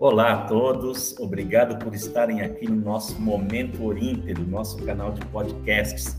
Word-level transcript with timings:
Olá 0.00 0.32
a 0.32 0.36
todos, 0.46 1.12
obrigado 1.18 1.76
por 1.84 1.92
estarem 1.92 2.40
aqui 2.40 2.70
no 2.70 2.76
nosso 2.76 3.20
Momento 3.20 3.84
Orinter, 3.84 4.38
nosso 4.48 4.76
canal 4.84 5.10
de 5.10 5.26
podcasts. 5.26 6.16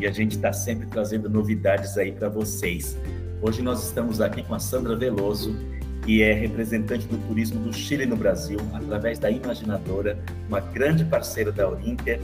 E 0.00 0.04
a 0.04 0.10
gente 0.10 0.34
está 0.34 0.52
sempre 0.52 0.88
trazendo 0.88 1.30
novidades 1.30 1.96
aí 1.96 2.10
para 2.10 2.28
vocês. 2.28 2.98
Hoje 3.40 3.62
nós 3.62 3.86
estamos 3.86 4.20
aqui 4.20 4.42
com 4.42 4.52
a 4.52 4.58
Sandra 4.58 4.96
Veloso, 4.96 5.54
que 6.04 6.24
é 6.24 6.32
representante 6.32 7.06
do 7.06 7.16
turismo 7.28 7.60
do 7.60 7.72
Chile 7.72 8.04
no 8.04 8.16
Brasil, 8.16 8.58
através 8.72 9.16
da 9.20 9.30
Imaginadora, 9.30 10.18
uma 10.48 10.58
grande 10.58 11.04
parceira 11.04 11.52
da 11.52 11.68
Orinter, 11.68 12.18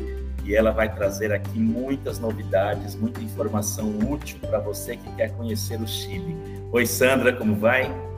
e 0.45 0.57
ela 0.57 0.73
vai 0.73 0.93
trazer 0.93 1.33
aqui 1.33 1.61
muitas 1.61 2.19
novidades, 2.19 2.97
muita 2.97 3.21
informação 3.21 3.97
útil 4.11 4.41
para 4.41 4.59
você 4.59 4.97
que 4.97 5.15
quer 5.15 5.31
conhecer 5.37 5.81
o 5.81 5.87
Chile. 5.87 6.37
Oi, 6.73 6.85
Sandra, 6.85 7.33
como 7.33 7.55
vai? 7.55 8.10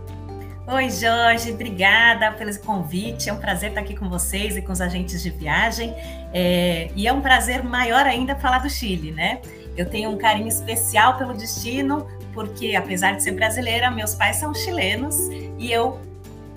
Oi, 0.64 0.90
Jorge, 0.90 1.50
obrigada 1.50 2.30
pelo 2.32 2.56
convite. 2.60 3.28
É 3.28 3.32
um 3.32 3.36
prazer 3.36 3.70
estar 3.70 3.80
aqui 3.80 3.96
com 3.96 4.08
vocês 4.08 4.56
e 4.56 4.62
com 4.62 4.70
os 4.70 4.80
agentes 4.80 5.20
de 5.20 5.28
viagem. 5.28 5.92
É, 6.32 6.88
e 6.94 7.08
é 7.08 7.12
um 7.12 7.20
prazer 7.20 7.64
maior 7.64 8.06
ainda 8.06 8.36
falar 8.36 8.58
do 8.58 8.70
Chile, 8.70 9.10
né? 9.10 9.40
Eu 9.76 9.90
tenho 9.90 10.08
um 10.10 10.16
carinho 10.16 10.46
especial 10.46 11.18
pelo 11.18 11.34
destino, 11.34 12.06
porque 12.32 12.76
apesar 12.76 13.16
de 13.16 13.24
ser 13.24 13.32
brasileira, 13.32 13.90
meus 13.90 14.14
pais 14.14 14.36
são 14.36 14.54
chilenos 14.54 15.16
e 15.58 15.72
eu 15.72 16.00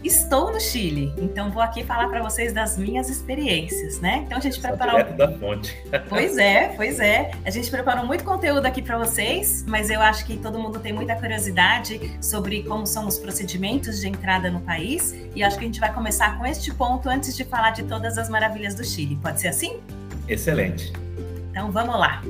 estou 0.05 0.51
no 0.51 0.59
Chile, 0.59 1.13
então 1.17 1.51
vou 1.51 1.61
aqui 1.61 1.83
falar 1.83 2.07
para 2.07 2.21
vocês 2.21 2.53
das 2.53 2.77
minhas 2.77 3.09
experiências, 3.09 3.99
né? 3.99 4.23
Então 4.25 4.37
a 4.37 4.41
gente 4.41 4.59
preparou. 4.59 4.97
Direto 4.97 5.17
da 5.17 5.31
fonte. 5.31 5.75
Pois 6.07 6.37
é, 6.37 6.69
pois 6.75 6.99
é. 6.99 7.31
A 7.43 7.49
gente 7.49 7.69
preparou 7.71 8.05
muito 8.05 8.23
conteúdo 8.23 8.65
aqui 8.65 8.81
para 8.81 8.97
vocês, 8.97 9.65
mas 9.67 9.89
eu 9.89 10.01
acho 10.01 10.25
que 10.25 10.37
todo 10.37 10.59
mundo 10.59 10.79
tem 10.79 10.93
muita 10.93 11.15
curiosidade 11.15 12.17
sobre 12.21 12.63
como 12.63 12.85
são 12.85 13.07
os 13.07 13.17
procedimentos 13.17 13.99
de 13.99 14.07
entrada 14.07 14.49
no 14.51 14.59
país 14.61 15.15
e 15.35 15.43
acho 15.43 15.57
que 15.57 15.63
a 15.63 15.67
gente 15.67 15.79
vai 15.79 15.93
começar 15.93 16.37
com 16.37 16.45
este 16.45 16.73
ponto 16.73 17.09
antes 17.09 17.35
de 17.35 17.43
falar 17.43 17.71
de 17.71 17.83
todas 17.83 18.17
as 18.17 18.29
maravilhas 18.29 18.75
do 18.75 18.83
Chile. 18.83 19.17
Pode 19.21 19.41
ser 19.41 19.47
assim? 19.47 19.79
Excelente. 20.27 20.93
Então 21.49 21.71
vamos 21.71 21.97
lá. 21.97 22.21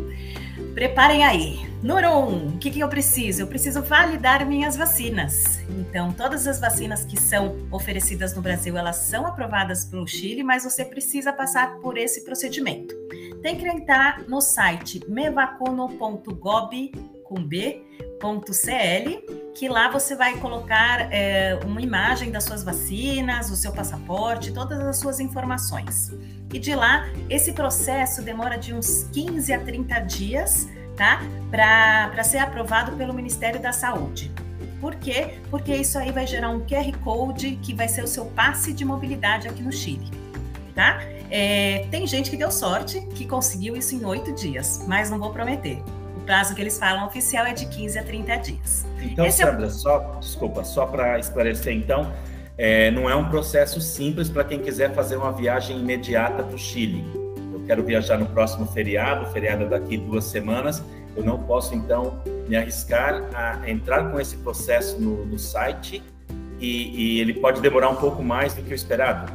Preparem 0.75 1.23
aí. 1.23 1.73
Número 1.81 2.09
um, 2.09 2.49
o 2.49 2.57
que, 2.57 2.69
que 2.69 2.81
eu 2.81 2.89
preciso? 2.89 3.43
Eu 3.43 3.47
preciso 3.47 3.81
validar 3.81 4.45
minhas 4.45 4.75
vacinas. 4.75 5.61
Então, 5.69 6.11
todas 6.11 6.45
as 6.47 6.59
vacinas 6.59 7.05
que 7.05 7.17
são 7.17 7.65
oferecidas 7.71 8.35
no 8.35 8.41
Brasil, 8.41 8.77
elas 8.77 8.97
são 8.97 9.25
aprovadas 9.25 9.85
pelo 9.85 10.05
Chile, 10.05 10.43
mas 10.43 10.65
você 10.65 10.83
precisa 10.83 11.31
passar 11.31 11.77
por 11.77 11.97
esse 11.97 12.25
procedimento. 12.25 12.93
Tem 13.41 13.55
que 13.55 13.65
entrar 13.65 14.27
no 14.27 14.41
site 14.41 15.01
mevacuno.gov 15.07 16.91
com 17.25 17.43
B, 17.43 17.83
.cl, 18.51 19.23
que 19.53 19.67
lá 19.67 19.89
você 19.89 20.15
vai 20.15 20.37
colocar 20.37 21.11
é, 21.11 21.59
uma 21.65 21.81
imagem 21.81 22.31
das 22.31 22.43
suas 22.43 22.63
vacinas, 22.63 23.49
o 23.51 23.55
seu 23.55 23.71
passaporte, 23.71 24.53
todas 24.53 24.79
as 24.79 24.97
suas 24.97 25.19
informações. 25.19 26.13
E 26.53 26.59
de 26.59 26.75
lá, 26.75 27.07
esse 27.29 27.53
processo 27.53 28.21
demora 28.21 28.57
de 28.57 28.73
uns 28.73 29.09
15 29.11 29.53
a 29.53 29.59
30 29.59 29.99
dias, 30.01 30.69
tá? 30.95 31.21
Para 31.49 32.23
ser 32.23 32.37
aprovado 32.37 32.95
pelo 32.95 33.13
Ministério 33.13 33.59
da 33.59 33.73
Saúde. 33.73 34.31
Por 34.79 34.95
quê? 34.95 35.39
Porque 35.49 35.75
isso 35.75 35.97
aí 35.97 36.11
vai 36.11 36.27
gerar 36.27 36.49
um 36.49 36.59
QR 36.59 36.95
Code 37.03 37.57
que 37.61 37.73
vai 37.73 37.87
ser 37.87 38.03
o 38.03 38.07
seu 38.07 38.25
passe 38.25 38.71
de 38.71 38.85
mobilidade 38.85 39.47
aqui 39.47 39.61
no 39.61 39.71
Chile, 39.71 40.11
tá? 40.75 41.01
É, 41.31 41.87
tem 41.89 42.05
gente 42.05 42.29
que 42.29 42.37
deu 42.37 42.51
sorte, 42.51 43.01
que 43.15 43.25
conseguiu 43.25 43.75
isso 43.75 43.95
em 43.95 44.05
oito 44.05 44.31
dias, 44.33 44.85
mas 44.87 45.09
não 45.09 45.17
vou 45.17 45.31
prometer 45.31 45.81
prazo 46.25 46.55
que 46.55 46.61
eles 46.61 46.77
falam 46.77 47.05
oficial 47.05 47.45
é 47.45 47.53
de 47.53 47.65
15 47.67 47.99
a 47.99 48.03
30 48.03 48.35
dias. 48.37 48.85
Então, 49.01 49.25
Esse 49.25 49.43
Sandra, 49.43 49.67
é... 49.67 49.69
só, 49.69 50.17
desculpa, 50.19 50.63
só 50.63 50.85
para 50.85 51.19
esclarecer, 51.19 51.73
então, 51.73 52.11
é, 52.57 52.89
não 52.91 53.09
é 53.09 53.15
um 53.15 53.29
processo 53.29 53.79
simples 53.79 54.29
para 54.29 54.43
quem 54.43 54.59
quiser 54.59 54.93
fazer 54.93 55.15
uma 55.17 55.31
viagem 55.31 55.79
imediata 55.79 56.43
para 56.43 56.55
o 56.55 56.57
Chile. 56.57 57.03
Eu 57.53 57.63
quero 57.65 57.83
viajar 57.83 58.17
no 58.17 58.25
próximo 58.25 58.65
feriado, 58.65 59.25
feriado 59.31 59.63
é 59.63 59.67
daqui 59.67 59.97
duas 59.97 60.25
semanas, 60.25 60.83
eu 61.15 61.23
não 61.23 61.37
posso, 61.37 61.73
então, 61.73 62.21
me 62.47 62.55
arriscar 62.55 63.23
a 63.33 63.69
entrar 63.69 64.11
com 64.11 64.19
esse 64.19 64.37
processo 64.37 64.99
no, 64.99 65.25
no 65.25 65.39
site 65.39 66.03
e, 66.59 67.15
e 67.17 67.19
ele 67.21 67.33
pode 67.33 67.61
demorar 67.61 67.89
um 67.89 67.95
pouco 67.95 68.23
mais 68.23 68.53
do 68.53 68.61
que 68.61 68.71
o 68.71 68.75
esperado? 68.75 69.31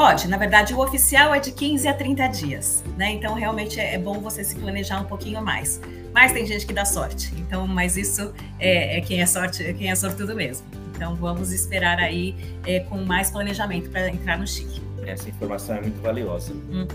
Pode, 0.00 0.28
na 0.28 0.38
verdade, 0.38 0.72
o 0.72 0.80
oficial 0.80 1.34
é 1.34 1.40
de 1.40 1.52
15 1.52 1.86
a 1.86 1.92
30 1.92 2.26
dias, 2.28 2.82
né? 2.96 3.10
Então, 3.10 3.34
realmente 3.34 3.78
é, 3.78 3.96
é 3.96 3.98
bom 3.98 4.18
você 4.18 4.42
se 4.42 4.56
planejar 4.56 4.98
um 4.98 5.04
pouquinho 5.04 5.42
mais. 5.42 5.78
Mas 6.14 6.32
tem 6.32 6.46
gente 6.46 6.64
que 6.66 6.72
dá 6.72 6.86
sorte. 6.86 7.34
Então, 7.36 7.66
mas 7.66 7.98
isso 7.98 8.32
é, 8.58 8.96
é 8.96 9.00
quem 9.02 9.20
é 9.20 9.26
sorte, 9.26 9.62
é 9.62 9.74
quem 9.74 9.90
é 9.90 9.94
sortudo 9.94 10.34
mesmo. 10.34 10.66
Então, 10.96 11.14
vamos 11.16 11.52
esperar 11.52 11.98
aí 11.98 12.34
é, 12.66 12.80
com 12.80 12.96
mais 13.04 13.30
planejamento 13.30 13.90
para 13.90 14.08
entrar 14.08 14.38
no 14.38 14.46
Chile. 14.46 14.80
Essa 15.06 15.28
informação 15.28 15.76
é 15.76 15.82
muito 15.82 16.00
valiosa. 16.00 16.54
Uhum. 16.54 16.88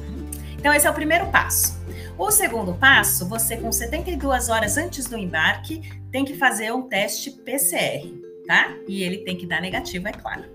Então, 0.58 0.74
esse 0.74 0.88
é 0.88 0.90
o 0.90 0.94
primeiro 0.96 1.28
passo. 1.28 1.80
O 2.18 2.32
segundo 2.32 2.74
passo, 2.74 3.30
você 3.30 3.56
com 3.56 3.72
72 3.72 4.50
horas 4.50 4.78
antes 4.78 5.06
do 5.06 5.16
embarque 5.16 5.80
tem 6.12 6.26
que 6.26 6.34
fazer 6.34 6.74
um 6.74 6.82
teste 6.82 7.30
PCR, 7.30 8.12
tá? 8.48 8.74
E 8.88 9.04
ele 9.04 9.20
tem 9.20 9.38
que 9.38 9.46
dar 9.46 9.62
negativo, 9.62 10.08
é 10.08 10.12
claro. 10.12 10.55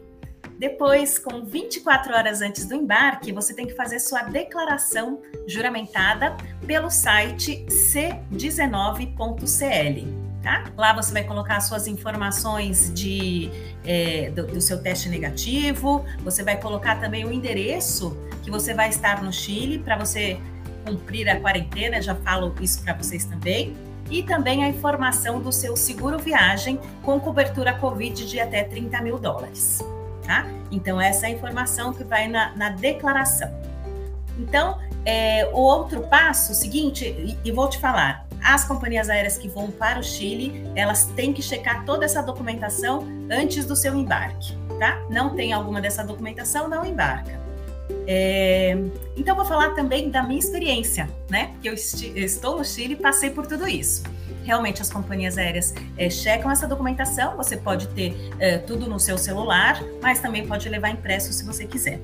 Depois, 0.60 1.18
com 1.18 1.42
24 1.42 2.14
horas 2.14 2.42
antes 2.42 2.66
do 2.66 2.74
embarque, 2.74 3.32
você 3.32 3.54
tem 3.54 3.66
que 3.66 3.72
fazer 3.72 3.98
sua 3.98 4.24
declaração 4.24 5.22
juramentada 5.46 6.36
pelo 6.66 6.90
site 6.90 7.64
c19.cl. 7.66 9.40
Tá? 10.42 10.70
Lá 10.76 10.92
você 10.92 11.14
vai 11.14 11.24
colocar 11.24 11.62
suas 11.62 11.86
informações 11.86 12.92
de, 12.92 13.50
é, 13.86 14.30
do, 14.32 14.48
do, 14.48 14.60
seu 14.60 14.82
teste 14.82 15.08
negativo, 15.08 16.04
você 16.22 16.42
vai 16.42 16.60
colocar 16.60 17.00
também 17.00 17.24
o 17.24 17.32
endereço 17.32 18.14
que 18.42 18.50
você 18.50 18.74
vai 18.74 18.90
estar 18.90 19.22
no 19.22 19.32
Chile 19.32 19.78
para 19.78 19.96
você 19.96 20.38
cumprir 20.84 21.26
a 21.30 21.40
quarentena, 21.40 22.02
já 22.02 22.14
falo 22.14 22.54
isso 22.60 22.82
para 22.82 22.92
vocês 22.92 23.24
também, 23.24 23.74
e 24.10 24.22
também 24.22 24.62
a 24.62 24.68
informação 24.68 25.40
do 25.40 25.52
seu 25.52 25.74
seguro 25.74 26.18
viagem 26.18 26.78
com 27.02 27.18
cobertura 27.18 27.72
Covid 27.72 28.26
de 28.26 28.38
até 28.38 28.62
30 28.62 29.00
mil 29.00 29.18
dólares 29.18 29.82
tá? 30.26 30.46
Então, 30.70 31.00
essa 31.00 31.26
é 31.26 31.30
a 31.30 31.32
informação 31.32 31.92
que 31.92 32.04
vai 32.04 32.28
na, 32.28 32.54
na 32.56 32.70
declaração. 32.70 33.50
Então, 34.38 34.78
é, 35.04 35.48
o 35.52 35.58
outro 35.58 36.02
passo, 36.02 36.52
o 36.52 36.54
seguinte, 36.54 37.04
e, 37.04 37.38
e 37.44 37.52
vou 37.52 37.68
te 37.68 37.78
falar, 37.78 38.26
as 38.42 38.64
companhias 38.64 39.10
aéreas 39.10 39.36
que 39.36 39.48
vão 39.48 39.70
para 39.70 39.98
o 39.98 40.02
Chile, 40.02 40.64
elas 40.74 41.04
têm 41.16 41.32
que 41.32 41.42
checar 41.42 41.84
toda 41.84 42.04
essa 42.04 42.22
documentação 42.22 43.06
antes 43.30 43.64
do 43.64 43.76
seu 43.76 43.94
embarque, 43.94 44.56
tá? 44.78 45.02
Não 45.10 45.34
tem 45.34 45.52
alguma 45.52 45.80
dessa 45.80 46.02
documentação, 46.02 46.68
não 46.68 46.84
embarca. 46.84 47.38
É, 48.06 48.76
então, 49.16 49.36
vou 49.36 49.44
falar 49.44 49.70
também 49.70 50.10
da 50.10 50.22
minha 50.22 50.38
experiência, 50.38 51.08
né? 51.28 51.48
Porque 51.52 51.68
eu, 51.68 51.74
eu 52.14 52.24
estou 52.24 52.56
no 52.56 52.64
Chile 52.64 52.94
e 52.94 52.96
passei 52.96 53.30
por 53.30 53.46
tudo 53.46 53.68
isso 53.68 54.02
realmente 54.44 54.82
as 54.82 54.90
companhias 54.90 55.38
aéreas 55.38 55.74
é, 55.96 56.08
checam 56.08 56.50
essa 56.50 56.66
documentação. 56.66 57.36
Você 57.36 57.56
pode 57.56 57.88
ter 57.88 58.16
é, 58.38 58.58
tudo 58.58 58.88
no 58.88 58.98
seu 58.98 59.16
celular, 59.18 59.82
mas 60.02 60.20
também 60.20 60.46
pode 60.46 60.68
levar 60.68 60.90
impresso 60.90 61.32
se 61.32 61.44
você 61.44 61.66
quiser. 61.66 62.00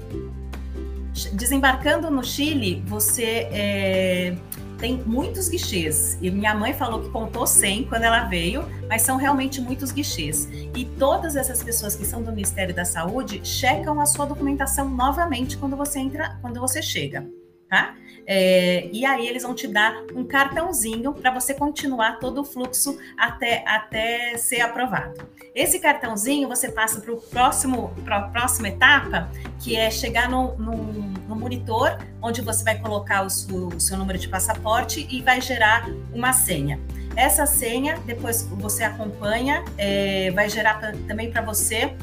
Desembarcando 1.32 2.10
no 2.10 2.22
Chile, 2.22 2.82
você 2.86 3.48
é, 3.50 4.36
tem 4.78 5.02
muitos 5.06 5.48
guichês. 5.48 6.18
E 6.20 6.30
minha 6.30 6.54
mãe 6.54 6.74
falou 6.74 7.02
que 7.02 7.08
contou 7.08 7.46
100 7.46 7.84
quando 7.84 8.02
ela 8.02 8.24
veio, 8.24 8.64
mas 8.88 9.02
são 9.02 9.16
realmente 9.16 9.60
muitos 9.60 9.90
guichês. 9.92 10.48
E 10.74 10.84
todas 10.98 11.34
essas 11.34 11.62
pessoas 11.62 11.96
que 11.96 12.04
são 12.04 12.22
do 12.22 12.30
Ministério 12.30 12.74
da 12.74 12.84
Saúde 12.84 13.40
checam 13.42 14.00
a 14.00 14.06
sua 14.06 14.26
documentação 14.26 14.88
novamente 14.88 15.56
quando 15.56 15.76
você 15.76 15.98
entra, 15.98 16.36
quando 16.42 16.60
você 16.60 16.82
chega 16.82 17.26
tá? 17.68 17.94
É, 18.26 18.88
e 18.92 19.06
aí 19.06 19.28
eles 19.28 19.44
vão 19.44 19.54
te 19.54 19.68
dar 19.68 20.02
um 20.14 20.24
cartãozinho 20.24 21.14
para 21.14 21.30
você 21.30 21.54
continuar 21.54 22.18
todo 22.18 22.40
o 22.40 22.44
fluxo 22.44 22.98
até, 23.16 23.62
até 23.66 24.36
ser 24.36 24.62
aprovado. 24.62 25.14
Esse 25.54 25.78
cartãozinho 25.78 26.48
você 26.48 26.70
passa 26.70 27.00
para 27.00 27.14
próximo 27.16 27.94
a 28.06 28.20
próxima 28.22 28.68
etapa, 28.68 29.30
que 29.60 29.76
é 29.76 29.90
chegar 29.90 30.28
no, 30.28 30.56
no, 30.58 30.76
no, 30.76 31.36
monitor, 31.36 31.96
onde 32.20 32.42
você 32.42 32.64
vai 32.64 32.78
colocar 32.78 33.22
o 33.22 33.30
seu, 33.30 33.68
o 33.68 33.80
seu 33.80 33.96
número 33.96 34.18
de 34.18 34.28
passaporte 34.28 35.06
e 35.08 35.22
vai 35.22 35.40
gerar 35.40 35.88
uma 36.12 36.32
senha. 36.32 36.80
Essa 37.14 37.46
senha, 37.46 37.96
depois 38.04 38.42
você 38.42 38.82
acompanha, 38.84 39.64
é, 39.78 40.30
vai 40.32 40.50
gerar 40.50 40.92
também 41.06 41.30
para 41.30 41.40
você 41.40 41.94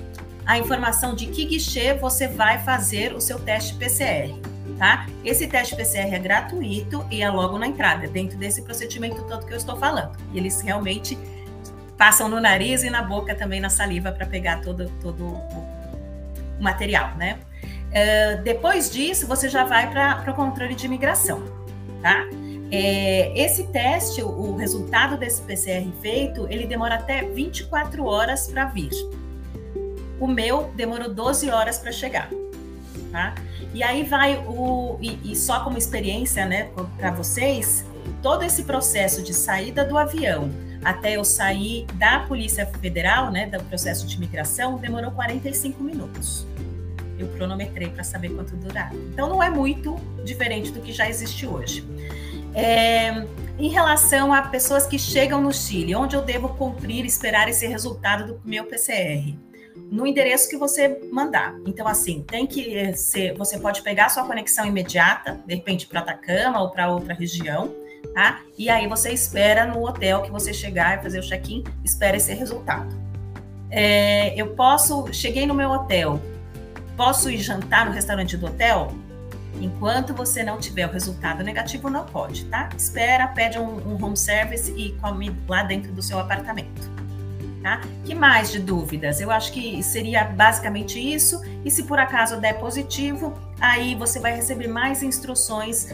a 0.46 0.58
informação 0.58 1.14
de 1.16 1.28
que 1.28 1.46
guichê 1.46 1.94
você 1.94 2.28
vai 2.28 2.58
fazer 2.64 3.14
o 3.14 3.22
seu 3.22 3.38
teste 3.40 3.76
PCR 3.76 4.53
tá? 4.78 5.08
Esse 5.24 5.48
teste 5.48 5.76
PCR 5.76 6.14
é 6.14 6.20
gratuito 6.20 7.06
e 7.10 7.22
é 7.22 7.30
logo 7.30 7.58
na 7.58 7.68
entrada, 7.68 8.08
dentro 8.08 8.38
desse 8.38 8.62
procedimento 8.62 9.24
todo 9.24 9.46
que 9.46 9.54
eu 9.54 9.58
estou 9.58 9.78
falando. 9.78 10.18
E 10.32 10.38
eles 10.38 10.62
realmente 10.62 11.18
passam 11.98 12.28
no 12.28 12.40
nariz 12.40 12.84
e 12.84 12.90
na 12.90 13.02
boca 13.02 13.36
também 13.36 13.60
na 13.60 13.70
saliva 13.70 14.12
para 14.12 14.26
pegar 14.26 14.62
todo, 14.62 14.90
todo 15.02 15.24
o 15.24 15.68
material, 16.60 17.16
né? 17.16 17.40
Uh, 17.64 18.44
depois 18.44 18.90
disso, 18.90 19.28
você 19.28 19.48
já 19.48 19.64
vai 19.64 19.90
para 19.90 20.32
o 20.32 20.34
controle 20.34 20.74
de 20.74 20.86
imigração, 20.86 21.44
tá? 22.02 22.26
É, 22.76 23.32
esse 23.40 23.68
teste, 23.68 24.24
o 24.24 24.56
resultado 24.56 25.16
desse 25.16 25.44
PCR 25.44 25.88
feito, 26.02 26.48
ele 26.50 26.66
demora 26.66 26.96
até 26.96 27.22
24 27.22 28.04
horas 28.04 28.48
para 28.48 28.66
vir. 28.66 28.90
O 30.20 30.26
meu 30.26 30.72
demorou 30.76 31.14
12 31.14 31.52
horas 31.52 31.78
para 31.78 31.92
chegar. 31.92 32.32
Tá? 33.14 33.36
E 33.76 33.84
aí 33.84 34.04
vai 34.04 34.44
o. 34.48 34.98
E, 35.00 35.32
e 35.32 35.36
só 35.36 35.64
como 35.64 35.78
experiência, 35.78 36.48
né, 36.48 36.72
para 36.98 37.12
vocês, 37.12 37.86
todo 38.24 38.44
esse 38.44 38.64
processo 38.64 39.22
de 39.22 39.36
saída 39.36 39.86
do 39.86 39.96
avião 39.96 40.50
até 40.84 41.16
eu 41.16 41.24
sair 41.24 41.86
da 41.94 42.22
Polícia 42.22 42.66
Federal, 42.66 43.32
né, 43.32 43.46
do 43.46 43.64
processo 43.66 44.06
de 44.06 44.16
imigração, 44.16 44.78
demorou 44.78 45.12
45 45.12 45.82
minutos. 45.84 46.46
Eu 47.18 47.28
cronometrei 47.30 47.90
para 47.90 48.04
saber 48.04 48.30
quanto 48.30 48.56
durava. 48.56 48.96
Então 48.96 49.30
não 49.30 49.42
é 49.42 49.50
muito 49.50 49.96
diferente 50.26 50.72
do 50.72 50.82
que 50.82 50.92
já 50.92 51.08
existe 51.08 51.46
hoje. 51.46 51.88
É, 52.54 53.26
em 53.58 53.70
relação 53.70 54.34
a 54.34 54.42
pessoas 54.42 54.86
que 54.86 55.00
chegam 55.00 55.40
no 55.40 55.54
Chile, 55.54 55.96
onde 55.96 56.16
eu 56.16 56.22
devo 56.22 56.50
cumprir, 56.50 57.06
esperar 57.06 57.48
esse 57.48 57.66
resultado 57.68 58.34
do 58.34 58.42
meu 58.44 58.66
PCR? 58.66 59.38
No 59.94 60.08
endereço 60.08 60.50
que 60.50 60.58
você 60.58 61.00
mandar. 61.12 61.56
Então, 61.68 61.88
assim, 61.88 62.24
tem 62.24 62.48
que 62.48 62.96
ser. 62.96 63.36
Você 63.36 63.60
pode 63.60 63.84
pegar 63.84 64.10
sua 64.10 64.26
conexão 64.26 64.66
imediata, 64.66 65.40
de 65.46 65.54
repente 65.54 65.86
para 65.86 66.00
Atacama 66.00 66.60
ou 66.60 66.72
para 66.72 66.90
outra 66.90 67.14
região, 67.14 67.72
tá? 68.12 68.42
E 68.58 68.72
aí 68.72 68.88
você 68.88 69.12
espera 69.12 69.68
no 69.68 69.88
hotel 69.88 70.24
que 70.24 70.32
você 70.32 70.52
chegar 70.52 70.98
e 70.98 71.04
fazer 71.04 71.20
o 71.20 71.22
check-in, 71.22 71.64
espera 71.86 72.18
esse 72.18 72.34
resultado. 72.34 72.90
É, 73.70 74.34
eu 74.36 74.56
posso, 74.56 75.14
cheguei 75.14 75.46
no 75.46 75.54
meu 75.54 75.70
hotel, 75.70 76.20
posso 76.98 77.30
ir 77.30 77.38
jantar 77.38 77.86
no 77.86 77.92
restaurante 77.92 78.36
do 78.36 78.48
hotel? 78.48 78.92
Enquanto 79.62 80.12
você 80.12 80.42
não 80.42 80.58
tiver 80.58 80.88
o 80.88 80.92
resultado 80.92 81.44
negativo, 81.44 81.88
não 81.88 82.04
pode, 82.04 82.46
tá? 82.46 82.68
Espera, 82.76 83.28
pede 83.28 83.60
um, 83.60 83.76
um 83.88 84.04
home 84.04 84.18
service 84.18 84.74
e 84.76 84.94
come 84.94 85.40
lá 85.48 85.62
dentro 85.62 85.92
do 85.92 86.02
seu 86.02 86.18
apartamento. 86.18 87.03
Tá? 87.64 87.80
Que 88.04 88.14
mais 88.14 88.52
de 88.52 88.60
dúvidas? 88.60 89.22
Eu 89.22 89.32
acho 89.32 89.54
que 89.54 89.82
seria 89.82 90.26
basicamente 90.26 91.00
isso. 91.00 91.42
E 91.64 91.72
se 91.72 91.84
por 91.84 91.98
acaso 91.98 92.42
der 92.42 92.60
positivo, 92.60 93.34
aí 93.58 93.96
você 93.96 94.20
vai 94.20 94.36
receber 94.36 94.68
mais 94.68 95.02
instruções 95.02 95.88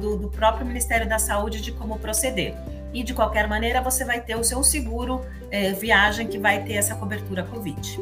do, 0.00 0.16
do 0.16 0.28
próprio 0.28 0.66
Ministério 0.66 1.08
da 1.08 1.20
Saúde 1.20 1.62
de 1.62 1.70
como 1.70 2.00
proceder. 2.00 2.56
E 2.92 3.04
de 3.04 3.14
qualquer 3.14 3.46
maneira, 3.46 3.80
você 3.80 4.04
vai 4.04 4.20
ter 4.20 4.34
o 4.34 4.42
seu 4.42 4.64
seguro 4.64 5.24
é, 5.52 5.72
viagem 5.72 6.26
que 6.26 6.36
vai 6.36 6.64
ter 6.64 6.72
essa 6.72 6.96
cobertura 6.96 7.44
Covid. 7.44 8.00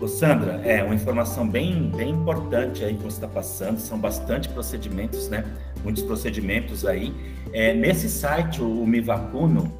Ô 0.00 0.08
Sandra, 0.08 0.60
é 0.64 0.82
uma 0.82 0.94
informação 0.94 1.46
bem, 1.46 1.90
bem 1.94 2.10
importante 2.10 2.82
aí 2.82 2.94
que 2.94 3.02
você 3.02 3.16
está 3.16 3.28
passando, 3.28 3.78
são 3.78 3.98
bastante 3.98 4.48
procedimentos, 4.48 5.28
né? 5.28 5.44
Muitos 5.82 6.02
procedimentos 6.02 6.86
aí. 6.86 7.14
É, 7.52 7.74
nesse 7.74 8.08
site, 8.08 8.62
o 8.62 8.86
Me 8.86 9.00
Vacuno, 9.00 9.70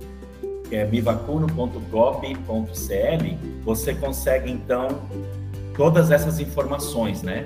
que 0.68 0.76
é 0.76 0.84
mivacuno.gov.cl, 0.84 3.64
você 3.64 3.94
consegue 3.94 4.50
então 4.50 4.88
todas 5.76 6.10
essas 6.10 6.40
informações, 6.40 7.22
né? 7.22 7.44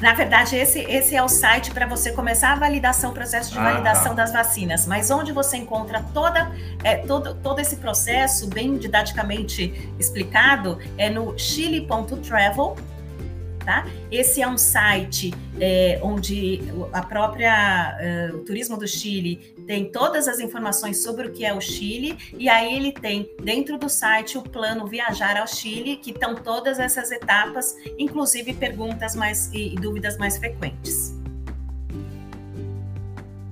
Na 0.00 0.12
verdade, 0.12 0.56
esse, 0.56 0.80
esse 0.80 1.16
é 1.16 1.22
o 1.22 1.28
site 1.28 1.70
para 1.70 1.86
você 1.86 2.12
começar 2.12 2.52
a 2.52 2.56
validação, 2.56 3.12
o 3.12 3.14
processo 3.14 3.52
de 3.52 3.58
ah, 3.58 3.62
validação 3.62 4.14
tá. 4.14 4.22
das 4.22 4.32
vacinas. 4.32 4.86
Mas 4.86 5.10
onde 5.10 5.32
você 5.32 5.56
encontra 5.56 6.04
toda, 6.12 6.52
é, 6.84 6.96
todo, 6.96 7.34
todo 7.34 7.60
esse 7.60 7.76
processo, 7.76 8.46
bem 8.48 8.76
didaticamente 8.76 9.90
explicado, 9.98 10.78
é 10.98 11.08
no 11.08 11.38
chile.travel 11.38 12.76
Tá? 13.66 13.84
Esse 14.12 14.40
é 14.40 14.46
um 14.46 14.56
site 14.56 15.34
é, 15.58 15.98
onde 16.00 16.60
a 16.92 17.02
própria 17.02 17.98
uh, 18.30 18.36
o 18.36 18.44
turismo 18.44 18.76
do 18.76 18.86
Chile 18.86 19.56
tem 19.66 19.90
todas 19.90 20.28
as 20.28 20.38
informações 20.38 21.02
sobre 21.02 21.26
o 21.26 21.32
que 21.32 21.44
é 21.44 21.52
o 21.52 21.60
Chile 21.60 22.16
e 22.38 22.48
aí 22.48 22.76
ele 22.76 22.92
tem 22.92 23.28
dentro 23.42 23.76
do 23.76 23.88
site 23.88 24.38
o 24.38 24.42
plano 24.42 24.86
viajar 24.86 25.36
ao 25.36 25.48
Chile 25.48 25.96
que 25.96 26.12
estão 26.12 26.36
todas 26.36 26.78
essas 26.78 27.10
etapas, 27.10 27.74
inclusive 27.98 28.54
perguntas 28.54 29.16
mais 29.16 29.52
e, 29.52 29.72
e 29.72 29.74
dúvidas 29.74 30.16
mais 30.16 30.38
frequentes. 30.38 31.16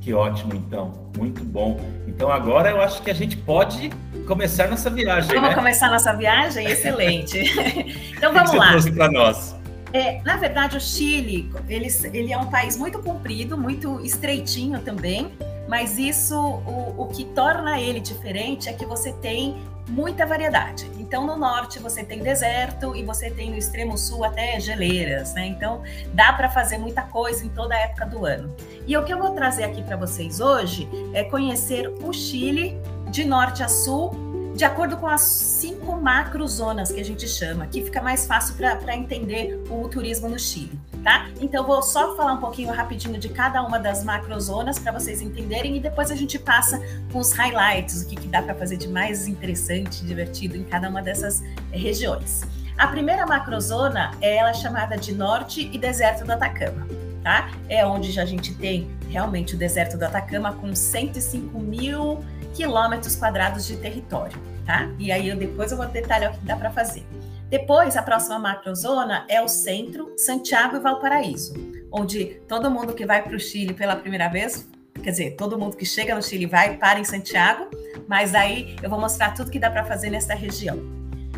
Que 0.01 0.13
ótimo, 0.13 0.55
então, 0.55 0.93
muito 1.17 1.43
bom. 1.43 1.81
Então 2.07 2.31
agora 2.31 2.71
eu 2.71 2.81
acho 2.81 3.03
que 3.03 3.11
a 3.11 3.15
gente 3.15 3.37
pode 3.37 3.91
começar 4.29 4.69
nossa 4.69 4.91
viagem. 4.91 5.35
Vamos 5.35 5.49
né? 5.49 5.55
começar 5.57 5.91
nossa 5.91 6.13
viagem, 6.13 6.67
excelente. 6.71 7.41
então 8.17 8.33
vamos 8.33 8.53
que 8.53 8.57
que 8.57 8.63
lá. 8.63 8.73
Você 8.75 8.93
para 8.93 9.11
nós. 9.11 9.64
É, 9.95 10.21
na 10.25 10.37
verdade, 10.37 10.77
o 10.77 10.81
Chile, 10.81 11.49
ele, 11.69 11.87
ele 12.13 12.33
é 12.33 12.37
um 12.37 12.51
país 12.51 12.77
muito 12.77 12.99
comprido, 12.99 13.57
muito 13.57 14.01
estreitinho 14.01 14.81
também, 14.81 15.33
mas 15.69 15.97
isso, 15.97 16.37
o, 16.37 17.03
o 17.03 17.07
que 17.07 17.25
torna 17.27 17.81
ele 17.81 18.01
diferente 18.01 18.69
é 18.69 18.73
que 18.73 18.85
você 18.85 19.13
tem 19.13 19.57
muita 19.89 20.27
variedade. 20.27 20.91
Então, 20.99 21.25
no 21.25 21.37
norte 21.37 21.79
você 21.79 22.03
tem 22.03 22.19
deserto 22.19 22.97
e 22.97 23.05
você 23.05 23.31
tem 23.31 23.51
no 23.51 23.57
extremo 23.57 23.97
sul 23.97 24.25
até 24.25 24.59
geleiras, 24.59 25.33
né? 25.35 25.47
Então, 25.47 25.85
dá 26.13 26.33
para 26.33 26.51
fazer 26.51 26.77
muita 26.77 27.03
coisa 27.03 27.47
em 27.47 27.49
toda 27.51 27.77
a 27.77 27.79
época 27.79 28.05
do 28.05 28.27
ano. 28.27 28.53
E 28.89 28.97
o 28.97 29.05
que 29.05 29.15
eu 29.15 29.19
vou 29.19 29.31
trazer 29.31 29.63
aqui 29.63 29.81
para 29.81 29.97
vocês 29.97 30.41
hoje 30.41 30.89
é 31.13 31.23
conhecer 31.23 31.89
o 31.89 32.13
Chile 32.13 32.77
de 33.13 33.25
norte 33.25 33.63
a 33.63 33.69
sul 33.69 34.24
de 34.55 34.65
acordo 34.65 34.97
com 34.97 35.09
as 35.09 35.23
cinco 35.23 35.97
macrozonas 35.97 36.93
que 36.93 37.01
a 37.01 37.05
gente 37.05 37.27
chama, 37.27 37.67
que 37.67 37.83
fica 37.83 38.01
mais 38.01 38.25
fácil 38.25 38.55
para 38.55 38.97
entender 38.97 39.61
o 39.69 39.89
turismo 39.89 40.29
no 40.29 40.39
Chile, 40.39 40.79
tá? 41.03 41.29
Então, 41.41 41.67
vou 41.67 41.83
só 41.83 42.17
falar 42.17 42.35
um 42.35 42.41
pouquinho 42.41 42.73
rapidinho 42.73 43.19
de 43.19 43.29
cada 43.29 43.63
uma 43.63 43.79
das 43.79 44.05
macrozonas 44.05 44.79
para 44.79 44.93
vocês 44.93 45.21
entenderem 45.21 45.77
e 45.77 45.81
depois 45.81 46.11
a 46.11 46.15
gente 46.15 46.39
passa 46.39 46.81
com 47.13 47.19
os 47.19 47.33
highlights, 47.33 48.03
o 48.03 48.09
que, 48.09 48.15
que 48.15 48.29
dá 48.29 48.41
para 48.41 48.55
fazer 48.55 48.77
de 48.77 48.89
mais 48.89 49.27
interessante, 49.27 50.05
divertido 50.05 50.57
em 50.57 50.63
cada 50.63 50.89
uma 50.89 51.03
dessas 51.03 51.43
regiões. 51.73 52.43
A 52.79 52.87
primeira 52.87 53.27
macrozona 53.27 54.13
é 54.21 54.37
ela 54.37 54.53
chamada 54.53 54.97
de 54.97 55.13
Norte 55.13 55.69
e 55.73 55.79
Deserto 55.79 56.25
do 56.25 56.33
Atacama. 56.33 56.87
Tá? 57.23 57.51
É 57.71 57.87
onde 57.87 58.21
a 58.21 58.27
gente 58.27 58.55
tem 58.55 58.87
realmente 59.09 59.55
o 59.55 59.59
deserto 59.59 59.97
do 59.97 60.05
Atacama 60.05 60.53
com 60.53 60.75
105 60.75 61.59
mil 61.59 62.23
quilômetros 62.55 63.17
quadrados 63.17 63.67
de 63.67 63.77
território, 63.77 64.39
tá? 64.65 64.89
E 64.99 65.11
aí 65.13 65.29
eu 65.29 65.37
depois 65.37 65.71
eu 65.71 65.77
vou 65.77 65.87
detalhar 65.87 66.33
o 66.33 66.39
que 66.39 66.45
dá 66.45 66.57
para 66.57 66.71
fazer. 66.71 67.07
Depois, 67.51 67.97
a 67.97 68.03
próxima 68.03 68.39
macrozona 68.39 69.27
é 69.29 69.41
o 69.41 69.47
centro, 69.47 70.13
Santiago 70.17 70.77
e 70.77 70.81
Valparaíso, 70.81 71.55
onde 71.93 72.25
todo 72.49 72.71
mundo 72.71 72.95
que 72.95 73.07
vai 73.07 73.23
para 73.23 73.37
o 73.37 73.39
Chile 73.39 73.75
pela 73.75 73.95
primeira 73.95 74.29
vez, 74.29 74.69
quer 75.03 75.11
dizer, 75.11 75.37
todo 75.37 75.59
mundo 75.59 75.77
que 75.77 75.85
chega 75.85 76.15
no 76.15 76.23
Chile 76.23 76.47
vai 76.47 76.77
para 76.77 76.99
em 76.99 77.05
Santiago, 77.05 77.69
mas 78.09 78.35
aí 78.35 78.75
eu 78.83 78.91
vou 78.91 78.99
mostrar 78.99 79.35
tudo 79.35 79.51
que 79.51 79.59
dá 79.59 79.71
para 79.71 79.85
fazer 79.85 80.11
nessa 80.11 80.35
região. 80.35 80.79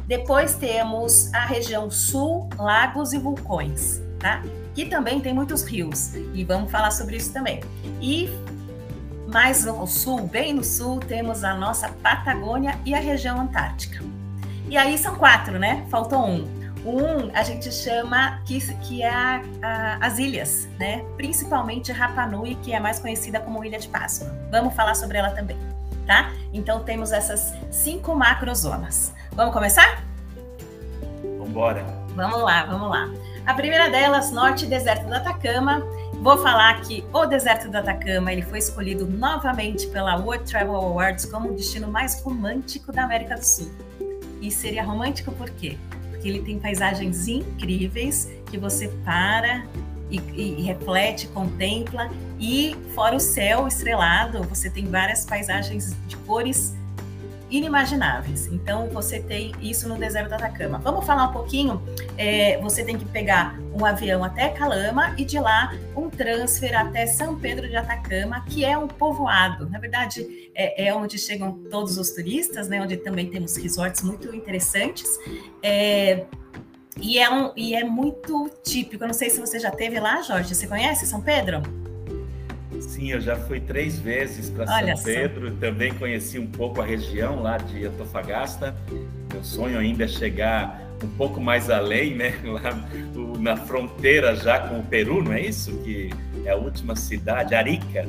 Depois 0.07 0.55
temos 0.55 1.33
a 1.35 1.45
região 1.45 1.91
sul, 1.91 2.49
lagos 2.57 3.13
e 3.13 3.19
vulcões, 3.19 4.01
tá? 4.19 4.43
Que 4.75 4.87
também 4.87 5.21
tem 5.21 5.35
muitos 5.35 5.65
rios, 5.65 6.15
e 6.33 6.45
vamos 6.45 6.71
falar 6.71 6.93
sobre 6.93 7.17
isso 7.17 7.33
também. 7.33 7.61
E 8.01 8.31
mais 9.37 9.67
ao 9.67 9.87
sul, 9.87 10.27
bem 10.27 10.55
no 10.55 10.65
sul, 10.65 10.99
temos 10.99 11.45
a 11.45 11.53
nossa 11.53 11.91
Patagônia 12.03 12.79
e 12.87 12.95
a 12.95 12.99
região 12.99 13.39
antártica. 13.39 14.03
E 14.67 14.79
aí 14.79 14.97
são 14.97 15.15
quatro, 15.15 15.59
né? 15.59 15.85
Faltou 15.91 16.27
um. 16.27 16.49
Um 16.87 17.31
a 17.35 17.43
gente 17.43 17.71
chama 17.71 18.41
que, 18.47 18.59
que 18.77 19.03
é 19.03 19.13
a, 19.13 19.43
a, 19.63 20.07
as 20.07 20.19
ilhas, 20.19 20.67
né? 20.79 21.05
Principalmente 21.19 21.93
Rapa 21.93 22.27
Nui, 22.27 22.55
que 22.55 22.73
é 22.73 22.81
mais 22.81 22.99
conhecida 22.99 23.39
como 23.39 23.63
Ilha 23.63 23.79
de 23.79 23.89
Páscoa. 23.89 24.35
Vamos 24.51 24.73
falar 24.73 24.95
sobre 24.95 25.19
ela 25.19 25.29
também, 25.29 25.59
tá? 26.07 26.33
Então 26.51 26.83
temos 26.83 27.13
essas 27.13 27.53
cinco 27.71 28.15
macrozonas. 28.15 29.13
Vamos 29.33 29.53
começar? 29.53 30.03
Vamos 31.23 31.51
embora. 31.51 31.85
Vamos 32.15 32.41
lá, 32.41 32.65
vamos 32.65 32.89
lá. 32.89 33.11
A 33.45 33.53
primeira 33.53 33.91
delas, 33.91 34.33
Norte 34.33 34.65
Deserto 34.65 35.07
do 35.07 35.15
Atacama, 35.15 35.83
Vou 36.21 36.39
falar 36.39 36.81
que 36.81 37.05
o 37.13 37.27
deserto 37.27 37.71
do 37.71 37.77
Atacama 37.77 38.33
ele 38.33 38.43
foi 38.43 38.59
escolhido 38.59 39.07
novamente 39.07 39.87
pela 39.89 40.17
World 40.17 40.45
Travel 40.51 40.75
Awards 40.75 41.25
como 41.27 41.51
o 41.51 41.55
destino 41.55 41.89
mais 41.89 42.21
romântico 42.23 42.91
da 42.91 43.05
América 43.05 43.37
do 43.37 43.45
Sul. 43.45 43.71
E 44.41 44.51
seria 44.51 44.83
romântico 44.83 45.31
por 45.33 45.51
quê? 45.51 45.79
Porque 46.11 46.29
ele 46.29 46.43
tem 46.43 46.59
paisagens 46.59 47.29
incríveis 47.29 48.29
que 48.51 48.59
você 48.59 48.89
para 49.05 49.65
e, 50.11 50.19
e, 50.19 50.61
e 50.61 50.63
reflete, 50.63 51.29
contempla, 51.29 52.11
e 52.39 52.77
fora 52.95 53.17
o 53.17 53.21
céu 53.21 53.67
estrelado, 53.67 54.43
você 54.45 54.71
tem 54.71 54.87
várias 54.87 55.25
paisagens 55.25 55.97
de 56.07 56.17
cores 56.19 56.75
inimagináveis. 57.51 58.47
Então, 58.47 58.89
você 58.89 59.21
tem 59.21 59.53
isso 59.61 59.89
no 59.89 59.97
deserto 59.97 60.29
do 60.29 60.35
Atacama. 60.35 60.79
Vamos 60.79 61.05
falar 61.05 61.29
um 61.29 61.33
pouquinho? 61.33 61.83
É, 62.17 62.59
você 62.61 62.85
tem 62.85 62.99
que 62.99 63.05
pegar 63.05 63.59
um 63.75 63.85
avião 63.85 64.25
até 64.25 64.49
Calama 64.49 65.15
e 65.17 65.25
de 65.25 65.39
lá 65.39 65.75
um 65.97 66.09
transfer 66.11 66.77
até 66.77 67.07
São 67.07 67.39
Pedro 67.39 67.69
de 67.69 67.77
Atacama, 67.77 68.45
que 68.47 68.65
é 68.65 68.77
um 68.77 68.89
povoado. 68.89 69.69
Na 69.71 69.79
verdade, 69.79 70.51
é, 70.55 70.89
é 70.89 70.95
onde 70.95 71.19
chegam 71.19 71.53
todos 71.71 71.99
os 71.99 72.11
turistas, 72.11 72.69
né? 72.69 72.81
Onde 72.81 72.97
também 72.97 73.31
temos 73.31 73.57
resorts 73.57 74.03
muito 74.03 74.35
interessantes. 74.35 75.19
É, 75.63 76.25
e 77.01 77.19
é, 77.19 77.31
um, 77.31 77.53
e 77.57 77.75
é 77.75 77.85
muito 77.85 78.51
típico. 78.65 79.05
Eu 79.05 79.09
não 79.09 79.15
sei 79.15 79.31
se 79.31 79.39
você 79.39 79.59
já 79.59 79.71
teve 79.71 80.01
lá, 80.01 80.23
Jorge. 80.23 80.55
Você 80.55 80.67
conhece 80.67 81.07
São 81.07 81.21
Pedro? 81.21 81.63
Sim, 82.97 83.13
eu 83.13 83.21
já 83.21 83.37
fui 83.37 83.61
três 83.61 83.99
vezes 83.99 84.49
para 84.49 84.67
São 84.67 85.05
Pedro, 85.05 85.51
só. 85.51 85.57
também 85.61 85.93
conheci 85.93 86.39
um 86.39 86.47
pouco 86.47 86.81
a 86.81 86.85
região 86.85 87.43
lá 87.43 87.59
de 87.59 87.85
Antofagasta. 87.85 88.75
Meu 89.31 89.45
sonho 89.45 89.79
ainda 89.79 90.05
é 90.05 90.09
chegar 90.09 90.81
um 91.05 91.09
pouco 91.09 91.39
mais 91.39 91.69
além, 91.69 92.15
né? 92.15 92.35
Lá 92.43 92.89
na 93.39 93.55
fronteira 93.55 94.35
já 94.35 94.61
com 94.61 94.79
o 94.79 94.83
Peru, 94.83 95.23
não 95.23 95.35
é 95.35 95.43
isso? 95.43 95.77
Que 95.83 96.09
é 96.47 96.53
a 96.53 96.57
última 96.57 96.97
cidade, 96.97 97.55
Arica. 97.55 98.09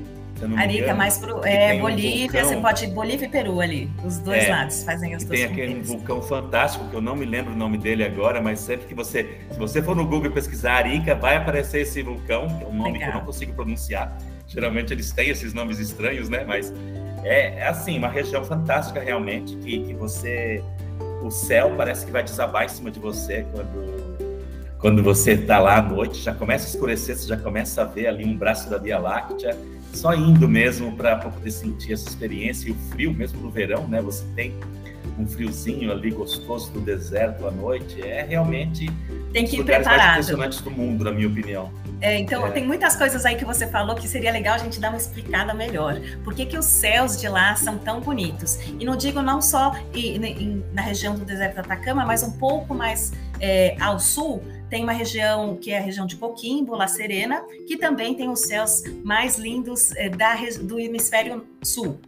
Arica, 0.56 0.84
engano, 0.84 0.98
mais 0.98 1.18
pro, 1.18 1.44
é, 1.44 1.78
Bolívia, 1.80 2.46
um 2.46 2.48
você 2.48 2.56
pode 2.58 2.86
ir 2.86 2.92
Bolívia 2.92 3.26
e 3.26 3.30
Peru 3.30 3.60
ali, 3.60 3.90
os 4.06 4.20
dois 4.20 4.44
é, 4.44 4.50
lados 4.52 4.84
fazem 4.84 5.16
as 5.16 5.24
duas 5.24 5.40
Tem 5.40 5.50
aquele 5.50 5.82
vulcão 5.82 6.22
fantástico, 6.22 6.88
que 6.90 6.96
eu 6.96 7.02
não 7.02 7.16
me 7.16 7.26
lembro 7.26 7.54
o 7.54 7.56
nome 7.58 7.76
dele 7.76 8.04
agora, 8.04 8.40
mas 8.40 8.60
sempre 8.60 8.86
que 8.86 8.94
você, 8.94 9.40
se 9.50 9.58
você 9.58 9.82
for 9.82 9.96
no 9.96 10.06
Google 10.06 10.32
pesquisar 10.32 10.76
Arica, 10.76 11.16
vai 11.16 11.38
aparecer 11.38 11.82
esse 11.82 12.04
vulcão, 12.04 12.48
que 12.56 12.64
é 12.64 12.68
um 12.68 12.74
nome 12.74 12.94
Legal. 12.94 13.10
que 13.10 13.16
eu 13.16 13.20
não 13.20 13.26
consigo 13.26 13.54
pronunciar. 13.54 14.16
Geralmente 14.48 14.94
eles 14.94 15.12
têm 15.12 15.30
esses 15.30 15.54
nomes 15.54 15.80
estranhos, 15.80 16.30
né? 16.30 16.44
Mas 16.46 16.74
é, 17.24 17.60
é 17.60 17.68
assim, 17.68 17.98
uma 17.98 18.08
região 18.08 18.44
fantástica 18.44 19.00
realmente, 19.00 19.56
que, 19.58 19.80
que 19.80 19.94
você 19.94 20.64
o 21.22 21.32
céu 21.32 21.74
parece 21.76 22.06
que 22.06 22.12
vai 22.12 22.24
desabar 22.24 22.64
em 22.64 22.70
cima 22.70 22.90
de 22.90 23.00
você 23.00 23.46
quando, 23.52 24.18
quando 24.80 25.04
você 25.04 25.34
está 25.34 25.60
lá 25.60 25.78
à 25.78 25.82
noite, 25.82 26.22
já 26.22 26.34
começa 26.34 26.66
a 26.66 26.70
escurecer, 26.70 27.18
você 27.18 27.28
já 27.28 27.38
começa 27.38 27.82
a 27.82 27.86
ver 27.86 28.08
ali 28.08 28.24
um 28.24 28.38
braço 28.38 28.70
da 28.70 28.78
Via 28.78 28.98
Láctea, 28.98 29.58
só 29.94 30.14
indo 30.14 30.48
mesmo 30.48 30.96
para 30.96 31.18
poder 31.18 31.52
sentir 31.52 31.94
essa 31.94 32.08
experiência 32.08 32.70
e 32.70 32.72
o 32.72 32.76
frio, 32.92 33.14
mesmo 33.14 33.42
no 33.42 33.50
verão, 33.50 33.88
né? 33.88 34.02
Você 34.02 34.24
tem 34.36 34.54
um 35.18 35.26
friozinho 35.26 35.92
ali 35.92 36.12
gostoso 36.12 36.72
do 36.72 36.80
deserto 36.80 37.48
à 37.48 37.52
noite, 37.52 38.02
é 38.02 38.24
realmente 38.24 38.90
tem 39.34 39.46
que 39.46 39.56
um 39.56 39.64
dos 39.64 39.74
ir 39.74 39.78
preparado. 39.78 39.98
mais 39.98 40.12
impressionantes 40.12 40.62
do 40.62 40.72
mundo, 40.72 41.04
na 41.04 41.12
minha 41.12 41.28
opinião. 41.28 41.72
É, 42.00 42.20
então, 42.20 42.46
é. 42.46 42.52
tem 42.52 42.66
muitas 42.66 42.96
coisas 42.96 43.26
aí 43.26 43.36
que 43.36 43.46
você 43.46 43.66
falou 43.68 43.96
que 43.96 44.08
seria 44.08 44.32
legal 44.32 44.56
a 44.56 44.58
gente 44.58 44.80
dar 44.80 44.90
uma 44.90 44.98
explicada 44.98 45.54
melhor. 45.54 46.00
Por 46.24 46.34
que, 46.34 46.46
que 46.46 46.58
os 46.58 46.66
céus 46.66 47.20
de 47.20 47.28
lá 47.28 47.56
são 47.56 47.78
tão 47.78 48.02
bonitos? 48.02 48.60
E 48.80 48.86
não 48.86 48.96
digo 48.96 49.22
não 49.22 49.42
só 49.42 49.72
em, 49.94 50.64
na 50.74 50.82
região 50.82 51.16
do 51.16 51.26
deserto 51.26 51.56
do 51.56 51.60
Atacama, 51.62 52.06
mas 52.06 52.22
um 52.22 52.32
pouco 52.34 52.74
mais 52.74 53.12
é, 53.40 53.76
ao 53.80 54.00
sul, 54.00 54.44
tem 54.70 54.84
uma 54.84 54.92
região 54.92 55.56
que 55.56 55.72
é 55.72 55.80
a 55.80 55.82
região 55.82 56.06
de 56.06 56.16
Coquimbo, 56.18 56.76
La 56.76 56.88
Serena, 56.88 57.44
que 57.68 57.78
também 57.78 58.14
tem 58.14 58.30
os 58.30 58.42
céus 58.42 58.84
mais 59.04 59.38
lindos 59.38 59.96
é, 59.96 60.10
da, 60.10 60.36
do 60.62 60.80
hemisfério 60.80 61.48
sul. 61.64 62.00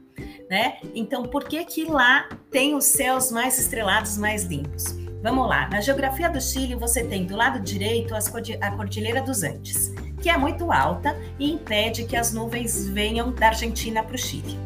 Né? 0.49 0.77
Então, 0.93 1.23
por 1.23 1.45
que 1.45 1.63
que 1.63 1.85
lá 1.85 2.27
tem 2.51 2.75
os 2.75 2.85
céus 2.85 3.31
mais 3.31 3.57
estrelados, 3.57 4.17
mais 4.17 4.43
limpos? 4.43 4.97
Vamos 5.21 5.49
lá, 5.49 5.67
na 5.67 5.81
geografia 5.81 6.29
do 6.29 6.39
Chile 6.39 6.75
você 6.75 7.03
tem 7.03 7.25
do 7.25 7.35
lado 7.35 7.59
direito 7.59 8.15
a 8.15 8.71
Cordilheira 8.71 9.21
dos 9.21 9.43
Andes, 9.43 9.93
que 10.21 10.29
é 10.29 10.37
muito 10.37 10.71
alta 10.71 11.13
e 11.37 11.51
impede 11.51 12.05
que 12.05 12.15
as 12.15 12.31
nuvens 12.31 12.87
venham 12.87 13.33
da 13.33 13.47
Argentina 13.47 14.01
para 14.01 14.15
o 14.15 14.17
Chile. 14.17 14.57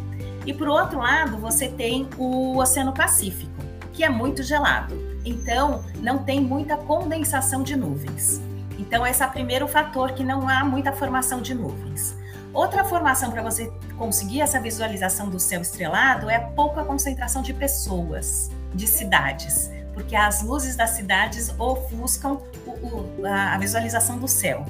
E 0.45 0.53
por 0.53 0.67
outro 0.67 0.99
lado 0.99 1.37
você 1.37 1.67
tem 1.67 2.07
o 2.19 2.59
Oceano 2.59 2.93
Pacífico, 2.93 3.51
que 3.93 4.03
é 4.03 4.09
muito 4.09 4.43
gelado, 4.43 4.95
então 5.25 5.83
não 5.95 6.19
tem 6.19 6.39
muita 6.39 6.77
condensação 6.77 7.63
de 7.63 7.75
nuvens. 7.75 8.39
Então 8.77 9.07
esse 9.07 9.23
é 9.23 9.25
o 9.25 9.31
primeiro 9.31 9.67
fator 9.67 10.11
que 10.11 10.23
não 10.23 10.47
há 10.47 10.63
muita 10.63 10.93
formação 10.93 11.41
de 11.41 11.55
nuvens. 11.55 12.15
Outra 12.53 12.83
formação 12.83 13.31
para 13.31 13.41
você 13.41 13.73
conseguir 13.97 14.41
essa 14.41 14.59
visualização 14.59 15.31
do 15.31 15.39
céu 15.39 15.61
estrelado 15.61 16.29
é 16.29 16.37
pouca 16.37 16.83
concentração 16.83 17.41
de 17.41 17.55
pessoas, 17.55 18.51
de 18.71 18.85
cidades 18.85 19.71
porque 19.93 20.15
as 20.15 20.41
luzes 20.41 20.75
das 20.75 20.91
cidades 20.91 21.53
ofuscam 21.57 22.41
o, 22.65 22.71
o, 22.71 23.25
a 23.25 23.57
visualização 23.57 24.17
do 24.17 24.27
céu. 24.27 24.65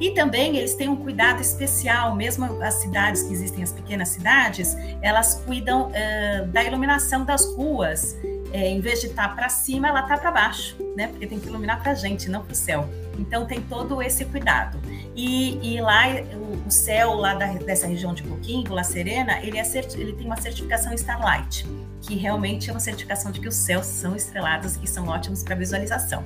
E 0.00 0.10
também 0.12 0.56
eles 0.56 0.74
têm 0.74 0.88
um 0.88 0.96
cuidado 0.96 1.40
especial, 1.40 2.14
mesmo 2.14 2.62
as 2.62 2.74
cidades 2.74 3.22
que 3.22 3.32
existem, 3.32 3.62
as 3.62 3.72
pequenas 3.72 4.08
cidades, 4.10 4.76
elas 5.02 5.42
cuidam 5.44 5.88
uh, 5.88 6.46
da 6.48 6.62
iluminação 6.62 7.24
das 7.24 7.44
ruas. 7.54 8.16
É, 8.52 8.68
em 8.68 8.80
vez 8.80 9.00
de 9.00 9.08
estar 9.08 9.28
tá 9.28 9.34
para 9.34 9.48
cima, 9.48 9.88
ela 9.88 10.00
está 10.00 10.16
para 10.16 10.30
baixo, 10.30 10.76
né? 10.96 11.08
Porque 11.08 11.26
tem 11.26 11.38
que 11.38 11.48
iluminar 11.48 11.82
para 11.82 11.92
a 11.92 11.94
gente, 11.94 12.30
não 12.30 12.42
para 12.42 12.52
o 12.52 12.56
céu. 12.56 12.88
Então 13.18 13.46
tem 13.46 13.60
todo 13.60 14.00
esse 14.00 14.24
cuidado. 14.24 14.78
E, 15.14 15.58
e 15.62 15.80
lá 15.80 16.04
o, 16.34 16.66
o, 16.66 16.70
céu 16.70 17.14
lá 17.14 17.34
da, 17.34 17.46
dessa 17.54 17.86
região 17.86 18.14
de 18.14 18.22
Coquimbo, 18.22 18.74
La 18.74 18.84
Serena, 18.84 19.40
ele, 19.42 19.58
é, 19.58 19.62
ele 19.96 20.12
tem 20.12 20.26
uma 20.26 20.40
certificação 20.40 20.94
Starlight 20.94 21.66
que 22.00 22.14
realmente 22.14 22.70
é 22.70 22.72
uma 22.72 22.80
certificação 22.80 23.30
de 23.30 23.40
que 23.40 23.48
os 23.48 23.54
céus 23.54 23.86
são 23.86 24.14
estrelados 24.16 24.78
e 24.82 24.86
são 24.86 25.08
ótimos 25.08 25.42
para 25.42 25.54
visualização. 25.54 26.24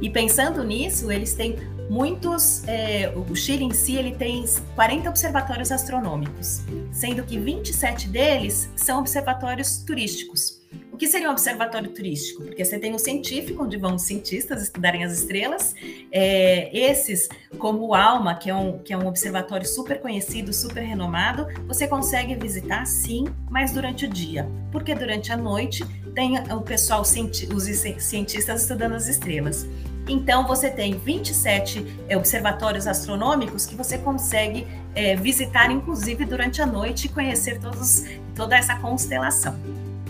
E 0.00 0.08
pensando 0.08 0.62
nisso, 0.62 1.10
eles 1.10 1.34
têm 1.34 1.56
muitos. 1.90 2.66
É, 2.66 3.12
o 3.14 3.34
Chile 3.34 3.64
em 3.64 3.72
si 3.72 3.96
ele 3.96 4.14
tem 4.14 4.44
40 4.76 5.10
observatórios 5.10 5.72
astronômicos, 5.72 6.62
sendo 6.92 7.24
que 7.24 7.38
27 7.38 8.08
deles 8.08 8.70
são 8.76 9.00
observatórios 9.00 9.78
turísticos 9.78 10.60
que 11.00 11.08
seria 11.08 11.30
um 11.30 11.32
observatório 11.32 11.90
turístico? 11.90 12.44
Porque 12.44 12.62
você 12.62 12.78
tem 12.78 12.94
um 12.94 12.98
científico, 12.98 13.64
onde 13.64 13.78
vão 13.78 13.94
os 13.94 14.02
cientistas 14.02 14.62
estudarem 14.64 15.02
as 15.02 15.12
estrelas. 15.14 15.74
É, 16.12 16.68
esses, 16.78 17.26
como 17.58 17.86
o 17.86 17.94
ALMA, 17.94 18.34
que 18.34 18.50
é, 18.50 18.54
um, 18.54 18.78
que 18.78 18.92
é 18.92 18.98
um 18.98 19.06
observatório 19.06 19.66
super 19.66 19.98
conhecido, 19.98 20.52
super 20.52 20.82
renomado, 20.82 21.46
você 21.66 21.88
consegue 21.88 22.34
visitar 22.34 22.84
sim, 22.84 23.24
mas 23.50 23.72
durante 23.72 24.04
o 24.04 24.08
dia. 24.10 24.46
Porque 24.70 24.94
durante 24.94 25.32
a 25.32 25.38
noite 25.38 25.82
tem 26.14 26.38
o 26.52 26.60
pessoal, 26.60 27.00
os 27.00 27.08
cientistas 27.08 28.60
estudando 28.60 28.92
as 28.92 29.08
estrelas. 29.08 29.66
Então, 30.08 30.46
você 30.46 30.70
tem 30.70 30.98
27 30.98 32.04
é, 32.08 32.16
observatórios 32.16 32.86
astronômicos 32.86 33.66
que 33.66 33.74
você 33.74 33.98
consegue 33.98 34.66
é, 34.94 35.14
visitar, 35.14 35.70
inclusive, 35.70 36.24
durante 36.24 36.60
a 36.60 36.66
noite 36.66 37.06
e 37.06 37.08
conhecer 37.08 37.60
todos, 37.60 38.04
toda 38.34 38.56
essa 38.56 38.76
constelação 38.76 39.58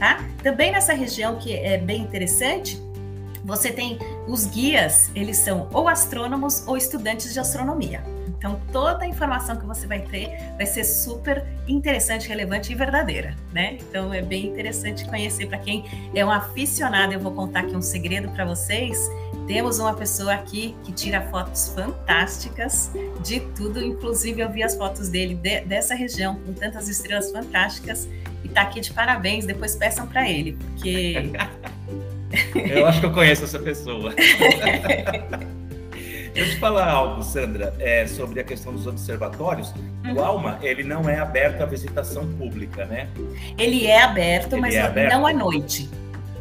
tá? 0.01 0.19
Também 0.43 0.73
nessa 0.73 0.95
região 0.95 1.37
que 1.37 1.55
é 1.55 1.77
bem 1.77 2.01
interessante, 2.01 2.81
você 3.45 3.71
tem 3.71 3.99
os 4.27 4.47
guias, 4.47 5.11
eles 5.15 5.37
são 5.37 5.69
ou 5.73 5.87
astrônomos 5.87 6.67
ou 6.67 6.77
estudantes 6.77 7.33
de 7.33 7.39
astronomia. 7.39 8.03
Então, 8.41 8.59
toda 8.73 9.05
a 9.05 9.07
informação 9.07 9.55
que 9.55 9.67
você 9.67 9.87
vai 9.87 10.01
ter 10.01 10.31
vai 10.57 10.65
ser 10.65 10.83
super 10.83 11.45
interessante, 11.69 12.27
relevante 12.27 12.73
e 12.73 12.75
verdadeira, 12.75 13.37
né? 13.53 13.77
Então, 13.79 14.15
é 14.15 14.23
bem 14.23 14.47
interessante 14.47 15.05
conhecer 15.05 15.47
para 15.47 15.59
quem 15.59 15.85
é 16.15 16.25
um 16.25 16.31
aficionado. 16.31 17.13
Eu 17.13 17.21
vou 17.21 17.33
contar 17.33 17.61
aqui 17.61 17.77
um 17.77 17.83
segredo 17.83 18.31
para 18.31 18.47
vocês. 18.47 18.99
Temos 19.47 19.79
uma 19.79 19.93
pessoa 19.93 20.33
aqui 20.33 20.75
que 20.85 20.91
tira 20.91 21.21
fotos 21.29 21.69
fantásticas 21.75 22.91
de 23.23 23.41
tudo, 23.55 23.79
inclusive 23.85 24.41
eu 24.41 24.51
vi 24.51 24.63
as 24.63 24.75
fotos 24.75 25.11
dele 25.11 25.35
de, 25.35 25.61
dessa 25.61 25.95
região 25.95 26.37
com 26.37 26.55
tantas 26.55 26.89
estrelas 26.89 27.31
fantásticas 27.31 28.09
e 28.43 28.49
tá 28.49 28.63
aqui 28.63 28.81
de 28.81 28.91
parabéns. 28.91 29.45
Depois 29.45 29.77
peçam 29.77 30.07
para 30.07 30.31
ele, 30.31 30.53
porque. 30.53 31.31
Eu 32.55 32.87
acho 32.87 33.01
que 33.01 33.07
eu 33.07 33.13
conheço 33.13 33.43
essa 33.43 33.59
pessoa. 33.59 34.15
Deixa 36.33 36.51
eu 36.51 36.55
te 36.55 36.61
falar 36.61 36.89
algo, 36.89 37.23
Sandra, 37.23 37.75
é, 37.79 38.07
sobre 38.07 38.41
a 38.41 38.45
questão 38.45 38.73
dos 38.73 38.87
observatórios. 38.87 39.73
Uhum. 40.05 40.15
O 40.15 40.21
Alma, 40.21 40.59
ele 40.63 40.85
não 40.85 41.09
é 41.09 41.19
aberto 41.19 41.63
à 41.63 41.67
visitação 41.67 42.27
pública, 42.35 42.85
né? 42.85 43.09
Ele 43.59 43.87
é 43.87 44.03
aberto, 44.03 44.53
ele 44.53 44.61
mas 44.61 44.75
é 44.75 44.83
aberto? 44.83 45.13
não 45.13 45.27
à 45.27 45.33
noite. 45.33 45.89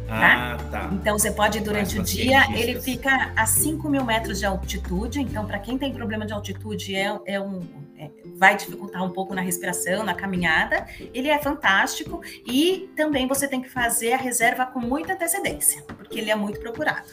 Tá? 0.06 0.56
Ah, 0.58 0.58
tá. 0.70 0.90
Então 0.92 1.16
você 1.16 1.30
pode 1.30 1.60
durante 1.60 1.96
o 1.98 2.02
dia, 2.02 2.44
ele 2.52 2.80
fica 2.80 3.32
a 3.36 3.46
5 3.46 3.88
mil 3.88 4.04
metros 4.04 4.40
de 4.40 4.46
altitude. 4.46 5.20
Então, 5.20 5.46
para 5.46 5.58
quem 5.60 5.78
tem 5.78 5.92
problema 5.92 6.26
de 6.26 6.32
altitude, 6.32 6.96
é, 6.96 7.16
é 7.26 7.40
um, 7.40 7.62
é, 7.96 8.10
vai 8.36 8.56
dificultar 8.56 9.04
um 9.04 9.10
pouco 9.10 9.36
na 9.36 9.40
respiração, 9.40 10.02
na 10.02 10.12
caminhada. 10.12 10.84
Ele 11.14 11.28
é 11.28 11.38
fantástico 11.38 12.20
e 12.44 12.90
também 12.96 13.28
você 13.28 13.46
tem 13.46 13.62
que 13.62 13.68
fazer 13.68 14.12
a 14.12 14.16
reserva 14.16 14.66
com 14.66 14.80
muita 14.80 15.12
antecedência, 15.12 15.82
porque 15.82 16.18
ele 16.18 16.30
é 16.30 16.34
muito 16.34 16.58
procurado. 16.58 17.06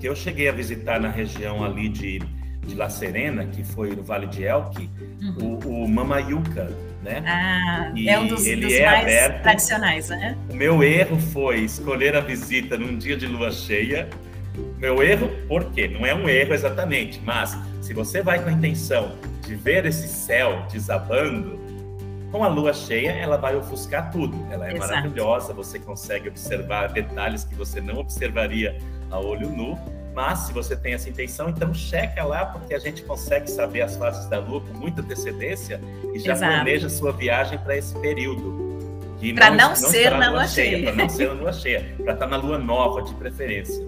Que 0.00 0.08
eu 0.08 0.16
cheguei 0.16 0.48
a 0.48 0.52
visitar 0.52 1.00
na 1.00 1.08
região 1.08 1.64
ali 1.64 1.88
de, 1.88 2.18
de 2.66 2.74
La 2.74 2.88
Serena, 2.88 3.44
que 3.46 3.64
foi 3.64 3.94
no 3.94 4.02
Vale 4.02 4.26
de 4.26 4.44
Elqui, 4.44 4.90
uhum. 5.22 5.60
o, 5.64 5.84
o 5.84 5.88
Mamayuca, 5.88 6.70
né? 7.02 7.22
Ah, 7.24 7.92
e 7.94 8.08
é 8.08 8.18
um 8.18 8.26
dos, 8.26 8.46
ele 8.46 8.66
dos 8.66 8.74
é 8.74 8.84
mais 8.84 9.02
aberto. 9.02 9.42
tradicionais, 9.42 10.08
né? 10.10 10.36
O 10.50 10.54
meu 10.54 10.82
erro 10.82 11.18
foi 11.18 11.60
escolher 11.60 12.16
a 12.16 12.20
visita 12.20 12.76
num 12.76 12.98
dia 12.98 13.16
de 13.16 13.26
lua 13.26 13.50
cheia. 13.50 14.08
Meu 14.78 15.02
erro, 15.02 15.30
por 15.48 15.64
quê? 15.72 15.86
Não 15.88 16.04
é 16.04 16.14
um 16.14 16.28
erro 16.28 16.52
exatamente, 16.54 17.20
mas 17.24 17.56
se 17.80 17.94
você 17.94 18.22
vai 18.22 18.42
com 18.42 18.48
a 18.48 18.52
intenção 18.52 19.16
de 19.42 19.54
ver 19.54 19.86
esse 19.86 20.08
céu 20.08 20.66
desabando, 20.72 21.60
com 22.30 22.44
a 22.44 22.48
lua 22.48 22.72
cheia, 22.72 23.10
ela 23.10 23.36
vai 23.36 23.56
ofuscar 23.56 24.10
tudo. 24.10 24.36
Ela 24.50 24.68
é 24.68 24.74
Exato. 24.74 24.92
maravilhosa, 24.92 25.52
você 25.52 25.78
consegue 25.78 26.28
observar 26.28 26.92
detalhes 26.92 27.44
que 27.44 27.54
você 27.54 27.80
não 27.80 27.96
observaria 27.96 28.78
a 29.10 29.18
olho 29.18 29.48
nu. 29.48 29.78
Mas 30.14 30.40
se 30.40 30.52
você 30.52 30.74
tem 30.74 30.94
essa 30.94 31.10
intenção, 31.10 31.50
então 31.50 31.74
checa 31.74 32.24
lá, 32.24 32.46
porque 32.46 32.74
a 32.74 32.78
gente 32.78 33.02
consegue 33.02 33.50
saber 33.50 33.82
as 33.82 33.96
fases 33.96 34.26
da 34.26 34.38
lua 34.38 34.62
com 34.62 34.72
muita 34.78 35.02
antecedência 35.02 35.78
e 36.14 36.18
já 36.18 36.32
Exato. 36.32 36.52
planeja 36.54 36.88
sua 36.88 37.12
viagem 37.12 37.58
para 37.58 37.76
esse 37.76 37.94
período. 38.00 38.66
Para 39.34 39.50
não, 39.50 39.68
não, 39.68 39.76
ser 39.76 40.10
na 40.10 40.30
lua 40.30 40.46
cheia. 40.46 40.84
Para 40.84 40.94
não 40.94 41.08
ser 41.08 41.28
na 41.28 41.34
lua 41.34 41.52
cheia, 41.52 41.94
para 42.02 42.12
estar 42.14 42.26
na 42.26 42.36
lua 42.36 42.58
nova, 42.58 43.02
de 43.02 43.14
preferência. 43.14 43.86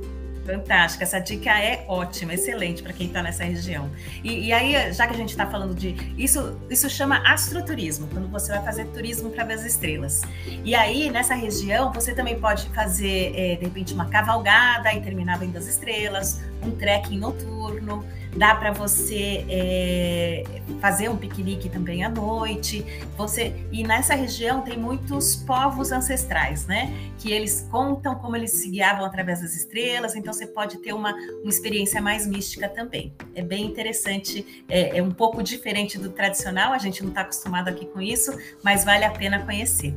Fantástico, 0.49 1.03
essa 1.03 1.19
dica 1.19 1.51
é 1.63 1.85
ótima, 1.87 2.33
excelente 2.33 2.83
para 2.83 2.95
quem 2.95 3.09
está 3.09 3.23
nessa 3.23 3.45
região. 3.45 3.91
E, 4.25 4.47
e, 4.47 4.53
aí, 4.55 4.91
já 4.95 5.07
que 5.07 5.13
a 5.13 5.17
gente 5.17 5.29
está 5.29 5.47
falando 5.47 5.75
de. 5.75 5.95
Isso, 6.17 6.59
isso 6.71 6.89
chama 6.89 7.19
astroturismo, 7.31 8.09
quando 8.11 8.29
você 8.29 8.53
vai 8.53 8.65
fazer 8.65 8.87
turismo 8.87 9.29
para 9.29 9.45
ver 9.45 9.53
as 9.53 9.67
estrelas. 9.67 10.23
E 10.65 10.75
aí, 10.75 11.11
nessa 11.11 11.35
região, 11.35 11.93
você 11.93 12.15
também 12.15 12.41
pode 12.41 12.67
fazer, 12.71 13.35
é, 13.37 13.57
de 13.57 13.65
repente, 13.67 13.93
uma 13.93 14.07
cavalgada 14.07 14.91
e 14.95 15.03
terminar 15.03 15.39
vendo 15.39 15.59
as 15.59 15.67
estrelas, 15.67 16.41
um 16.63 16.71
trekking 16.71 17.19
noturno 17.19 18.03
dá 18.37 18.55
para 18.55 18.71
você 18.73 19.45
é, 19.49 20.45
fazer 20.81 21.09
um 21.09 21.17
piquenique 21.17 21.69
também 21.69 22.05
à 22.05 22.09
noite. 22.09 22.85
Você 23.17 23.55
e 23.73 23.83
nessa 23.83 24.15
região 24.15 24.63
tem 24.63 24.79
muitos 24.79 25.37
povos 25.37 25.93
ancestrais, 25.93 26.67
né? 26.67 26.93
Que 27.19 27.33
eles 27.33 27.67
contam 27.71 28.15
como 28.17 28.37
eles 28.37 28.53
se 28.53 28.71
guiavam 28.71 29.05
através 29.05 29.41
das 29.41 29.55
estrelas. 29.55 30.15
Então 30.15 30.33
você 30.33 30.47
pode 30.47 30.79
ter 30.79 30.93
uma, 30.93 31.13
uma 31.13 31.51
experiência 31.51 32.01
mais 32.01 32.27
mística 32.27 32.69
também. 32.69 33.13
É 33.35 33.43
bem 33.43 33.67
interessante. 33.67 34.65
É, 34.69 34.99
é 34.99 35.03
um 35.03 35.11
pouco 35.11 35.43
diferente 35.43 35.99
do 35.99 36.11
tradicional. 36.11 36.73
A 36.73 36.79
gente 36.79 37.03
não 37.03 37.11
está 37.11 37.23
acostumado 37.23 37.69
aqui 37.69 37.87
com 37.87 38.01
isso, 38.01 38.33
mas 38.63 38.85
vale 38.85 39.05
a 39.05 39.11
pena 39.11 39.45
conhecer. 39.45 39.95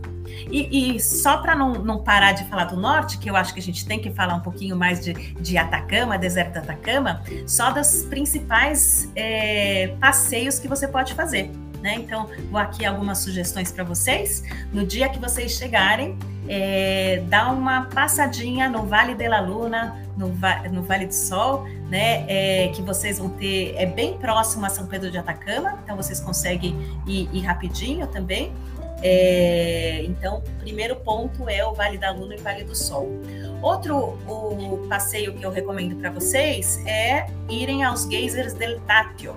E, 0.50 0.96
e 0.96 1.00
só 1.00 1.38
para 1.38 1.56
não, 1.56 1.74
não 1.74 2.04
parar 2.04 2.32
de 2.34 2.46
falar 2.46 2.66
do 2.66 2.78
norte, 2.78 3.18
que 3.18 3.30
eu 3.30 3.36
acho 3.36 3.54
que 3.54 3.60
a 3.60 3.64
gente 3.64 3.86
tem 3.86 4.00
que 4.00 4.12
falar 4.12 4.36
um 4.36 4.42
pouquinho 4.42 4.76
mais 4.76 5.04
de, 5.04 5.14
de 5.14 5.58
Atacama, 5.58 6.18
deserto 6.18 6.54
da 6.54 6.60
Atacama, 6.62 7.22
só 7.48 7.72
das 7.72 8.04
principais 8.04 9.10
é, 9.16 9.96
passeios 10.00 10.60
que 10.60 10.68
você 10.68 10.88
pode 10.88 11.14
fazer. 11.14 11.52
Né? 11.82 11.96
Então, 11.96 12.30
vou 12.52 12.60
aqui 12.60 12.86
algumas 12.86 13.18
sugestões 13.18 13.72
para 13.72 13.84
vocês. 13.84 14.44
No 14.72 14.86
dia 14.86 15.10
que 15.10 15.18
vocês 15.20 15.54
chegarem, 15.54 16.16
é, 16.48 17.24
dá 17.28 17.50
uma 17.50 17.86
passadinha 17.86 18.70
no 18.70 18.86
Vale 18.86 19.16
de 19.16 19.28
la 19.28 19.40
Luna, 19.40 19.96
no, 20.16 20.32
va 20.34 20.64
no 20.70 20.84
Vale 20.84 21.08
do 21.08 21.14
Sol, 21.14 21.66
né? 21.90 22.26
É, 22.28 22.68
que 22.70 22.82
vocês 22.82 23.18
vão 23.18 23.30
ter, 23.30 23.74
é 23.78 23.86
bem 23.86 24.18
próximo 24.18 24.66
a 24.66 24.70
São 24.70 24.86
Pedro 24.86 25.10
de 25.10 25.18
Atacama, 25.18 25.80
então 25.84 25.96
vocês 25.96 26.20
conseguem 26.20 26.76
ir, 27.08 27.30
ir 27.34 27.42
rapidinho 27.42 28.06
também. 28.08 28.54
É, 29.04 30.04
então, 30.04 30.44
primeiro 30.60 30.96
ponto 30.98 31.50
é 31.50 31.66
o 31.66 31.74
Vale 31.74 31.98
da 31.98 32.12
Luna 32.12 32.36
e 32.36 32.38
Vale 32.38 32.64
do 32.64 32.76
Sol. 32.76 33.10
Outro 33.62 34.18
o 34.28 34.86
passeio 34.88 35.34
que 35.34 35.46
eu 35.46 35.52
recomendo 35.52 35.96
para 35.96 36.10
vocês 36.12 36.84
é 36.86 37.28
irem 37.50 37.84
aos 37.84 38.08
geysers 38.08 38.54
del 38.54 38.80
Tatio. 38.82 39.36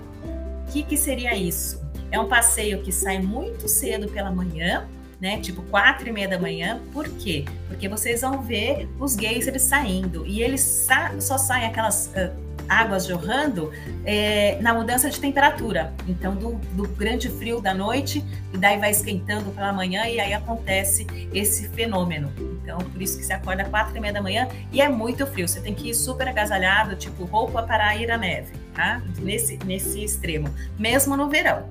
O 0.67 0.73
que, 0.73 0.83
que 0.83 0.97
seria 0.97 1.35
isso? 1.35 1.83
É 2.11 2.19
um 2.19 2.29
passeio 2.29 2.83
que 2.83 2.93
sai 2.93 3.19
muito 3.19 3.69
cedo 3.69 4.09
pela 4.09 4.31
manhã, 4.31 4.89
né? 5.21 5.41
Tipo 5.41 5.63
quatro 5.63 6.09
e 6.09 6.13
meia 6.13 6.29
da 6.29 6.39
manhã. 6.39 6.81
Por 6.93 7.09
quê? 7.09 7.45
Porque 7.69 7.89
vocês 7.89 8.21
vão 8.21 8.43
ver 8.43 8.89
os 8.99 9.15
geysers 9.15 9.63
saindo 9.63 10.27
e 10.27 10.43
eles 10.43 10.61
sa 10.61 11.13
só 11.21 11.39
saem 11.39 11.67
aquelas 11.67 12.07
uh, 12.09 12.45
águas 12.69 13.07
jorrando 13.07 13.71
é, 14.05 14.61
na 14.61 14.75
mudança 14.75 15.11
de 15.11 15.21
temperatura. 15.21 15.93
Então, 16.09 16.35
do, 16.35 16.55
do, 16.73 16.89
grande 16.89 17.29
frio 17.29 17.61
da 17.61 17.75
noite, 17.75 18.25
e 18.53 18.59
daí 18.59 18.79
vai 18.79 18.91
esquentando 18.91 19.51
pela 19.51 19.73
manhã, 19.73 20.07
e 20.07 20.19
aí 20.21 20.33
acontece 20.33 21.07
esse 21.33 21.69
fenômeno. 21.69 22.33
Então, 22.63 22.79
por 22.79 23.01
isso 23.01 23.19
que 23.19 23.25
você 23.25 23.33
acorda 23.33 23.65
quatro 23.65 23.97
e 23.97 24.01
meia 24.01 24.13
da 24.13 24.23
manhã 24.23 24.49
e 24.73 24.81
é 24.81 24.89
muito 24.89 25.27
frio. 25.27 25.47
Você 25.47 25.61
tem 25.61 25.75
que 25.75 25.91
ir 25.91 25.95
super 25.95 26.29
agasalhado, 26.29 26.97
tipo 26.97 27.25
roupa 27.25 27.63
para 27.63 27.95
ir 27.97 28.11
à 28.11 28.17
neve, 28.17 28.53
tá? 28.75 29.03
Nesse, 29.19 29.59
nesse 29.65 30.03
extremo, 30.03 30.49
mesmo 30.79 31.17
no 31.17 31.29
verão. 31.29 31.69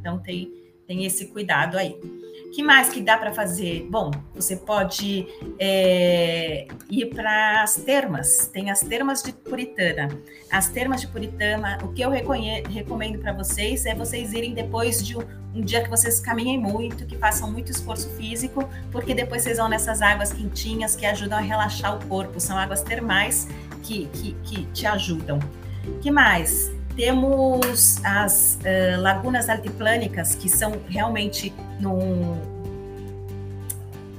Então, 0.00 0.18
tem, 0.18 0.52
tem 0.86 1.04
esse 1.04 1.26
cuidado 1.26 1.76
aí 1.76 1.98
que 2.52 2.62
mais 2.62 2.88
que 2.88 3.00
dá 3.00 3.16
para 3.16 3.32
fazer? 3.32 3.86
Bom, 3.90 4.10
você 4.34 4.56
pode 4.56 5.26
é, 5.58 6.66
ir 6.90 7.06
para 7.06 7.62
as 7.62 7.76
termas. 7.76 8.48
Tem 8.52 8.70
as 8.70 8.80
termas 8.80 9.22
de 9.22 9.32
Puritana. 9.32 10.08
As 10.50 10.68
termas 10.68 11.00
de 11.00 11.08
Puritana, 11.08 11.78
o 11.82 11.92
que 11.92 12.02
eu 12.02 12.10
recomendo 12.10 13.18
para 13.18 13.32
vocês 13.32 13.84
é 13.86 13.94
vocês 13.94 14.32
irem 14.32 14.54
depois 14.54 15.06
de 15.06 15.16
um, 15.16 15.22
um, 15.54 15.60
dia 15.60 15.82
que 15.82 15.90
vocês 15.90 16.20
caminhem 16.20 16.58
muito, 16.58 17.04
que 17.06 17.16
façam 17.16 17.50
muito 17.50 17.70
esforço 17.70 18.08
físico, 18.10 18.68
porque 18.90 19.14
depois 19.14 19.42
vocês 19.42 19.58
vão 19.58 19.68
nessas 19.68 20.00
águas 20.00 20.32
quentinhas 20.32 20.96
que 20.96 21.04
ajudam 21.04 21.38
a 21.38 21.42
relaxar 21.42 21.96
o 21.96 22.06
corpo. 22.06 22.40
São 22.40 22.56
águas 22.56 22.82
termais 22.82 23.46
que, 23.82 24.06
que, 24.06 24.32
que 24.44 24.64
te 24.72 24.86
ajudam. 24.86 25.38
que 26.00 26.10
mais? 26.10 26.77
Temos 26.98 28.04
as 28.04 28.58
uh, 28.60 29.00
lagunas 29.00 29.48
altiplânicas, 29.48 30.34
que 30.34 30.48
são 30.48 30.80
realmente 30.88 31.54
num, 31.78 32.36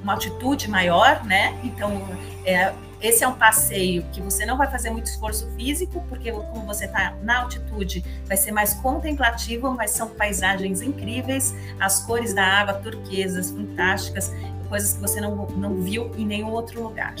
uma 0.02 0.14
altitude 0.14 0.68
maior, 0.70 1.22
né? 1.26 1.60
Então, 1.62 2.02
é, 2.42 2.72
esse 3.02 3.22
é 3.22 3.28
um 3.28 3.34
passeio 3.34 4.02
que 4.10 4.22
você 4.22 4.46
não 4.46 4.56
vai 4.56 4.66
fazer 4.70 4.88
muito 4.88 5.08
esforço 5.08 5.46
físico, 5.56 6.02
porque 6.08 6.32
como 6.32 6.64
você 6.64 6.86
está 6.86 7.14
na 7.22 7.42
altitude, 7.42 8.02
vai 8.24 8.38
ser 8.38 8.50
mais 8.50 8.72
contemplativo, 8.72 9.70
mas 9.72 9.90
são 9.90 10.08
paisagens 10.08 10.80
incríveis, 10.80 11.54
as 11.78 12.00
cores 12.00 12.32
da 12.32 12.42
água 12.42 12.72
turquesas, 12.72 13.50
fantásticas, 13.50 14.32
coisas 14.70 14.94
que 14.94 15.00
você 15.00 15.20
não, 15.20 15.36
não 15.48 15.82
viu 15.82 16.10
em 16.16 16.24
nenhum 16.24 16.50
outro 16.50 16.82
lugar. 16.82 17.14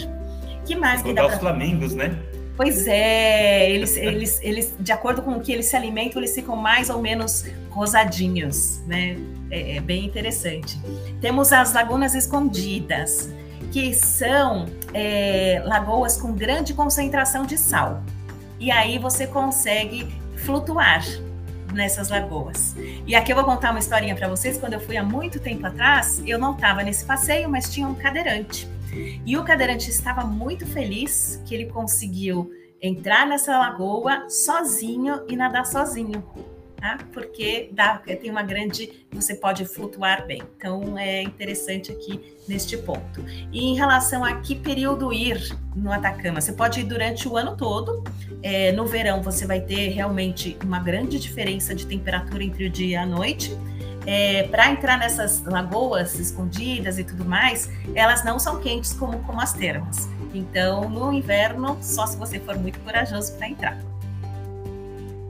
que 0.64 0.74
mais 0.74 1.02
que 1.02 1.12
dá 1.12 1.24
para... 1.24 1.34
os 1.34 1.38
flamingos, 1.38 1.94
né? 1.94 2.18
Pois 2.62 2.86
é, 2.86 3.70
eles, 3.70 3.96
eles, 3.96 4.38
eles, 4.42 4.74
de 4.78 4.92
acordo 4.92 5.22
com 5.22 5.30
o 5.30 5.40
que 5.40 5.50
eles 5.50 5.64
se 5.64 5.74
alimentam, 5.74 6.20
eles 6.20 6.34
ficam 6.34 6.54
mais 6.54 6.90
ou 6.90 7.00
menos 7.00 7.46
rosadinhos, 7.70 8.82
né? 8.86 9.16
É, 9.50 9.76
é 9.76 9.80
bem 9.80 10.04
interessante. 10.04 10.78
Temos 11.22 11.54
as 11.54 11.72
lagunas 11.72 12.14
escondidas, 12.14 13.30
que 13.72 13.94
são 13.94 14.66
é, 14.92 15.62
lagoas 15.64 16.18
com 16.18 16.34
grande 16.34 16.74
concentração 16.74 17.46
de 17.46 17.56
sal. 17.56 18.02
E 18.58 18.70
aí 18.70 18.98
você 18.98 19.26
consegue 19.26 20.06
flutuar 20.36 21.02
nessas 21.72 22.10
lagoas. 22.10 22.76
E 23.06 23.14
aqui 23.14 23.32
eu 23.32 23.36
vou 23.36 23.44
contar 23.46 23.70
uma 23.70 23.80
historinha 23.80 24.14
para 24.14 24.28
vocês. 24.28 24.58
Quando 24.58 24.74
eu 24.74 24.80
fui 24.80 24.98
há 24.98 25.02
muito 25.02 25.40
tempo 25.40 25.66
atrás, 25.66 26.22
eu 26.26 26.38
não 26.38 26.52
estava 26.52 26.82
nesse 26.82 27.06
passeio, 27.06 27.48
mas 27.48 27.72
tinha 27.72 27.88
um 27.88 27.94
cadeirante. 27.94 28.68
E 29.24 29.36
o 29.36 29.44
cadeirante 29.44 29.90
estava 29.90 30.24
muito 30.24 30.66
feliz 30.66 31.42
que 31.46 31.54
ele 31.54 31.66
conseguiu 31.66 32.50
entrar 32.80 33.26
nessa 33.26 33.58
lagoa 33.58 34.28
sozinho 34.28 35.22
e 35.28 35.36
nadar 35.36 35.66
sozinho. 35.66 36.24
Tá? 36.76 36.96
Porque 37.12 37.68
dá, 37.72 37.98
tem 37.98 38.30
uma 38.30 38.42
grande. 38.42 39.06
Você 39.12 39.34
pode 39.34 39.66
flutuar 39.66 40.26
bem. 40.26 40.42
Então 40.56 40.96
é 40.96 41.22
interessante 41.22 41.92
aqui 41.92 42.34
neste 42.48 42.78
ponto. 42.78 43.22
E 43.52 43.64
em 43.64 43.74
relação 43.76 44.24
a 44.24 44.40
que 44.40 44.54
período 44.54 45.12
ir 45.12 45.54
no 45.76 45.92
Atacama, 45.92 46.40
você 46.40 46.54
pode 46.54 46.80
ir 46.80 46.84
durante 46.84 47.28
o 47.28 47.36
ano 47.36 47.54
todo. 47.54 48.02
É, 48.42 48.72
no 48.72 48.86
verão 48.86 49.20
você 49.20 49.46
vai 49.46 49.60
ter 49.60 49.88
realmente 49.88 50.56
uma 50.64 50.80
grande 50.80 51.18
diferença 51.18 51.74
de 51.74 51.84
temperatura 51.86 52.42
entre 52.42 52.64
o 52.64 52.70
dia 52.70 52.86
e 52.86 52.96
a 52.96 53.04
noite 53.04 53.54
é, 54.06 54.44
para 54.44 54.70
entrar 54.70 54.98
nessas 54.98 55.42
lagoas 55.44 56.18
escondidas 56.18 56.98
e 56.98 57.04
tudo 57.04 57.24
mais, 57.24 57.70
elas 57.94 58.24
não 58.24 58.38
são 58.38 58.60
quentes 58.60 58.92
como, 58.92 59.18
como 59.20 59.40
as 59.40 59.52
termas. 59.52 60.08
Então, 60.32 60.88
no 60.88 61.12
inverno, 61.12 61.76
só 61.80 62.06
se 62.06 62.16
você 62.16 62.38
for 62.38 62.56
muito 62.56 62.78
corajoso 62.80 63.34
para 63.36 63.48
entrar. 63.48 63.78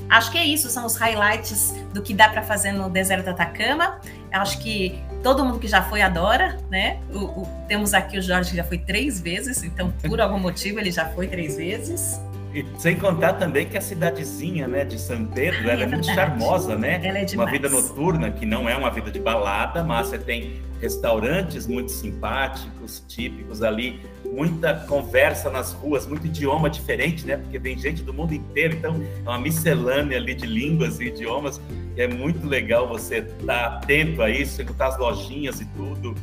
Acho 0.08 0.32
que 0.32 0.38
é 0.38 0.44
isso, 0.44 0.68
são 0.68 0.86
os 0.86 0.96
highlights 0.96 1.72
do 1.94 2.02
que 2.02 2.12
dá 2.12 2.28
para 2.28 2.42
fazer 2.42 2.72
no 2.72 2.90
deserto 2.90 3.24
do 3.24 3.30
Atacama. 3.30 4.00
Acho 4.32 4.58
que 4.58 5.00
todo 5.22 5.44
mundo 5.44 5.60
que 5.60 5.68
já 5.68 5.82
foi 5.82 6.02
adora, 6.02 6.58
né? 6.68 6.98
O, 7.12 7.42
o, 7.42 7.48
temos 7.68 7.94
aqui 7.94 8.18
o 8.18 8.22
Jorge 8.22 8.50
que 8.50 8.56
já 8.56 8.64
foi 8.64 8.78
três 8.78 9.20
vezes, 9.20 9.62
então 9.62 9.92
por 10.02 10.20
algum 10.20 10.38
motivo 10.38 10.80
ele 10.80 10.90
já 10.90 11.06
foi 11.10 11.28
três 11.28 11.56
vezes. 11.56 12.20
E 12.52 12.66
sem 12.78 12.96
contar 12.96 13.34
também 13.34 13.66
que 13.66 13.76
a 13.76 13.80
cidadezinha, 13.80 14.66
né, 14.66 14.84
de 14.84 14.98
São 14.98 15.24
Pedro, 15.26 15.70
ela 15.70 15.82
é, 15.82 15.84
é 15.84 15.86
muito 15.86 16.06
charmosa, 16.06 16.76
né? 16.76 17.00
Ela 17.02 17.18
é 17.18 17.24
demais. 17.24 17.34
Uma 17.34 17.50
vida 17.50 17.68
noturna 17.68 18.30
que 18.30 18.44
não 18.44 18.68
é 18.68 18.76
uma 18.76 18.90
vida 18.90 19.10
de 19.10 19.20
balada, 19.20 19.84
mas 19.84 20.08
você 20.08 20.18
tem 20.18 20.60
restaurantes 20.80 21.66
muito 21.66 21.92
simpáticos, 21.92 23.04
típicos 23.06 23.62
ali, 23.62 24.00
muita 24.24 24.74
conversa 24.74 25.50
nas 25.50 25.72
ruas, 25.72 26.06
muito 26.06 26.26
idioma 26.26 26.70
diferente, 26.70 27.26
né? 27.26 27.36
Porque 27.36 27.58
vem 27.58 27.78
gente 27.78 28.02
do 28.02 28.12
mundo 28.12 28.32
inteiro, 28.32 28.76
então 28.76 29.00
é 29.24 29.28
uma 29.28 29.38
miscelânea 29.38 30.16
ali 30.16 30.34
de 30.34 30.46
línguas 30.46 30.98
e 30.98 31.04
idiomas. 31.04 31.60
E 31.96 32.00
é 32.00 32.08
muito 32.08 32.46
legal 32.46 32.88
você 32.88 33.18
estar 33.18 33.46
tá 33.46 33.66
atento 33.76 34.22
a 34.22 34.30
isso, 34.30 34.62
encontrar 34.62 34.88
as 34.88 34.98
lojinhas 34.98 35.60
e 35.60 35.66
tudo. 35.66 36.14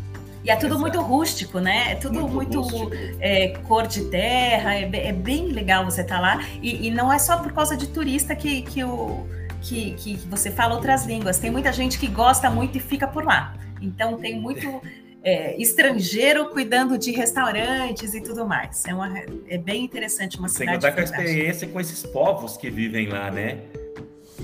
E 0.48 0.50
é 0.50 0.56
tudo 0.56 0.76
Exato. 0.76 0.80
muito 0.80 1.02
rústico, 1.02 1.60
né? 1.60 1.92
É 1.92 1.96
tudo 1.96 2.26
muito, 2.26 2.62
muito 2.62 2.90
é, 3.20 3.50
cor 3.68 3.86
de 3.86 4.06
terra, 4.06 4.76
é, 4.76 4.90
é, 4.94 5.12
bem 5.12 5.48
legal 5.48 5.84
você 5.84 6.00
estar 6.00 6.16
tá 6.16 6.22
lá. 6.22 6.48
E, 6.62 6.88
e, 6.88 6.90
não 6.90 7.12
é 7.12 7.20
só 7.20 7.38
por 7.40 7.52
causa 7.52 7.76
de 7.76 7.88
turista 7.88 8.34
que, 8.34 8.62
que, 8.62 8.82
o, 8.82 9.28
que, 9.62 9.92
que 9.96 10.16
você 10.30 10.50
fala 10.50 10.74
outras 10.74 11.06
línguas. 11.06 11.38
Tem 11.38 11.52
muita 11.52 11.74
gente 11.74 12.00
que 12.00 12.08
gosta 12.08 12.50
muito 12.50 12.78
e 12.78 12.80
fica 12.80 13.06
por 13.06 13.26
lá. 13.26 13.58
Então 13.82 14.18
tem 14.18 14.40
muito 14.40 14.82
é, 15.22 15.62
estrangeiro 15.62 16.46
cuidando 16.52 16.98
de 16.98 17.12
restaurantes 17.12 18.14
e 18.14 18.22
tudo 18.22 18.48
mais. 18.48 18.86
É, 18.86 18.94
uma, 18.94 19.20
é 19.50 19.58
bem 19.58 19.84
interessante 19.84 20.40
uma 20.40 20.48
cidade. 20.48 20.70
Sem 20.70 20.80
contar 20.80 20.94
com 20.94 21.02
a 21.02 21.04
experiência 21.04 21.68
com 21.68 21.78
esses 21.78 22.04
povos 22.04 22.56
que 22.56 22.70
vivem 22.70 23.10
lá, 23.10 23.30
né? 23.30 23.64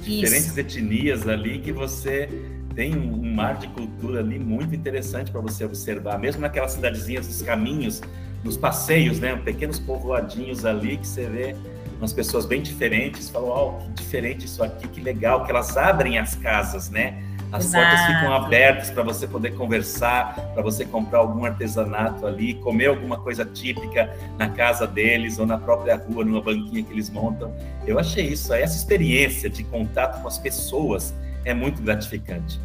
Diferentes 0.02 0.48
Isso. 0.48 0.60
etnias 0.60 1.26
ali 1.30 1.60
que 1.60 1.72
você 1.72 2.28
tem 2.76 2.96
um 2.96 3.34
mar 3.34 3.58
de 3.58 3.68
cultura 3.68 4.20
ali 4.20 4.40
muito 4.40 4.76
interessante 4.76 5.32
para 5.32 5.42
você 5.42 5.66
observar, 5.66 6.18
mesmo 6.18 6.42
naquelas 6.42 6.72
cidadezinhas, 6.72 7.28
os 7.28 7.42
caminhos 7.42 8.02
nos 8.44 8.58
passeios, 8.58 9.20
né? 9.20 9.36
Pequenos 9.38 9.80
povoadinhos 9.80 10.66
ali 10.66 10.98
que 10.98 11.08
você 11.08 11.28
vê 11.28 11.56
umas 11.98 12.12
pessoas 12.12 12.46
bem 12.46 12.62
diferentes, 12.62 13.30
falam, 13.30 13.50
ó, 13.50 13.70
oh, 13.70 13.80
que 13.80 14.04
diferente 14.04 14.46
isso 14.46 14.62
aqui, 14.62 14.88
que 14.88 15.00
legal, 15.00 15.46
que 15.46 15.52
elas 15.52 15.78
abrem 15.78 16.18
as 16.18 16.36
casas, 16.36 16.90
né? 16.90 17.24
As 17.50 17.66
Exato. 17.66 17.86
portas 17.86 18.06
ficam 18.08 18.34
abertas 18.34 18.90
para 18.90 19.04
você 19.04 19.28
poder 19.28 19.52
conversar, 19.52 20.36
para 20.54 20.64
você 20.64 20.84
comprar 20.84 21.20
algum 21.20 21.46
artesanato 21.46 22.26
ali, 22.26 22.56
comer 22.56 22.88
alguma 22.88 23.20
coisa 23.20 23.46
típica 23.46 24.12
na 24.40 24.50
casa 24.50 24.88
deles 24.88 25.38
ou 25.38 25.46
na 25.46 25.58
própria 25.58 25.96
rua, 25.96 26.26
numa 26.26 26.42
banquinha 26.42 26.84
que 26.84 26.92
eles 26.92 27.12
montam. 27.12 27.54
Eu 27.86 28.00
achei 28.00 28.26
isso, 28.26 28.52
essa 28.54 28.76
experiência 28.76 29.50
de 29.52 29.64
contato 29.64 30.20
com 30.22 30.28
as 30.28 30.40
pessoas 30.40 31.14
é 31.46 31.54
muito 31.54 31.82
gratificante. 31.82 32.60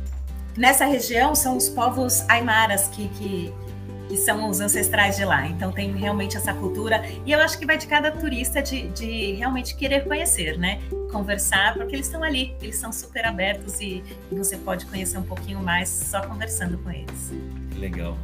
Nessa 0.56 0.84
região 0.84 1.34
são 1.34 1.56
os 1.56 1.68
povos 1.68 2.28
aimaras 2.28 2.88
que, 2.88 3.08
que 3.10 3.54
que 4.08 4.16
são 4.16 4.48
os 4.48 4.58
ancestrais 4.58 5.16
de 5.16 5.24
lá. 5.24 5.46
Então 5.46 5.70
tem 5.70 5.92
realmente 5.92 6.36
essa 6.36 6.52
cultura 6.54 7.04
e 7.24 7.30
eu 7.30 7.38
acho 7.40 7.58
que 7.58 7.66
vai 7.66 7.76
de 7.76 7.86
cada 7.86 8.10
turista 8.10 8.62
de, 8.62 8.88
de 8.88 9.32
realmente 9.34 9.76
querer 9.76 10.04
conhecer, 10.04 10.58
né? 10.58 10.80
Conversar, 11.12 11.74
porque 11.74 11.94
eles 11.94 12.06
estão 12.06 12.22
ali, 12.24 12.56
eles 12.62 12.76
são 12.76 12.90
super 12.90 13.26
abertos 13.26 13.80
e, 13.80 14.02
e 14.32 14.34
você 14.34 14.56
pode 14.56 14.86
conhecer 14.86 15.18
um 15.18 15.22
pouquinho 15.22 15.60
mais 15.60 15.88
só 15.88 16.22
conversando 16.22 16.78
com 16.78 16.90
eles. 16.90 17.32
Legal. 17.76 18.16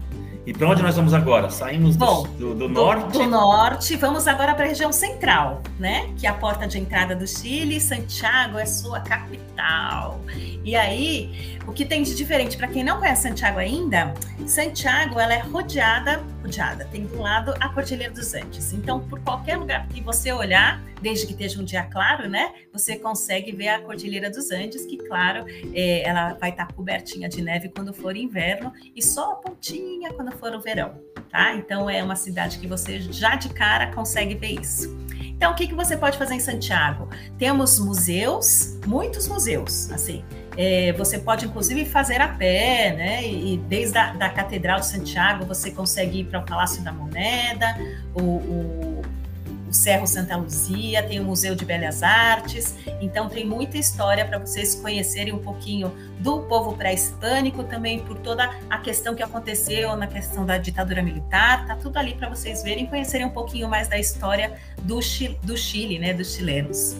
E 0.46 0.52
para 0.52 0.68
onde 0.68 0.83
nós 0.83 0.94
vamos 0.94 1.14
agora? 1.14 1.48
Saímos 1.48 1.96
Bom, 1.96 2.24
do, 2.38 2.54
do, 2.54 2.54
do, 2.54 2.68
norte? 2.68 3.12
Do 3.12 3.26
norte, 3.26 3.96
vamos 3.96 4.26
agora 4.26 4.54
para 4.54 4.64
a 4.64 4.68
região 4.68 4.92
central, 4.92 5.62
né? 5.78 6.12
Que 6.18 6.26
é 6.26 6.30
a 6.30 6.35
porta 6.35 6.66
de 6.66 6.78
entrada 6.78 7.16
do 7.16 7.26
Chile. 7.26 7.80
Santiago 7.80 8.59
é 8.59 8.66
sua 8.66 9.00
capital. 9.00 10.20
E 10.64 10.74
aí, 10.74 11.59
o 11.66 11.72
que 11.72 11.85
tem 11.85 12.03
de 12.03 12.14
diferente 12.14 12.57
para 12.57 12.66
quem 12.66 12.83
não 12.83 12.98
conhece 12.98 13.22
Santiago 13.22 13.59
ainda? 13.59 14.14
Santiago 14.46 15.20
ela 15.20 15.35
é 15.35 15.40
rodeada, 15.40 16.24
rodeada, 16.42 16.87
tem 16.87 17.05
do 17.05 17.20
lado 17.20 17.55
a 17.61 17.68
Cordilheira 17.68 18.12
dos 18.12 18.33
Andes. 18.33 18.72
Então, 18.72 19.00
por 19.00 19.20
qualquer 19.20 19.59
lugar 19.59 19.87
que 19.88 20.00
você 20.00 20.33
olhar, 20.33 20.83
desde 21.03 21.27
que 21.27 21.33
esteja 21.33 21.61
um 21.61 21.64
dia 21.64 21.83
claro, 21.85 22.31
né? 22.31 22.55
Você 22.72 22.96
consegue 22.96 23.53
ver 23.53 23.68
a 23.68 23.81
Cordilheira 23.83 24.31
dos 24.31 24.50
Andes, 24.50 24.87
que, 24.87 24.96
claro, 24.96 25.44
é, 25.74 26.09
ela 26.09 26.33
vai 26.33 26.48
estar 26.48 26.66
tá 26.66 26.72
cobertinha 26.72 27.29
de 27.29 27.42
neve 27.42 27.68
quando 27.68 27.92
for 27.92 28.16
inverno 28.16 28.72
e 28.96 29.03
só 29.03 29.33
a 29.33 29.37
pontinha 29.37 30.14
quando 30.14 30.33
for 30.33 30.55
o 30.55 30.62
verão, 30.62 30.94
tá? 31.31 31.55
Então, 31.57 31.90
é 31.90 32.03
uma 32.03 32.16
cidade 32.16 32.59
que 32.59 32.66
você 32.66 33.00
já 33.00 33.37
de 33.37 33.50
cara 33.50 33.92
consegue 33.92 34.35
ver 34.35 34.61
isso. 34.62 34.96
Então, 35.37 35.53
o 35.53 35.55
que, 35.55 35.66
que 35.66 35.74
você 35.74 35.96
pode 35.96 36.16
fazer 36.16 36.35
em 36.35 36.40
Santiago? 36.40 37.09
Temos 37.37 37.79
museus, 37.79 38.79
muitos 38.87 39.29
museus, 39.29 39.90
assim. 39.90 40.24
É, 40.56 40.92
você 40.92 41.18
pode, 41.18 41.46
inclusive, 41.46 41.84
fazer 41.84 42.20
a 42.20 42.28
pé, 42.28 42.94
né? 42.96 43.26
E, 43.26 43.58
desde 43.58 43.98
a 43.98 44.12
da 44.12 44.28
Catedral 44.28 44.80
de 44.80 44.86
Santiago 44.86 45.44
você 45.44 45.70
consegue 45.70 46.20
ir 46.20 46.24
para 46.24 46.40
o 46.40 46.44
Palácio 46.44 46.82
da 46.82 46.92
Moneda, 46.92 47.76
o, 48.14 48.22
o, 48.22 49.02
o 49.68 49.72
Cerro 49.72 50.06
Santa 50.06 50.36
Luzia, 50.36 51.02
tem 51.02 51.18
o 51.18 51.24
Museu 51.24 51.54
de 51.56 51.64
Belas 51.64 52.02
Artes. 52.02 52.76
Então, 53.00 53.28
tem 53.28 53.44
muita 53.44 53.76
história 53.76 54.24
para 54.24 54.38
vocês 54.38 54.76
conhecerem 54.76 55.32
um 55.32 55.38
pouquinho 55.38 55.92
do 56.20 56.40
povo 56.42 56.76
pré-hispânico, 56.76 57.64
também 57.64 57.98
por 57.98 58.18
toda 58.18 58.48
a 58.70 58.78
questão 58.78 59.14
que 59.14 59.22
aconteceu 59.22 59.96
na 59.96 60.06
questão 60.06 60.46
da 60.46 60.56
ditadura 60.56 61.02
militar. 61.02 61.66
Tá 61.66 61.74
tudo 61.74 61.96
ali 61.96 62.14
para 62.14 62.28
vocês 62.28 62.62
verem 62.62 62.86
conhecerem 62.86 63.26
um 63.26 63.30
pouquinho 63.30 63.68
mais 63.68 63.88
da 63.88 63.98
história 63.98 64.52
do, 64.82 65.00
do 65.42 65.56
Chile, 65.56 65.98
né? 65.98 66.12
Dos 66.12 66.34
chilenos 66.34 66.96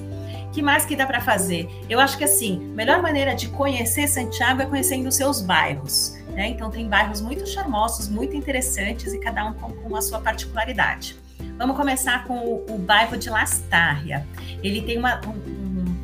que 0.55 0.63
mais 0.63 0.87
que 0.87 0.95
dá 0.95 1.05
para 1.05 1.21
fazer? 1.21 1.69
Eu 1.91 1.99
acho 1.99 2.17
que 2.17 2.23
assim, 2.23 2.71
a 2.73 2.77
melhor 2.77 3.03
maneira 3.03 3.35
de 3.35 3.49
conhecer 3.49 4.07
Santiago 4.07 4.63
é 4.63 4.67
conhecendo 4.67 5.09
os 5.09 5.17
seus 5.17 5.43
bairros. 5.43 6.17
Né? 6.29 6.49
Então 6.49 6.71
tem 6.71 6.89
bairros 6.89 7.21
muito 7.21 7.45
charmosos, 7.47 8.09
muito 8.09 8.37
interessantes 8.37 9.13
e 9.13 9.19
cada 9.19 9.45
um 9.45 9.55
com, 9.55 9.73
com 9.73 9.97
a 9.97 10.01
sua 10.01 10.21
particularidade. 10.21 11.17
Vamos 11.59 11.77
começar 11.77 12.25
com 12.25 12.39
o, 12.39 12.65
o 12.71 12.79
bairro 12.79 13.17
de 13.17 13.29
Lastarria. 13.29 14.25
Ele 14.63 14.81
tem 14.83 14.97
uma, 14.97 15.21
um, 15.27 15.31
um, 15.31 15.97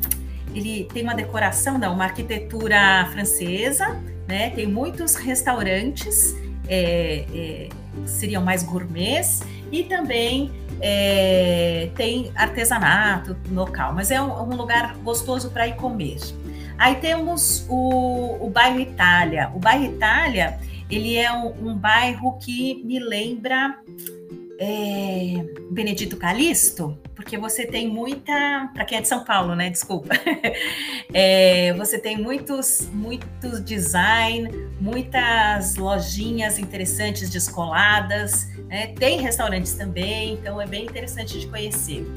ele 0.53 0.85
tem 0.93 1.03
uma 1.03 1.15
decoração, 1.15 1.77
não, 1.77 1.93
uma 1.93 2.03
arquitetura 2.03 3.07
francesa, 3.11 4.01
né? 4.27 4.49
Tem 4.49 4.67
muitos 4.67 5.15
restaurantes, 5.15 6.35
é, 6.67 7.25
é, 7.33 7.69
seriam 8.05 8.43
mais 8.43 8.63
gourmets 8.63 9.41
e 9.71 9.83
também 9.83 10.51
é, 10.81 11.89
tem 11.95 12.31
artesanato 12.35 13.37
local, 13.51 13.93
mas 13.93 14.11
é 14.11 14.21
um, 14.21 14.51
um 14.51 14.55
lugar 14.55 14.95
gostoso 14.97 15.49
para 15.51 15.67
ir 15.67 15.75
comer. 15.75 16.17
Aí 16.77 16.95
temos 16.95 17.65
o, 17.69 18.45
o 18.45 18.49
bairro 18.49 18.79
Itália. 18.79 19.51
O 19.53 19.59
bairro 19.59 19.85
Itália, 19.85 20.59
ele 20.89 21.15
é 21.15 21.31
um, 21.31 21.69
um 21.69 21.75
bairro 21.75 22.37
que 22.39 22.83
me 22.83 22.99
lembra 22.99 23.77
é, 24.63 25.43
Benedito 25.71 26.17
Calixto, 26.17 26.95
porque 27.15 27.35
você 27.35 27.65
tem 27.65 27.87
muita, 27.87 28.69
para 28.75 28.85
quem 28.85 28.99
é 28.99 29.01
de 29.01 29.07
São 29.07 29.25
Paulo, 29.25 29.55
né? 29.55 29.71
Desculpa. 29.71 30.09
É, 31.13 31.73
você 31.73 31.99
tem 31.99 32.17
muitos, 32.17 32.87
muitos 32.93 33.61
design, 33.65 34.49
muitas 34.79 35.75
lojinhas 35.75 36.57
interessantes 36.57 37.29
descoladas, 37.29 38.47
né? 38.69 38.87
tem 38.97 39.19
restaurantes 39.19 39.73
também, 39.73 40.35
então 40.35 40.61
é 40.61 40.65
bem 40.65 40.85
interessante 40.85 41.37
de 41.37 41.47
conhecer. 41.47 42.07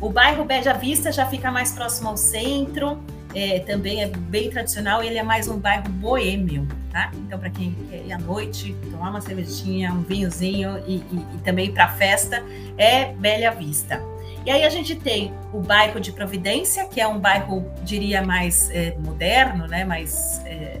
O 0.00 0.10
bairro 0.10 0.44
Beja 0.44 0.72
Vista 0.72 1.12
já 1.12 1.24
fica 1.24 1.52
mais 1.52 1.70
próximo 1.70 2.08
ao 2.08 2.16
centro, 2.16 3.00
é, 3.34 3.60
também 3.60 4.02
é 4.02 4.06
bem 4.06 4.50
tradicional, 4.50 5.02
ele 5.02 5.18
é 5.18 5.22
mais 5.22 5.48
um 5.48 5.58
bairro 5.58 5.88
boêmio, 5.88 6.66
tá? 6.90 7.10
Então, 7.14 7.38
para 7.38 7.50
quem 7.50 7.74
quer 7.90 8.04
ir 8.04 8.12
à 8.12 8.18
noite, 8.18 8.74
tomar 8.90 9.10
uma 9.10 9.20
cervejinha, 9.20 9.92
um 9.92 10.02
vinhozinho 10.02 10.82
e, 10.86 10.96
e, 10.96 11.26
e 11.34 11.38
também 11.44 11.72
para 11.72 11.88
festa, 11.88 12.42
é 12.76 13.12
Bela 13.14 13.54
Vista. 13.54 14.00
E 14.44 14.50
aí 14.50 14.64
a 14.64 14.68
gente 14.68 14.96
tem 14.96 15.32
o 15.52 15.60
bairro 15.60 16.00
de 16.00 16.12
Providência, 16.12 16.86
que 16.86 17.00
é 17.00 17.06
um 17.06 17.18
bairro, 17.18 17.70
diria, 17.84 18.22
mais 18.22 18.70
é, 18.70 18.96
moderno, 18.98 19.66
né? 19.66 19.84
mais, 19.84 20.42
é, 20.44 20.80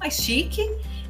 mais 0.00 0.14
chique, 0.14 0.62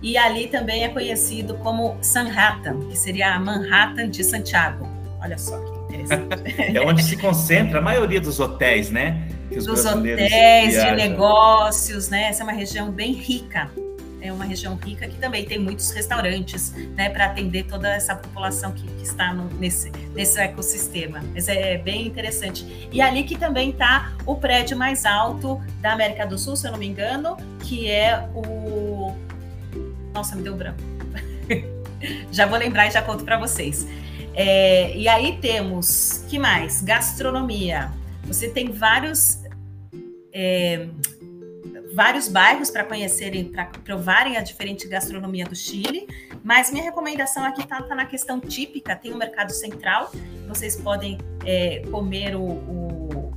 e 0.02 0.18
ali 0.18 0.48
também 0.48 0.84
é 0.84 0.88
conhecido 0.88 1.54
como 1.58 1.96
Sanhattan, 2.02 2.80
que 2.88 2.96
seria 2.96 3.34
a 3.34 3.40
Manhattan 3.40 4.10
de 4.10 4.22
Santiago. 4.24 4.88
Olha 5.20 5.38
só 5.38 5.58
que 5.58 5.76
interessante. 5.94 6.76
é 6.76 6.80
onde 6.80 7.02
se 7.02 7.16
concentra 7.16 7.78
a 7.78 7.82
maioria 7.82 8.20
dos 8.20 8.38
hotéis, 8.38 8.90
né? 8.90 9.28
Dos 9.64 9.84
hotéis, 9.84 10.74
de 10.74 10.90
negócios, 10.92 12.08
né? 12.08 12.28
Essa 12.28 12.42
é 12.42 12.44
uma 12.44 12.52
região 12.52 12.90
bem 12.90 13.12
rica. 13.12 13.70
É 14.20 14.32
uma 14.32 14.44
região 14.44 14.74
rica 14.76 15.06
que 15.06 15.16
também 15.18 15.44
tem 15.44 15.58
muitos 15.58 15.90
restaurantes, 15.92 16.72
né, 16.96 17.08
para 17.10 17.26
atender 17.26 17.64
toda 17.64 17.88
essa 17.94 18.16
população 18.16 18.72
que, 18.72 18.84
que 18.84 19.02
está 19.02 19.32
no, 19.32 19.48
nesse, 19.58 19.92
nesse 20.14 20.40
ecossistema. 20.40 21.22
Mas 21.32 21.48
é 21.48 21.78
bem 21.78 22.06
interessante. 22.06 22.88
E 22.90 23.00
ali 23.00 23.22
que 23.22 23.38
também 23.38 23.70
está 23.70 24.12
o 24.24 24.34
prédio 24.34 24.76
mais 24.76 25.04
alto 25.04 25.60
da 25.80 25.92
América 25.92 26.26
do 26.26 26.36
Sul, 26.36 26.56
se 26.56 26.66
eu 26.66 26.72
não 26.72 26.78
me 26.78 26.86
engano, 26.86 27.36
que 27.60 27.88
é 27.88 28.28
o. 28.34 29.14
Nossa, 30.12 30.34
me 30.34 30.42
deu 30.42 30.56
branco. 30.56 30.80
já 32.32 32.46
vou 32.46 32.58
lembrar 32.58 32.88
e 32.88 32.90
já 32.90 33.02
conto 33.02 33.24
para 33.24 33.38
vocês. 33.38 33.86
É, 34.34 34.94
e 34.96 35.08
aí 35.08 35.38
temos, 35.40 36.24
que 36.28 36.38
mais? 36.38 36.82
Gastronomia. 36.82 37.90
Você 38.24 38.48
tem 38.48 38.70
vários 38.72 39.38
é, 40.38 40.86
vários 41.94 42.28
bairros 42.28 42.70
para 42.70 42.84
conhecerem, 42.84 43.46
para 43.46 43.64
provarem 43.82 44.36
a 44.36 44.42
diferente 44.42 44.86
gastronomia 44.86 45.46
do 45.46 45.56
Chile. 45.56 46.06
Mas 46.44 46.70
minha 46.70 46.84
recomendação 46.84 47.42
aqui 47.42 47.62
está 47.62 47.80
tá 47.80 47.94
na 47.94 48.04
questão 48.04 48.38
típica. 48.38 48.94
Tem 48.94 49.14
o 49.14 49.16
mercado 49.16 49.50
central. 49.50 50.12
Vocês 50.46 50.76
podem 50.76 51.16
é, 51.42 51.82
comer 51.90 52.36
o, 52.36 52.42
o, 52.42 53.32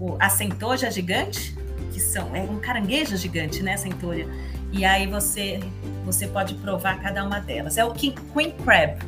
o, 0.00 0.16
a 0.18 0.30
centoja 0.30 0.90
gigante, 0.90 1.54
que 1.92 2.00
são 2.00 2.34
é 2.34 2.40
um 2.40 2.58
caranguejo 2.58 3.14
gigante, 3.18 3.62
né, 3.62 3.76
centolha. 3.76 4.26
E 4.72 4.86
aí 4.86 5.06
você 5.06 5.60
você 6.06 6.26
pode 6.26 6.54
provar 6.54 6.98
cada 7.02 7.22
uma 7.22 7.40
delas. 7.40 7.76
É 7.76 7.84
o 7.84 7.92
King, 7.92 8.18
Queen 8.32 8.52
Crab, 8.64 8.98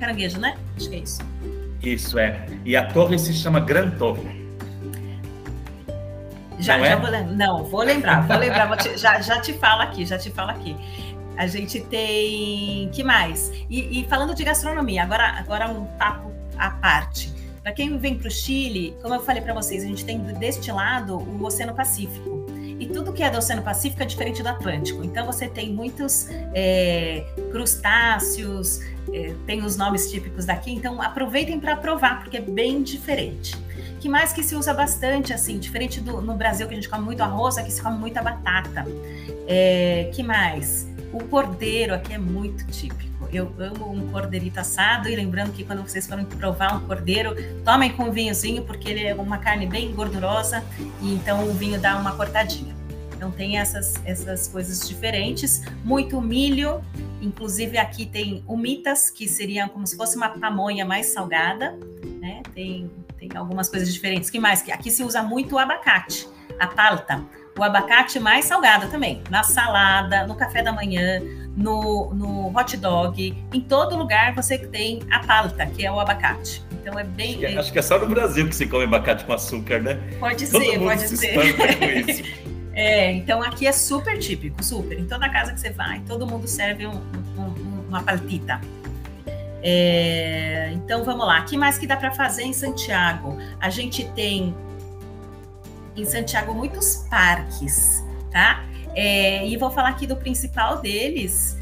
caranguejo, 0.00 0.40
né? 0.40 0.56
Acho 0.78 0.88
que 0.88 0.96
é 0.96 0.98
isso. 1.00 1.20
Isso 1.82 2.18
é. 2.18 2.46
E 2.64 2.74
a 2.74 2.90
torre 2.90 3.18
se 3.18 3.34
chama 3.34 3.60
Gran 3.60 3.90
Torre. 3.90 4.47
Já, 6.58 6.76
não, 6.76 6.84
já 6.84 6.90
é? 6.90 6.96
vou, 6.96 7.34
não, 7.34 7.64
vou 7.64 7.82
lembrar, 7.82 8.26
vou 8.26 8.36
lembrar, 8.36 8.66
vou 8.66 8.76
te, 8.76 8.96
já, 8.96 9.20
já 9.20 9.40
te 9.40 9.52
falo 9.52 9.82
aqui, 9.82 10.04
já 10.04 10.18
te 10.18 10.30
falo 10.30 10.50
aqui. 10.50 10.76
A 11.36 11.46
gente 11.46 11.80
tem. 11.80 12.90
que 12.92 13.04
mais? 13.04 13.52
E, 13.70 14.00
e 14.00 14.04
falando 14.08 14.34
de 14.34 14.42
gastronomia, 14.42 15.04
agora, 15.04 15.38
agora 15.38 15.68
um 15.68 15.84
papo 15.96 16.32
à 16.58 16.70
parte. 16.70 17.32
Para 17.62 17.72
quem 17.72 17.96
vem 17.98 18.18
para 18.18 18.28
o 18.28 18.30
Chile, 18.30 18.96
como 19.02 19.14
eu 19.14 19.22
falei 19.22 19.42
para 19.42 19.54
vocês, 19.54 19.84
a 19.84 19.86
gente 19.86 20.04
tem 20.04 20.18
deste 20.18 20.72
lado 20.72 21.16
o 21.16 21.44
Oceano 21.44 21.74
Pacífico. 21.74 22.37
Tudo 22.92 23.12
que 23.12 23.22
é 23.22 23.30
do 23.30 23.38
Oceano 23.38 23.62
Pacífico 23.62 24.02
é 24.02 24.06
diferente 24.06 24.42
do 24.42 24.48
Atlântico. 24.48 25.04
Então 25.04 25.26
você 25.26 25.48
tem 25.48 25.72
muitos 25.72 26.28
é, 26.54 27.24
crustáceos, 27.50 28.80
é, 29.12 29.34
tem 29.46 29.62
os 29.62 29.76
nomes 29.76 30.10
típicos 30.10 30.44
daqui. 30.44 30.72
Então 30.72 31.00
aproveitem 31.00 31.58
para 31.60 31.76
provar, 31.76 32.20
porque 32.20 32.36
é 32.38 32.40
bem 32.40 32.82
diferente. 32.82 33.56
Que 34.00 34.08
mais 34.08 34.32
que 34.32 34.42
se 34.42 34.54
usa 34.54 34.72
bastante, 34.72 35.32
assim, 35.32 35.58
diferente 35.58 36.00
do 36.00 36.20
no 36.20 36.34
Brasil 36.34 36.66
que 36.66 36.72
a 36.72 36.76
gente 36.76 36.88
come 36.88 37.04
muito 37.04 37.22
arroz, 37.22 37.58
aqui 37.58 37.70
se 37.70 37.82
come 37.82 37.98
muita 37.98 38.22
batata. 38.22 38.86
É, 39.46 40.10
que 40.14 40.22
mais? 40.22 40.86
O 41.12 41.24
cordeiro 41.24 41.94
aqui 41.94 42.12
é 42.12 42.18
muito 42.18 42.66
típico. 42.66 43.08
Eu 43.32 43.52
amo 43.58 43.92
um 43.92 44.08
cordeirito 44.10 44.60
assado 44.60 45.08
e 45.08 45.16
lembrando 45.16 45.52
que 45.52 45.64
quando 45.64 45.82
vocês 45.82 46.06
forem 46.06 46.24
provar 46.24 46.76
um 46.76 46.86
cordeiro, 46.86 47.34
tomem 47.64 47.92
com 47.92 48.10
vinhozinho 48.10 48.62
porque 48.62 48.88
ele 48.88 49.04
é 49.04 49.14
uma 49.14 49.38
carne 49.38 49.66
bem 49.66 49.92
gordurosa 49.92 50.64
e 51.02 51.12
então 51.12 51.48
o 51.48 51.52
vinho 51.52 51.78
dá 51.78 51.96
uma 51.96 52.12
cortadinha. 52.12 52.77
Então 53.18 53.32
tem 53.32 53.58
essas, 53.58 53.94
essas 54.04 54.46
coisas 54.46 54.88
diferentes, 54.88 55.64
muito 55.84 56.20
milho, 56.20 56.80
inclusive 57.20 57.76
aqui 57.76 58.06
tem 58.06 58.44
umitas, 58.46 59.10
que 59.10 59.26
seriam 59.26 59.68
como 59.68 59.84
se 59.88 59.96
fosse 59.96 60.16
uma 60.16 60.28
pamonha 60.28 60.86
mais 60.86 61.06
salgada, 61.06 61.76
né? 62.20 62.42
Tem, 62.54 62.88
tem 63.18 63.28
algumas 63.34 63.68
coisas 63.68 63.92
diferentes. 63.92 64.30
que 64.30 64.38
mais? 64.38 64.62
Aqui 64.70 64.88
se 64.88 65.02
usa 65.02 65.20
muito 65.20 65.56
o 65.56 65.58
abacate, 65.58 66.28
a 66.60 66.68
palta. 66.68 67.20
O 67.58 67.64
abacate 67.64 68.20
mais 68.20 68.44
salgado 68.44 68.88
também, 68.88 69.20
na 69.28 69.42
salada, 69.42 70.24
no 70.24 70.36
café 70.36 70.62
da 70.62 70.72
manhã, 70.72 71.20
no, 71.56 72.14
no 72.14 72.56
hot 72.56 72.76
dog, 72.76 73.36
em 73.52 73.60
todo 73.60 73.96
lugar 73.96 74.32
você 74.32 74.58
tem 74.58 75.00
a 75.10 75.18
palta, 75.18 75.66
que 75.66 75.84
é 75.84 75.90
o 75.90 75.98
abacate. 75.98 76.62
Então 76.70 76.96
é 76.96 77.02
bem. 77.02 77.30
Acho 77.30 77.38
que, 77.38 77.46
é, 77.46 77.58
acho 77.58 77.72
que 77.72 77.78
é 77.80 77.82
só 77.82 77.98
no 77.98 78.06
Brasil 78.06 78.46
que 78.48 78.54
se 78.54 78.64
come 78.68 78.84
abacate 78.84 79.24
com 79.24 79.32
açúcar, 79.32 79.80
né? 79.80 79.94
Pode 80.20 80.48
Todo 80.48 80.64
ser, 80.64 80.78
pode 80.78 81.08
se 81.08 81.16
ser. 81.16 82.44
É, 82.78 83.10
então 83.10 83.42
aqui 83.42 83.66
é 83.66 83.72
super 83.72 84.16
típico, 84.20 84.62
super. 84.62 84.96
Em 84.96 85.04
toda 85.04 85.28
casa 85.28 85.52
que 85.52 85.58
você 85.58 85.70
vai, 85.70 85.98
todo 86.06 86.24
mundo 86.24 86.46
serve 86.46 86.86
um, 86.86 86.94
um, 87.36 87.84
uma 87.88 88.04
paltita. 88.04 88.60
É, 89.60 90.70
então 90.74 91.02
vamos 91.02 91.26
lá. 91.26 91.40
O 91.40 91.44
que 91.44 91.56
mais 91.56 91.76
que 91.76 91.88
dá 91.88 91.96
para 91.96 92.12
fazer 92.12 92.44
em 92.44 92.52
Santiago? 92.52 93.36
A 93.58 93.68
gente 93.68 94.04
tem 94.10 94.54
em 95.96 96.04
Santiago 96.04 96.54
muitos 96.54 97.04
parques, 97.10 98.04
tá? 98.30 98.64
É, 98.94 99.44
e 99.44 99.56
vou 99.56 99.72
falar 99.72 99.88
aqui 99.88 100.06
do 100.06 100.14
principal 100.14 100.80
deles. 100.80 101.58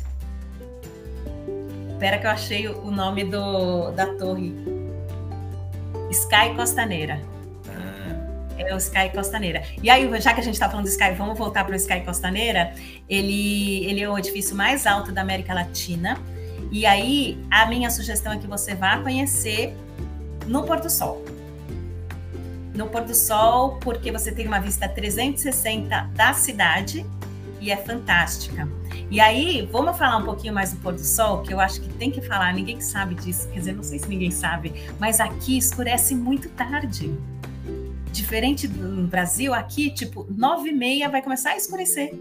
Espera 1.92 2.18
que 2.18 2.26
eu 2.26 2.30
achei 2.30 2.68
o 2.68 2.90
nome 2.90 3.24
do, 3.24 3.90
da 3.92 4.04
torre. 4.16 4.54
Sky 6.10 6.54
Costaneira. 6.54 7.18
É 8.58 8.74
o 8.74 8.78
Sky 8.78 9.10
Costaneira. 9.14 9.62
E 9.82 9.90
aí, 9.90 10.08
já 10.20 10.32
que 10.32 10.40
a 10.40 10.42
gente 10.42 10.54
está 10.54 10.68
falando 10.68 10.86
do 10.86 10.90
Sky, 10.90 11.12
vamos 11.16 11.38
voltar 11.38 11.64
para 11.64 11.72
o 11.72 11.76
Sky 11.76 12.00
Costaneira. 12.00 12.74
Ele, 13.08 13.84
ele 13.86 14.00
é 14.00 14.08
o 14.08 14.18
edifício 14.18 14.56
mais 14.56 14.86
alto 14.86 15.12
da 15.12 15.20
América 15.20 15.54
Latina. 15.54 16.18
E 16.70 16.86
aí, 16.86 17.38
a 17.50 17.66
minha 17.66 17.90
sugestão 17.90 18.32
é 18.32 18.38
que 18.38 18.46
você 18.46 18.74
vá 18.74 18.98
conhecer 18.98 19.74
no 20.46 20.64
Pôr 20.64 20.80
do 20.80 20.90
Sol. 20.90 21.24
No 22.74 22.88
Pôr 22.88 23.02
do 23.02 23.14
Sol, 23.14 23.78
porque 23.80 24.10
você 24.10 24.32
tem 24.32 24.46
uma 24.46 24.58
vista 24.58 24.88
360 24.88 26.10
da 26.14 26.32
cidade 26.32 27.04
e 27.60 27.70
é 27.70 27.76
fantástica. 27.76 28.68
E 29.10 29.20
aí, 29.20 29.68
vamos 29.70 29.96
falar 29.96 30.16
um 30.16 30.24
pouquinho 30.24 30.52
mais 30.52 30.72
do 30.72 30.80
pôr 30.80 30.92
do 30.92 31.04
sol, 31.04 31.42
que 31.42 31.52
eu 31.54 31.60
acho 31.60 31.80
que 31.80 31.88
tem 31.94 32.10
que 32.10 32.20
falar, 32.20 32.52
ninguém 32.52 32.80
sabe 32.80 33.14
disso, 33.14 33.48
quer 33.48 33.60
dizer, 33.60 33.72
não 33.72 33.82
sei 33.82 33.98
se 33.98 34.08
ninguém 34.08 34.30
sabe, 34.30 34.72
mas 34.98 35.20
aqui 35.20 35.56
escurece 35.56 36.14
muito 36.14 36.48
tarde. 36.50 37.16
Diferente 38.12 38.66
do 38.66 39.06
Brasil, 39.06 39.52
aqui, 39.52 39.90
tipo, 39.90 40.26
nove 40.30 40.70
e 40.70 40.72
meia 40.72 41.08
vai 41.08 41.22
começar 41.22 41.50
a 41.50 41.56
escurecer. 41.56 42.12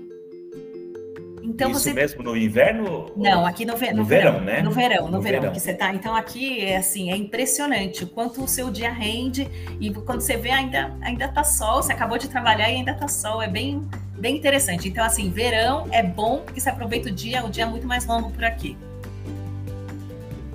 Então 1.55 1.71
Isso 1.71 1.81
você... 1.81 1.93
mesmo 1.93 2.23
no 2.23 2.35
inverno? 2.35 3.11
Não, 3.15 3.45
aqui 3.45 3.65
no, 3.65 3.77
ve... 3.77 3.91
no, 3.91 3.97
no 3.97 4.03
verão, 4.03 4.31
verão, 4.33 4.45
né? 4.45 4.61
No 4.61 4.71
verão, 4.71 5.05
no, 5.05 5.11
no 5.11 5.21
verão, 5.21 5.41
verão, 5.41 5.53
que 5.53 5.59
você 5.59 5.73
tá. 5.73 5.93
Então 5.93 6.15
aqui 6.15 6.59
é 6.59 6.77
assim, 6.77 7.11
é 7.11 7.15
impressionante 7.15 8.03
o 8.03 8.07
quanto 8.07 8.43
o 8.43 8.47
seu 8.47 8.71
dia 8.71 8.91
rende 8.91 9.47
e 9.79 9.93
quando 9.93 10.21
você 10.21 10.35
vê 10.35 10.49
ainda 10.49 10.93
ainda 11.01 11.27
tá 11.27 11.43
sol, 11.43 11.83
você 11.83 11.93
acabou 11.93 12.17
de 12.17 12.27
trabalhar 12.27 12.69
e 12.69 12.75
ainda 12.75 12.93
tá 12.93 13.07
sol, 13.07 13.41
é 13.41 13.47
bem 13.47 13.87
bem 14.17 14.35
interessante. 14.35 14.89
Então 14.89 15.05
assim, 15.05 15.29
verão 15.29 15.87
é 15.91 16.01
bom 16.01 16.41
porque 16.43 16.59
você 16.59 16.69
aproveita 16.69 17.09
o 17.09 17.11
dia, 17.11 17.45
o 17.45 17.49
dia 17.49 17.63
é 17.63 17.67
muito 17.67 17.87
mais 17.87 18.05
longo 18.05 18.31
por 18.31 18.43
aqui. 18.43 18.75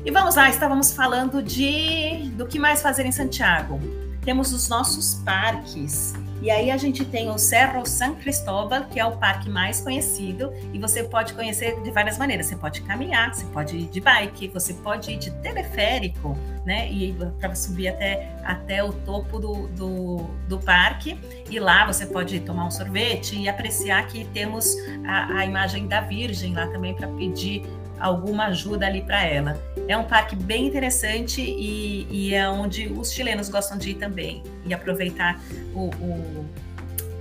E 0.05 0.11
vamos 0.11 0.35
lá, 0.35 0.51
estávamos 0.51 0.93
falando 0.93 1.43
de 1.43 2.31
do 2.37 2.47
que 2.47 2.59
mais 2.59 2.83
fazer 2.83 3.07
em 3.07 3.13
Santiago 3.13 3.81
temos 4.25 4.53
os 4.53 4.69
nossos 4.69 5.15
parques. 5.25 6.15
E 6.43 6.51
aí 6.51 6.71
a 6.71 6.77
gente 6.79 7.05
tem 7.05 7.29
o 7.29 7.37
Cerro 7.37 7.85
San 7.85 8.15
Cristóbal, 8.15 8.85
que 8.85 8.99
é 8.99 9.05
o 9.05 9.13
parque 9.19 9.51
mais 9.51 9.83
conhecido, 9.83 10.51
e 10.73 10.79
você 10.79 11.03
pode 11.03 11.35
conhecer 11.35 11.79
de 11.83 11.91
várias 11.91 12.17
maneiras. 12.17 12.47
Você 12.47 12.57
pode 12.57 12.81
caminhar, 12.81 13.35
você 13.35 13.45
pode 13.47 13.77
ir 13.77 13.89
de 13.89 14.01
bike, 14.01 14.49
você 14.49 14.73
pode 14.73 15.11
ir 15.11 15.19
de 15.19 15.31
teleférico, 15.43 16.37
né? 16.65 16.91
E 16.91 17.15
para 17.39 17.55
subir 17.55 17.89
até, 17.89 18.35
até 18.43 18.83
o 18.83 18.91
topo 18.91 19.39
do, 19.39 19.69
do, 19.69 20.17
do, 20.49 20.59
parque. 20.59 21.21
E 21.51 21.61
lá 21.61 21.87
você 21.87 22.07
pode 22.07 22.41
tomar 22.41 22.67
um 22.67 22.71
sorvete 22.71 23.37
e 23.37 23.47
apreciar 23.47 24.07
que 24.07 24.25
temos 24.27 24.75
a, 25.07 25.41
a 25.41 25.45
imagem 25.45 25.87
da 25.87 26.01
Virgem 26.01 26.55
lá 26.55 26.67
também 26.69 26.95
para 26.95 27.09
pedir 27.09 27.67
alguma 28.01 28.47
ajuda 28.47 28.87
ali 28.87 29.03
para 29.03 29.25
ela. 29.25 29.61
É 29.87 29.97
um 29.97 30.05
parque 30.05 30.35
bem 30.35 30.67
interessante 30.67 31.41
e, 31.41 32.07
e, 32.11 32.35
é 32.35 32.49
onde 32.49 32.89
os 32.89 33.13
chilenos 33.13 33.49
gostam 33.49 33.77
de 33.77 33.91
ir 33.91 33.95
também 33.95 34.43
e 34.65 34.73
aproveitar 34.73 35.41
o, 35.75 35.91
o, 36.03 36.47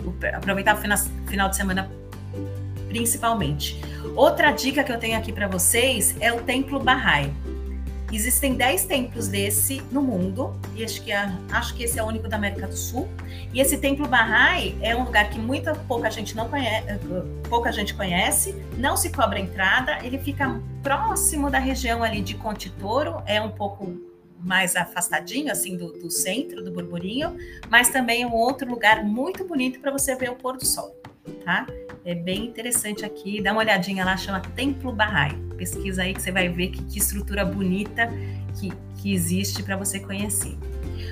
o 0.05 0.15
aproveitar 0.33 0.75
o 0.75 0.77
final, 0.77 0.97
final 1.27 1.49
de 1.49 1.55
semana 1.55 1.91
principalmente. 2.87 3.79
Outra 4.15 4.51
dica 4.51 4.83
que 4.83 4.91
eu 4.91 4.97
tenho 4.97 5.17
aqui 5.17 5.31
para 5.31 5.47
vocês 5.47 6.15
é 6.19 6.33
o 6.33 6.41
Templo 6.41 6.79
Bahá'í. 6.79 7.31
Existem 8.11 8.55
10 8.55 8.85
templos 8.85 9.27
desse 9.27 9.81
no 9.91 10.01
mundo, 10.01 10.59
e 10.75 10.83
acho 10.83 11.01
que, 11.03 11.11
é, 11.11 11.31
acho 11.51 11.75
que 11.75 11.83
esse 11.83 11.99
é 11.99 12.03
o 12.03 12.07
único 12.07 12.27
da 12.27 12.37
América 12.37 12.67
do 12.67 12.75
Sul. 12.75 13.07
E 13.53 13.61
esse 13.61 13.77
templo 13.77 14.07
Bahá'í 14.07 14.77
é 14.81 14.95
um 14.95 15.03
lugar 15.03 15.29
que 15.29 15.37
muita 15.37 15.75
pouca 15.75 16.09
gente 16.09 16.35
não 16.35 16.49
conhece, 16.49 16.87
pouca 17.47 17.71
gente 17.71 17.93
conhece, 17.93 18.55
não 18.77 18.97
se 18.97 19.11
cobra 19.11 19.39
entrada, 19.39 19.99
ele 20.03 20.17
fica 20.17 20.59
próximo 20.81 21.49
da 21.49 21.59
região 21.59 22.03
ali 22.03 22.21
de 22.21 22.35
Conte 22.35 22.71
Toro, 22.71 23.21
é 23.25 23.39
um 23.39 23.51
pouco 23.51 24.09
mais 24.39 24.75
afastadinho 24.75 25.51
assim 25.51 25.75
do, 25.75 25.91
do 25.93 26.09
centro 26.09 26.63
do 26.63 26.71
Burburinho, 26.71 27.35
mas 27.69 27.89
também 27.89 28.23
é 28.23 28.27
um 28.27 28.33
outro 28.33 28.69
lugar 28.69 29.03
muito 29.03 29.43
bonito 29.43 29.79
para 29.79 29.91
você 29.91 30.15
ver 30.15 30.31
o 30.31 30.35
pôr 30.35 30.57
do 30.57 30.65
sol, 30.65 30.95
tá? 31.43 31.67
É 32.05 32.15
bem 32.15 32.45
interessante 32.45 33.05
aqui. 33.05 33.41
Dá 33.41 33.51
uma 33.51 33.61
olhadinha 33.61 34.05
lá, 34.05 34.15
chama 34.15 34.39
Templo 34.39 34.91
Bahá'í. 34.91 35.35
Pesquisa 35.57 36.03
aí 36.03 36.13
que 36.13 36.21
você 36.21 36.31
vai 36.31 36.47
ver 36.49 36.69
que, 36.69 36.83
que 36.83 36.99
estrutura 36.99 37.43
bonita 37.43 38.09
que, 38.59 38.71
que 39.01 39.13
existe 39.13 39.63
para 39.63 39.75
você 39.75 39.99
conhecer. 39.99 40.57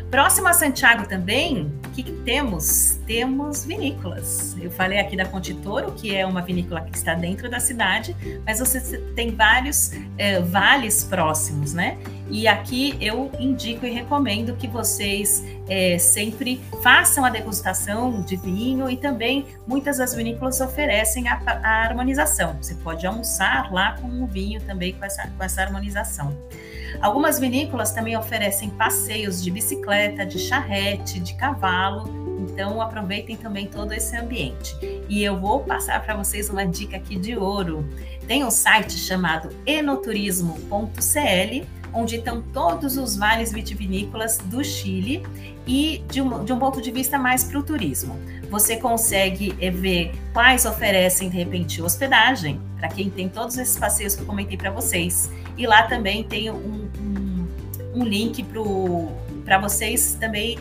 Próximo 0.10 0.48
a 0.48 0.54
Santiago 0.54 1.06
também, 1.06 1.70
o 1.86 1.90
que, 1.90 2.02
que, 2.02 2.12
temos? 2.24 2.98
Temos 3.06 3.66
vinícolas. 3.66 4.56
Eu 4.60 4.72
falei 4.72 5.00
aqui 5.00 5.18
da 5.18 5.26
Ponte 5.26 5.54
Toro, 5.56 5.92
que 5.92 6.16
é 6.16 6.26
uma 6.26 6.42
vinícola 6.42 6.82
que 6.82 6.96
está 6.96 7.14
dentro 7.14 7.50
da 7.50 7.60
cidade, 7.60 8.16
mas 8.46 8.60
você 8.60 8.98
tem 9.16 9.36
vários 9.36 9.92
é, 10.18 10.40
vales 10.40 11.04
próximos, 11.04 11.74
né? 11.74 11.98
E 12.30 12.48
aqui 12.48 12.98
eu 13.02 13.32
indico 13.38 13.86
e 13.86 13.92
recomendo 13.92 14.56
que 14.56 14.68
vocês 14.68 15.44
é, 15.68 15.98
sempre 15.98 16.62
façam 16.82 17.26
a 17.26 17.30
degustação 17.30 18.22
de 18.22 18.38
vinho 18.38 18.90
e 18.90 18.96
também 18.96 19.46
muitas 19.66 19.98
das 19.98 20.14
vinícolas 20.14 20.62
oferecem 20.62 21.28
a, 21.28 21.42
a 21.46 21.84
harmonização. 21.84 22.58
Você 22.62 22.76
pode 22.76 23.06
almoçar 23.06 23.74
lá 23.74 23.98
com 23.98 24.08
o 24.24 24.26
vinho 24.26 24.62
também 24.62 24.94
com 24.94 25.04
essa, 25.04 25.28
com 25.28 25.44
essa 25.44 25.62
harmonização. 25.62 26.38
Algumas 27.02 27.40
vinícolas 27.40 27.92
também 27.92 28.18
oferecem 28.18 28.70
passeios 28.70 29.44
de 29.44 29.52
bicicleta, 29.52 30.26
de 30.26 30.40
charrete, 30.40 31.20
de 31.20 31.34
cavalo. 31.36 32.28
Então 32.40 32.82
aproveitem 32.82 33.36
também 33.36 33.68
todo 33.68 33.94
esse 33.94 34.16
ambiente. 34.16 34.76
E 35.10 35.24
eu 35.24 35.40
vou 35.40 35.62
passar 35.62 36.04
para 36.04 36.16
vocês 36.16 36.50
uma 36.50 36.66
dica 36.66 36.98
aqui 36.98 37.18
de 37.18 37.36
ouro. 37.36 37.88
Tem 38.28 38.44
um 38.44 38.52
site 38.52 38.94
chamado 38.94 39.50
enoturismo.cl 39.66 41.66
onde 41.94 42.18
estão 42.18 42.42
todos 42.42 42.98
os 42.98 43.16
vales 43.16 43.52
vitivinícolas 43.52 44.38
do 44.38 44.64
Chile 44.64 45.24
e 45.66 46.04
de 46.10 46.22
um, 46.22 46.44
de 46.44 46.54
um 46.54 46.60
ponto 46.60 46.82
de 46.82 46.92
vista 46.92 47.18
mais 47.18 47.44
para 47.44 47.60
o 47.60 47.64
turismo. 47.64 48.18
Você 48.50 48.78
consegue 48.78 49.56
eh, 49.60 49.70
ver 49.70 50.12
quais 50.34 50.66
oferecem, 50.66 51.30
de 51.30 51.38
repente, 51.38 51.82
hospedagem, 51.82 52.60
para 52.78 52.88
quem 52.88 53.10
tem 53.10 53.28
todos 53.28 53.58
esses 53.58 53.78
passeios 53.78 54.16
que 54.16 54.22
eu 54.22 54.26
comentei 54.26 54.58
para 54.58 54.72
vocês. 54.72 55.30
E 55.58 55.66
lá 55.66 55.84
também 55.84 56.24
tem 56.24 56.50
um, 56.50 56.90
um, 57.00 57.48
um 57.96 58.04
link 58.04 58.46
para 59.44 59.58
vocês 59.58 60.16
também 60.20 60.58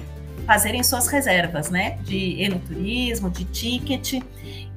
fazerem 0.47 0.83
suas 0.83 1.09
reservas, 1.09 1.71
né? 1.71 1.99
De 2.03 2.41
enoturismo, 2.41 3.29
de 3.29 3.45
ticket. 3.45 4.23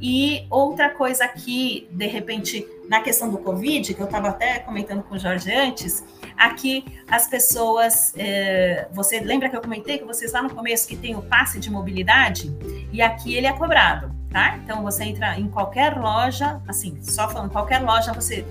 E 0.02 0.46
outra 0.50 0.90
coisa 0.90 1.26
aqui, 1.26 1.88
de 1.92 2.08
repente, 2.08 2.66
na 2.90 3.02
questão 3.02 3.30
do 3.30 3.38
Covid, 3.38 3.94
que 3.94 4.02
eu 4.02 4.06
estava 4.06 4.30
até 4.30 4.60
comentando 4.60 5.04
com 5.04 5.16
o 5.16 5.20
Jorge 5.20 5.54
antes, 5.54 6.04
aqui 6.36 6.84
as 7.08 7.28
pessoas. 7.28 8.14
É, 8.18 8.88
você 8.92 9.20
lembra 9.20 9.50
que 9.50 9.56
eu 9.56 9.62
comentei 9.62 10.00
que 10.00 10.06
vocês 10.06 10.32
lá 10.32 10.42
no 10.42 10.50
começo 10.50 10.88
que 10.88 10.96
tem 10.96 11.16
o 11.16 11.22
passe 11.22 11.60
de 11.60 11.70
mobilidade? 11.70 12.52
E 12.92 13.02
aqui 13.02 13.36
ele 13.36 13.48
é 13.48 13.54
cobrado, 13.54 14.12
tá? 14.30 14.58
Então 14.58 14.84
você 14.84 15.04
entra 15.04 15.40
em 15.40 15.48
qualquer 15.48 15.98
loja, 15.98 16.62
assim, 16.68 16.98
só 17.02 17.30
falando, 17.30 17.52
qualquer 17.52 17.82
loja 17.82 18.14
você 18.14 18.46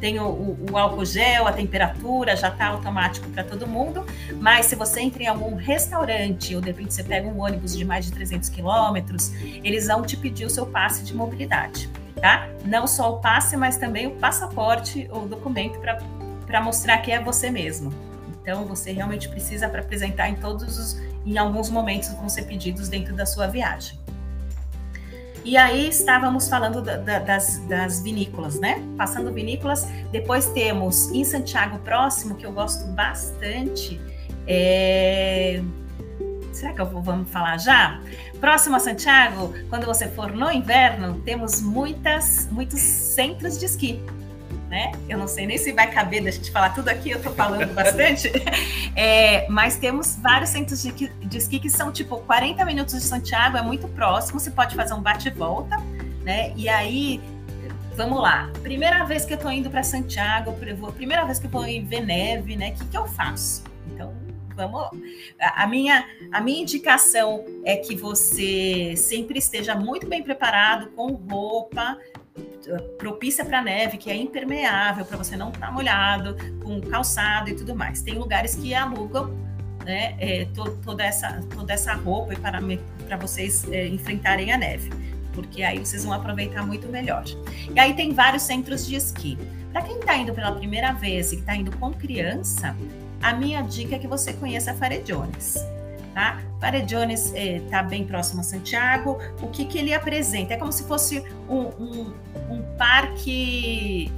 tem 0.00 0.18
o, 0.18 0.24
o, 0.24 0.66
o, 0.72 0.76
álcool 0.76 1.04
gel, 1.04 1.46
a 1.46 1.52
temperatura 1.52 2.34
já 2.34 2.48
está 2.48 2.66
automático 2.66 3.28
para 3.30 3.44
todo 3.44 3.66
mundo, 3.66 4.04
mas 4.40 4.66
se 4.66 4.74
você 4.74 5.00
entra 5.00 5.22
em 5.22 5.26
algum 5.26 5.54
restaurante 5.54 6.54
ou 6.56 6.60
de 6.60 6.66
repente 6.68 6.92
você 6.94 7.04
pega 7.04 7.28
um 7.28 7.40
ônibus 7.40 7.76
de 7.76 7.84
mais 7.84 8.06
de 8.06 8.12
300 8.12 8.48
quilômetros, 8.48 9.32
eles 9.62 9.86
vão 9.86 10.02
te 10.02 10.16
pedir 10.16 10.44
o 10.44 10.50
seu 10.50 10.66
passe 10.66 11.04
de 11.04 11.14
mobilidade. 11.14 11.88
tá? 12.20 12.48
Não 12.64 12.86
só 12.86 13.14
o 13.14 13.20
passe, 13.20 13.56
mas 13.56 13.76
também 13.76 14.06
o 14.06 14.12
passaporte 14.12 15.08
ou 15.10 15.28
documento 15.28 15.78
para 16.46 16.60
mostrar 16.60 16.98
que 16.98 17.12
é 17.12 17.20
você 17.20 17.50
mesmo. 17.50 17.92
Então, 18.42 18.64
você 18.64 18.90
realmente 18.90 19.28
precisa 19.28 19.66
apresentar 19.66 20.28
em 20.28 20.34
todos 20.34 20.76
os, 20.76 21.00
em 21.24 21.38
alguns 21.38 21.70
momentos 21.70 22.10
vão 22.10 22.28
ser 22.28 22.42
pedidos 22.42 22.88
dentro 22.88 23.14
da 23.14 23.26
sua 23.26 23.46
viagem. 23.46 23.98
E 25.44 25.56
aí 25.56 25.88
estávamos 25.88 26.48
falando 26.48 26.80
da, 26.80 26.96
da, 26.98 27.18
das, 27.18 27.58
das, 27.66 28.00
vinícolas, 28.00 28.60
né? 28.60 28.80
Passando 28.96 29.32
vinícolas. 29.32 29.88
Depois 30.12 30.46
temos 30.50 31.10
em 31.10 31.24
Santiago 31.24 31.78
próximo, 31.80 32.36
que 32.36 32.46
eu 32.46 32.52
gosto 32.52 32.86
bastante. 32.92 34.00
É... 34.46 35.60
Será 36.52 36.72
que 36.72 36.80
eu 36.80 36.86
vou, 36.86 37.02
vamos 37.02 37.28
falar 37.30 37.58
já? 37.58 38.00
Próximo 38.40 38.76
a 38.76 38.78
Santiago, 38.78 39.52
quando 39.68 39.84
você 39.84 40.06
for 40.06 40.30
no 40.30 40.50
inverno, 40.52 41.20
temos 41.24 41.60
muitas, 41.60 42.46
muitos 42.52 42.78
centros 42.78 43.58
de 43.58 43.64
esqui 43.64 44.00
né? 44.72 44.90
Eu 45.06 45.18
não 45.18 45.28
sei 45.28 45.46
nem 45.46 45.58
se 45.58 45.70
vai 45.70 45.90
caber 45.90 46.24
da 46.24 46.30
gente 46.30 46.50
falar 46.50 46.70
tudo 46.70 46.88
aqui, 46.88 47.10
eu 47.10 47.18
estou 47.18 47.34
falando 47.34 47.70
bastante. 47.76 48.32
É, 48.96 49.46
mas 49.50 49.76
temos 49.76 50.16
vários 50.16 50.48
centros 50.48 50.82
de, 50.82 50.92
de 50.92 51.36
esqui 51.36 51.60
que 51.60 51.68
são 51.68 51.92
tipo 51.92 52.16
40 52.20 52.64
minutos 52.64 52.94
de 52.94 53.02
Santiago, 53.02 53.58
é 53.58 53.62
muito 53.62 53.86
próximo, 53.88 54.40
você 54.40 54.50
pode 54.50 54.74
fazer 54.74 54.94
um 54.94 55.02
bate-volta, 55.02 55.76
né? 56.22 56.54
E 56.56 56.70
aí, 56.70 57.20
vamos 57.94 58.18
lá. 58.18 58.50
Primeira 58.62 59.04
vez 59.04 59.26
que 59.26 59.34
eu 59.34 59.36
estou 59.36 59.52
indo 59.52 59.68
para 59.68 59.82
Santiago, 59.82 60.56
primeira 60.94 61.26
vez 61.26 61.38
que 61.38 61.44
eu 61.44 61.50
vou 61.50 61.64
ver 61.64 62.00
neve, 62.00 62.56
né? 62.56 62.70
O 62.70 62.72
que, 62.72 62.86
que 62.86 62.96
eu 62.96 63.06
faço? 63.06 63.64
Então, 63.92 64.14
vamos 64.56 64.88
a 65.38 65.66
minha 65.66 66.04
a 66.30 66.40
minha 66.40 66.62
indicação 66.62 67.44
é 67.64 67.76
que 67.76 67.94
você 67.96 68.94
sempre 68.96 69.38
esteja 69.38 69.74
muito 69.74 70.06
bem 70.06 70.22
preparado 70.22 70.90
com 70.90 71.12
roupa 71.12 71.98
propícia 72.98 73.44
para 73.44 73.60
neve, 73.62 73.98
que 73.98 74.10
é 74.10 74.16
impermeável, 74.16 75.04
para 75.04 75.16
você 75.16 75.36
não 75.36 75.48
estar 75.48 75.66
tá 75.66 75.72
molhado, 75.72 76.36
com 76.62 76.80
calçado 76.80 77.50
e 77.50 77.54
tudo 77.54 77.74
mais. 77.74 78.02
Tem 78.02 78.14
lugares 78.14 78.54
que 78.54 78.74
alugam 78.74 79.34
né, 79.84 80.14
é, 80.18 80.44
to, 80.46 80.78
toda, 80.84 81.02
essa, 81.04 81.42
toda 81.54 81.72
essa 81.72 81.92
roupa 81.94 82.34
para, 82.36 82.60
para 83.06 83.16
vocês 83.16 83.68
é, 83.70 83.86
enfrentarem 83.88 84.52
a 84.52 84.58
neve, 84.58 84.90
porque 85.32 85.62
aí 85.62 85.78
vocês 85.78 86.04
vão 86.04 86.12
aproveitar 86.12 86.64
muito 86.64 86.88
melhor. 86.88 87.24
E 87.74 87.78
aí 87.78 87.94
tem 87.94 88.12
vários 88.12 88.42
centros 88.42 88.86
de 88.86 88.96
esqui. 88.96 89.36
Para 89.72 89.82
quem 89.82 89.98
está 89.98 90.16
indo 90.16 90.32
pela 90.32 90.52
primeira 90.52 90.92
vez 90.92 91.32
e 91.32 91.36
está 91.36 91.56
indo 91.56 91.76
com 91.78 91.92
criança, 91.92 92.76
a 93.22 93.32
minha 93.32 93.62
dica 93.62 93.96
é 93.96 93.98
que 93.98 94.06
você 94.06 94.32
conheça 94.32 94.72
a 94.72 94.74
Tá? 96.14 96.42
Farellones 96.60 97.26
está 97.26 97.38
eh, 97.38 97.60
tá 97.70 97.82
bem 97.82 98.04
próximo 98.04 98.40
a 98.40 98.44
Santiago. 98.44 99.18
O 99.40 99.48
que, 99.48 99.64
que 99.64 99.78
ele 99.78 99.94
apresenta? 99.94 100.54
É 100.54 100.56
como 100.56 100.70
se 100.70 100.84
fosse 100.84 101.24
um, 101.48 101.68
um, 101.82 102.12
um 102.50 102.62
parque, 102.76 104.12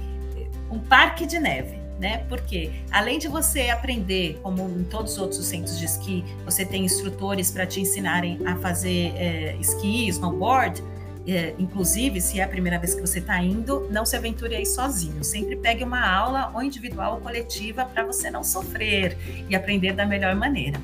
um 0.69 0.79
parque 0.79 1.25
de 1.25 1.39
neve. 1.39 1.79
Né? 1.99 2.25
Porque 2.27 2.71
além 2.91 3.17
de 3.17 3.29
você 3.29 3.69
aprender, 3.69 4.37
como 4.43 4.63
em 4.63 4.83
todos 4.83 5.13
os 5.13 5.17
outros 5.17 5.45
centros 5.45 5.79
de 5.79 5.85
esqui, 5.85 6.25
você 6.43 6.65
tem 6.65 6.83
instrutores 6.83 7.49
para 7.49 7.65
te 7.65 7.79
ensinarem 7.79 8.39
a 8.45 8.57
fazer 8.57 9.13
é, 9.15 9.55
esqui, 9.61 10.09
snowboard. 10.09 10.83
É, 11.27 11.55
inclusive, 11.57 12.21
se 12.21 12.39
é 12.39 12.43
a 12.43 12.47
primeira 12.47 12.77
vez 12.77 12.93
que 12.93 13.01
você 13.01 13.19
está 13.19 13.41
indo, 13.41 13.87
não 13.89 14.05
se 14.05 14.15
aventure 14.15 14.55
aí 14.55 14.65
sozinho. 14.65 15.23
Sempre 15.23 15.55
pegue 15.55 15.83
uma 15.83 16.05
aula, 16.05 16.51
ou 16.53 16.61
individual 16.61 17.15
ou 17.15 17.21
coletiva, 17.21 17.85
para 17.85 18.03
você 18.03 18.29
não 18.29 18.43
sofrer 18.43 19.17
e 19.49 19.55
aprender 19.55 19.93
da 19.93 20.05
melhor 20.05 20.35
maneira. 20.35 20.79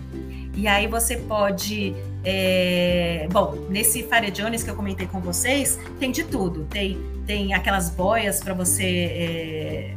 E 0.53 0.67
aí 0.67 0.87
você 0.87 1.17
pode. 1.17 1.95
É... 2.23 3.27
Bom, 3.31 3.67
nesse 3.69 4.03
Fire 4.03 4.29
Jones 4.31 4.63
que 4.63 4.69
eu 4.69 4.75
comentei 4.75 5.07
com 5.07 5.19
vocês, 5.19 5.79
tem 5.99 6.11
de 6.11 6.23
tudo. 6.23 6.65
Tem, 6.69 6.97
tem 7.25 7.53
aquelas 7.53 7.89
boias 7.89 8.39
para 8.41 8.53
você 8.53 8.85
é... 8.85 9.93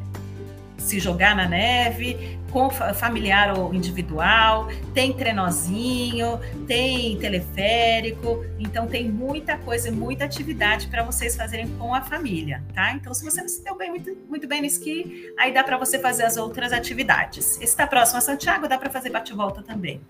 se 0.78 0.98
jogar 1.00 1.34
na 1.36 1.48
neve, 1.48 2.38
com 2.54 2.70
familiar 2.70 3.58
ou 3.58 3.74
individual, 3.74 4.68
tem 4.94 5.12
trenozinho, 5.12 6.38
tem 6.68 7.18
teleférico, 7.18 8.46
então 8.60 8.86
tem 8.86 9.10
muita 9.10 9.58
coisa, 9.58 9.90
muita 9.90 10.24
atividade 10.24 10.86
para 10.86 11.02
vocês 11.02 11.34
fazerem 11.34 11.66
com 11.76 11.92
a 11.92 12.00
família, 12.00 12.62
tá? 12.72 12.92
Então, 12.92 13.12
se 13.12 13.24
você 13.24 13.40
não 13.40 13.48
se 13.48 13.60
deu 13.64 13.76
bem, 13.76 13.90
muito, 13.90 14.16
muito 14.28 14.46
bem 14.46 14.60
no 14.60 14.68
esqui, 14.68 15.34
aí 15.36 15.52
dá 15.52 15.64
para 15.64 15.76
você 15.76 15.98
fazer 15.98 16.22
as 16.22 16.36
outras 16.36 16.72
atividades. 16.72 17.56
Esse 17.56 17.64
está 17.64 17.88
próximo 17.88 18.18
a 18.18 18.20
Santiago, 18.20 18.68
dá 18.68 18.78
para 18.78 18.88
fazer 18.88 19.10
bate-volta 19.10 19.60
também. 19.60 20.00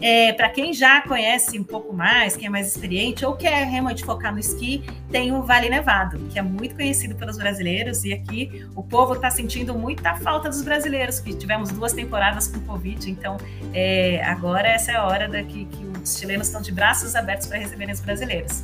É, 0.00 0.32
para 0.32 0.48
quem 0.48 0.72
já 0.72 1.02
conhece 1.02 1.58
um 1.58 1.64
pouco 1.64 1.92
mais, 1.92 2.36
quem 2.36 2.46
é 2.46 2.50
mais 2.50 2.68
experiente 2.68 3.22
ou 3.22 3.36
quer 3.36 3.66
realmente 3.66 4.02
focar 4.02 4.32
no 4.32 4.38
esqui, 4.38 4.82
tem 5.10 5.30
o 5.30 5.42
Vale 5.42 5.68
Nevado, 5.68 6.18
que 6.30 6.38
é 6.38 6.42
muito 6.42 6.74
conhecido 6.74 7.14
pelos 7.16 7.36
brasileiros 7.36 8.02
e 8.02 8.14
aqui 8.14 8.66
o 8.74 8.82
povo 8.82 9.12
está 9.12 9.30
sentindo 9.30 9.74
muita 9.74 10.14
falta 10.16 10.48
dos 10.48 10.62
brasileiros, 10.62 11.20
que 11.20 11.34
tivemos 11.34 11.65
duas 11.70 11.92
temporadas 11.92 12.48
com 12.48 12.60
Covid, 12.60 13.10
então 13.10 13.36
é, 13.72 14.22
agora 14.24 14.68
essa 14.68 14.92
é 14.92 14.96
a 14.96 15.04
hora 15.04 15.28
da 15.28 15.42
que, 15.42 15.64
que 15.66 15.84
os 16.02 16.18
chilenos 16.18 16.46
estão 16.46 16.60
de 16.60 16.72
braços 16.72 17.14
abertos 17.14 17.46
para 17.46 17.58
receberem 17.58 17.92
os 17.92 18.00
brasileiros. 18.00 18.62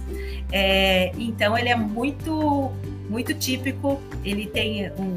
É, 0.51 1.13
então 1.19 1.57
ele 1.57 1.69
é 1.69 1.77
muito, 1.77 2.73
muito 3.09 3.35
típico, 3.35 4.01
ele 4.25 4.47
tem 4.47 4.91
um, 4.93 5.17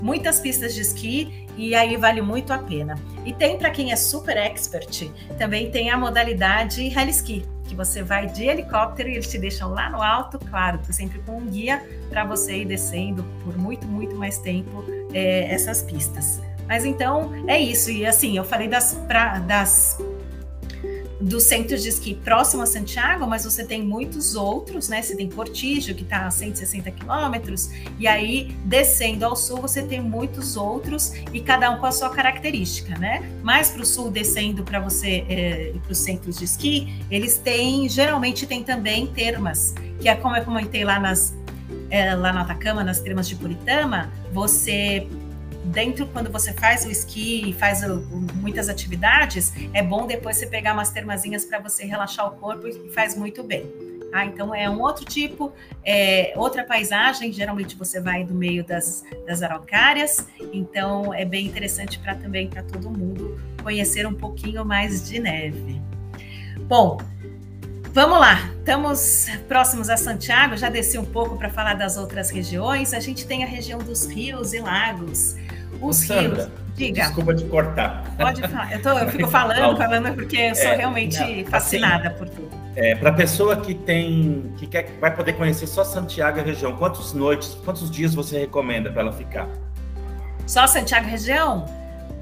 muitas 0.00 0.40
pistas 0.40 0.74
de 0.74 0.80
esqui 0.80 1.46
e 1.56 1.74
aí 1.74 1.96
vale 1.96 2.22
muito 2.22 2.52
a 2.52 2.58
pena. 2.58 2.96
E 3.24 3.32
tem 3.32 3.58
para 3.58 3.70
quem 3.70 3.92
é 3.92 3.96
super 3.96 4.36
expert, 4.36 5.10
também 5.36 5.70
tem 5.70 5.90
a 5.90 5.98
modalidade 5.98 6.86
heli 6.96 7.10
ski, 7.10 7.44
que 7.64 7.74
você 7.74 8.02
vai 8.02 8.26
de 8.26 8.44
helicóptero 8.44 9.08
e 9.08 9.14
eles 9.14 9.28
te 9.28 9.38
deixam 9.38 9.70
lá 9.70 9.90
no 9.90 10.00
alto, 10.00 10.38
claro, 10.38 10.80
sempre 10.90 11.18
com 11.20 11.36
um 11.36 11.46
guia 11.46 11.82
para 12.08 12.24
você 12.24 12.62
ir 12.62 12.64
descendo 12.64 13.24
por 13.44 13.56
muito, 13.58 13.86
muito 13.86 14.14
mais 14.16 14.38
tempo 14.38 14.84
é, 15.12 15.52
essas 15.52 15.82
pistas. 15.82 16.40
Mas 16.68 16.84
então 16.84 17.32
é 17.48 17.58
isso. 17.58 17.90
E 17.90 18.06
assim, 18.06 18.36
eu 18.36 18.44
falei 18.44 18.68
das, 18.68 18.94
pra, 19.08 19.38
das 19.38 19.98
dos 21.20 21.44
centros 21.44 21.82
de 21.82 21.88
esqui 21.88 22.14
próximo 22.14 22.62
a 22.62 22.66
Santiago, 22.66 23.26
mas 23.26 23.44
você 23.44 23.64
tem 23.64 23.82
muitos 23.82 24.36
outros, 24.36 24.88
né? 24.88 25.02
Você 25.02 25.16
tem 25.16 25.28
Portígio, 25.28 25.94
que 25.94 26.02
está 26.02 26.26
a 26.26 26.30
160 26.30 26.90
quilômetros, 26.92 27.70
e 27.98 28.06
aí 28.06 28.56
descendo 28.64 29.24
ao 29.24 29.34
sul 29.34 29.60
você 29.60 29.82
tem 29.82 30.00
muitos 30.00 30.56
outros, 30.56 31.12
e 31.32 31.40
cada 31.40 31.70
um 31.70 31.78
com 31.78 31.86
a 31.86 31.92
sua 31.92 32.10
característica, 32.10 32.96
né? 32.98 33.28
Mais 33.42 33.70
para 33.70 33.82
o 33.82 33.86
sul, 33.86 34.10
descendo 34.10 34.62
para 34.62 34.78
você 34.78 35.24
é, 35.28 35.72
para 35.82 35.92
os 35.92 35.98
centros 35.98 36.38
de 36.38 36.44
esqui, 36.44 37.02
eles 37.10 37.36
têm, 37.38 37.88
geralmente 37.88 38.46
tem 38.46 38.62
também 38.62 39.06
termas, 39.08 39.74
que 40.00 40.08
é 40.08 40.14
como 40.14 40.36
eu 40.36 40.44
comentei 40.44 40.84
lá 40.84 40.98
nas. 40.98 41.36
É, 41.90 42.14
lá 42.14 42.34
no 42.34 42.40
Atacama, 42.40 42.84
nas 42.84 43.00
termas 43.00 43.26
de 43.26 43.34
Puritama, 43.34 44.12
você 44.30 45.06
dentro, 45.68 46.06
quando 46.08 46.30
você 46.30 46.52
faz 46.52 46.84
o 46.84 46.90
esqui 46.90 47.50
e 47.50 47.52
faz 47.52 47.82
o, 47.82 48.00
muitas 48.34 48.68
atividades, 48.68 49.52
é 49.72 49.82
bom 49.82 50.06
depois 50.06 50.36
você 50.36 50.46
pegar 50.46 50.72
umas 50.74 50.90
termazinhas 50.90 51.44
para 51.44 51.58
você 51.58 51.84
relaxar 51.84 52.26
o 52.26 52.32
corpo 52.32 52.66
e 52.66 52.90
faz 52.90 53.16
muito 53.16 53.42
bem. 53.42 53.66
Ah, 54.12 54.24
então 54.24 54.54
é 54.54 54.68
um 54.70 54.80
outro 54.80 55.04
tipo, 55.04 55.52
é 55.84 56.32
outra 56.34 56.64
paisagem. 56.64 57.30
Geralmente 57.32 57.76
você 57.76 58.00
vai 58.00 58.24
no 58.24 58.34
meio 58.34 58.64
das, 58.64 59.04
das 59.26 59.42
araucárias, 59.42 60.26
então 60.52 61.12
é 61.12 61.24
bem 61.24 61.46
interessante 61.46 61.98
para 61.98 62.14
também 62.14 62.48
para 62.48 62.62
todo 62.62 62.90
mundo 62.90 63.38
conhecer 63.62 64.06
um 64.06 64.14
pouquinho 64.14 64.64
mais 64.64 65.08
de 65.08 65.20
neve. 65.20 65.80
Bom, 66.66 66.98
Vamos 67.90 68.20
lá, 68.20 68.52
estamos 68.58 69.26
próximos 69.48 69.88
a 69.90 69.96
Santiago, 69.96 70.56
já 70.56 70.68
desci 70.68 70.98
um 70.98 71.04
pouco 71.04 71.36
para 71.36 71.48
falar 71.50 71.74
das 71.74 71.96
outras 71.96 72.30
regiões. 72.30 72.92
A 72.92 73.00
gente 73.00 73.26
tem 73.26 73.42
a 73.42 73.46
região 73.46 73.78
dos 73.78 74.04
rios 74.06 74.52
e 74.52 74.60
lagos. 74.60 75.34
Os 75.80 75.96
Sandra, 75.96 76.44
rios. 76.44 76.48
Diga. 76.74 77.02
Desculpa 77.02 77.34
te 77.34 77.44
cortar. 77.44 78.04
Pode 78.16 78.40
falar. 78.42 78.72
Eu, 78.72 78.82
tô, 78.82 78.90
eu 78.90 79.08
fico 79.08 79.26
falando, 79.30 79.76
falando 79.76 80.14
porque 80.14 80.36
eu 80.36 80.54
sou 80.54 80.66
é, 80.66 80.76
realmente 80.76 81.18
não, 81.18 81.50
fascinada 81.50 82.08
assim, 82.08 82.18
por 82.18 82.28
tudo. 82.28 82.50
É, 82.76 82.94
para 82.94 83.10
a 83.10 83.12
pessoa 83.12 83.56
que 83.56 83.74
tem, 83.74 84.52
que 84.56 84.66
quer, 84.66 84.96
vai 85.00 85.14
poder 85.14 85.32
conhecer 85.32 85.66
só 85.66 85.82
Santiago 85.82 86.38
e 86.38 86.40
a 86.40 86.44
região, 86.44 86.76
quantas 86.76 87.12
noites, 87.12 87.56
quantos 87.64 87.90
dias 87.90 88.14
você 88.14 88.38
recomenda 88.38 88.92
para 88.92 89.02
ela 89.02 89.12
ficar? 89.12 89.48
Só 90.46 90.66
Santiago 90.66 91.08
região? 91.08 91.66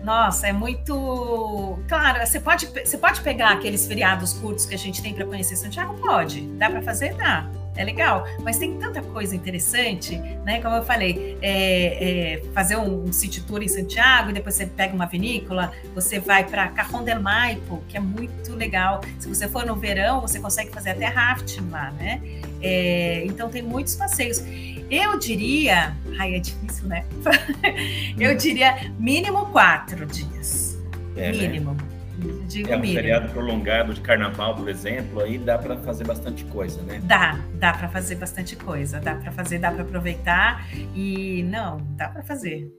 Nossa, 0.02 0.46
é 0.46 0.52
muito. 0.52 1.78
Claro, 1.86 2.24
você 2.24 2.40
pode, 2.40 2.66
você 2.66 2.96
pode 2.96 3.20
pegar 3.20 3.50
aqueles 3.50 3.86
feriados 3.86 4.32
curtos 4.34 4.64
que 4.64 4.74
a 4.74 4.78
gente 4.78 5.02
tem 5.02 5.12
para 5.12 5.26
conhecer 5.26 5.56
Santiago? 5.56 5.94
Pode. 5.94 6.40
Dá 6.52 6.70
para 6.70 6.80
fazer? 6.80 7.14
Dá 7.14 7.46
é 7.76 7.84
legal, 7.84 8.26
mas 8.42 8.58
tem 8.58 8.76
tanta 8.78 9.02
coisa 9.02 9.36
interessante, 9.36 10.16
né? 10.44 10.60
Como 10.60 10.74
eu 10.74 10.82
falei, 10.82 11.36
é, 11.42 12.34
é, 12.34 12.42
fazer 12.52 12.76
um, 12.76 13.04
um 13.04 13.12
city 13.12 13.42
tour 13.42 13.62
em 13.62 13.68
Santiago 13.68 14.30
e 14.30 14.32
depois 14.32 14.54
você 14.54 14.66
pega 14.66 14.94
uma 14.94 15.06
vinícola, 15.06 15.72
você 15.94 16.18
vai 16.18 16.44
para 16.44 16.68
Cajón 16.68 17.04
del 17.04 17.20
Maipo, 17.20 17.82
que 17.88 17.96
é 17.96 18.00
muito 18.00 18.54
legal. 18.54 19.00
Se 19.18 19.28
você 19.28 19.46
for 19.48 19.64
no 19.66 19.76
verão, 19.76 20.20
você 20.20 20.40
consegue 20.40 20.70
fazer 20.70 20.90
até 20.90 21.06
rafting 21.06 21.68
lá, 21.70 21.90
né? 21.92 22.20
É, 22.62 23.24
então 23.26 23.48
tem 23.48 23.62
muitos 23.62 23.94
passeios. 23.94 24.42
Eu 24.90 25.18
diria, 25.18 25.96
ai, 26.18 26.36
é 26.36 26.38
difícil, 26.38 26.86
né? 26.86 27.04
eu 28.18 28.36
diria 28.36 28.92
mínimo 28.98 29.46
quatro 29.46 30.06
dias. 30.06 30.78
É, 31.16 31.32
né? 31.32 31.95
Mínimo. 32.46 32.48
Digo 32.48 32.72
é 32.72 32.76
um 32.76 32.80
Miriam. 32.80 32.94
feriado 32.94 33.28
prolongado 33.32 33.94
de 33.94 34.00
carnaval, 34.00 34.54
por 34.54 34.68
exemplo, 34.68 35.20
aí 35.20 35.38
dá 35.38 35.58
para 35.58 35.76
fazer 35.78 36.04
bastante 36.04 36.44
coisa, 36.46 36.80
né? 36.82 37.00
Dá, 37.04 37.38
dá 37.54 37.72
para 37.72 37.88
fazer 37.88 38.14
bastante 38.16 38.56
coisa, 38.56 39.00
dá 39.00 39.14
para 39.14 39.32
fazer, 39.32 39.58
dá 39.58 39.70
para 39.70 39.82
aproveitar 39.82 40.66
e 40.94 41.42
não, 41.44 41.78
dá 41.96 42.08
para 42.08 42.22
fazer. 42.22 42.72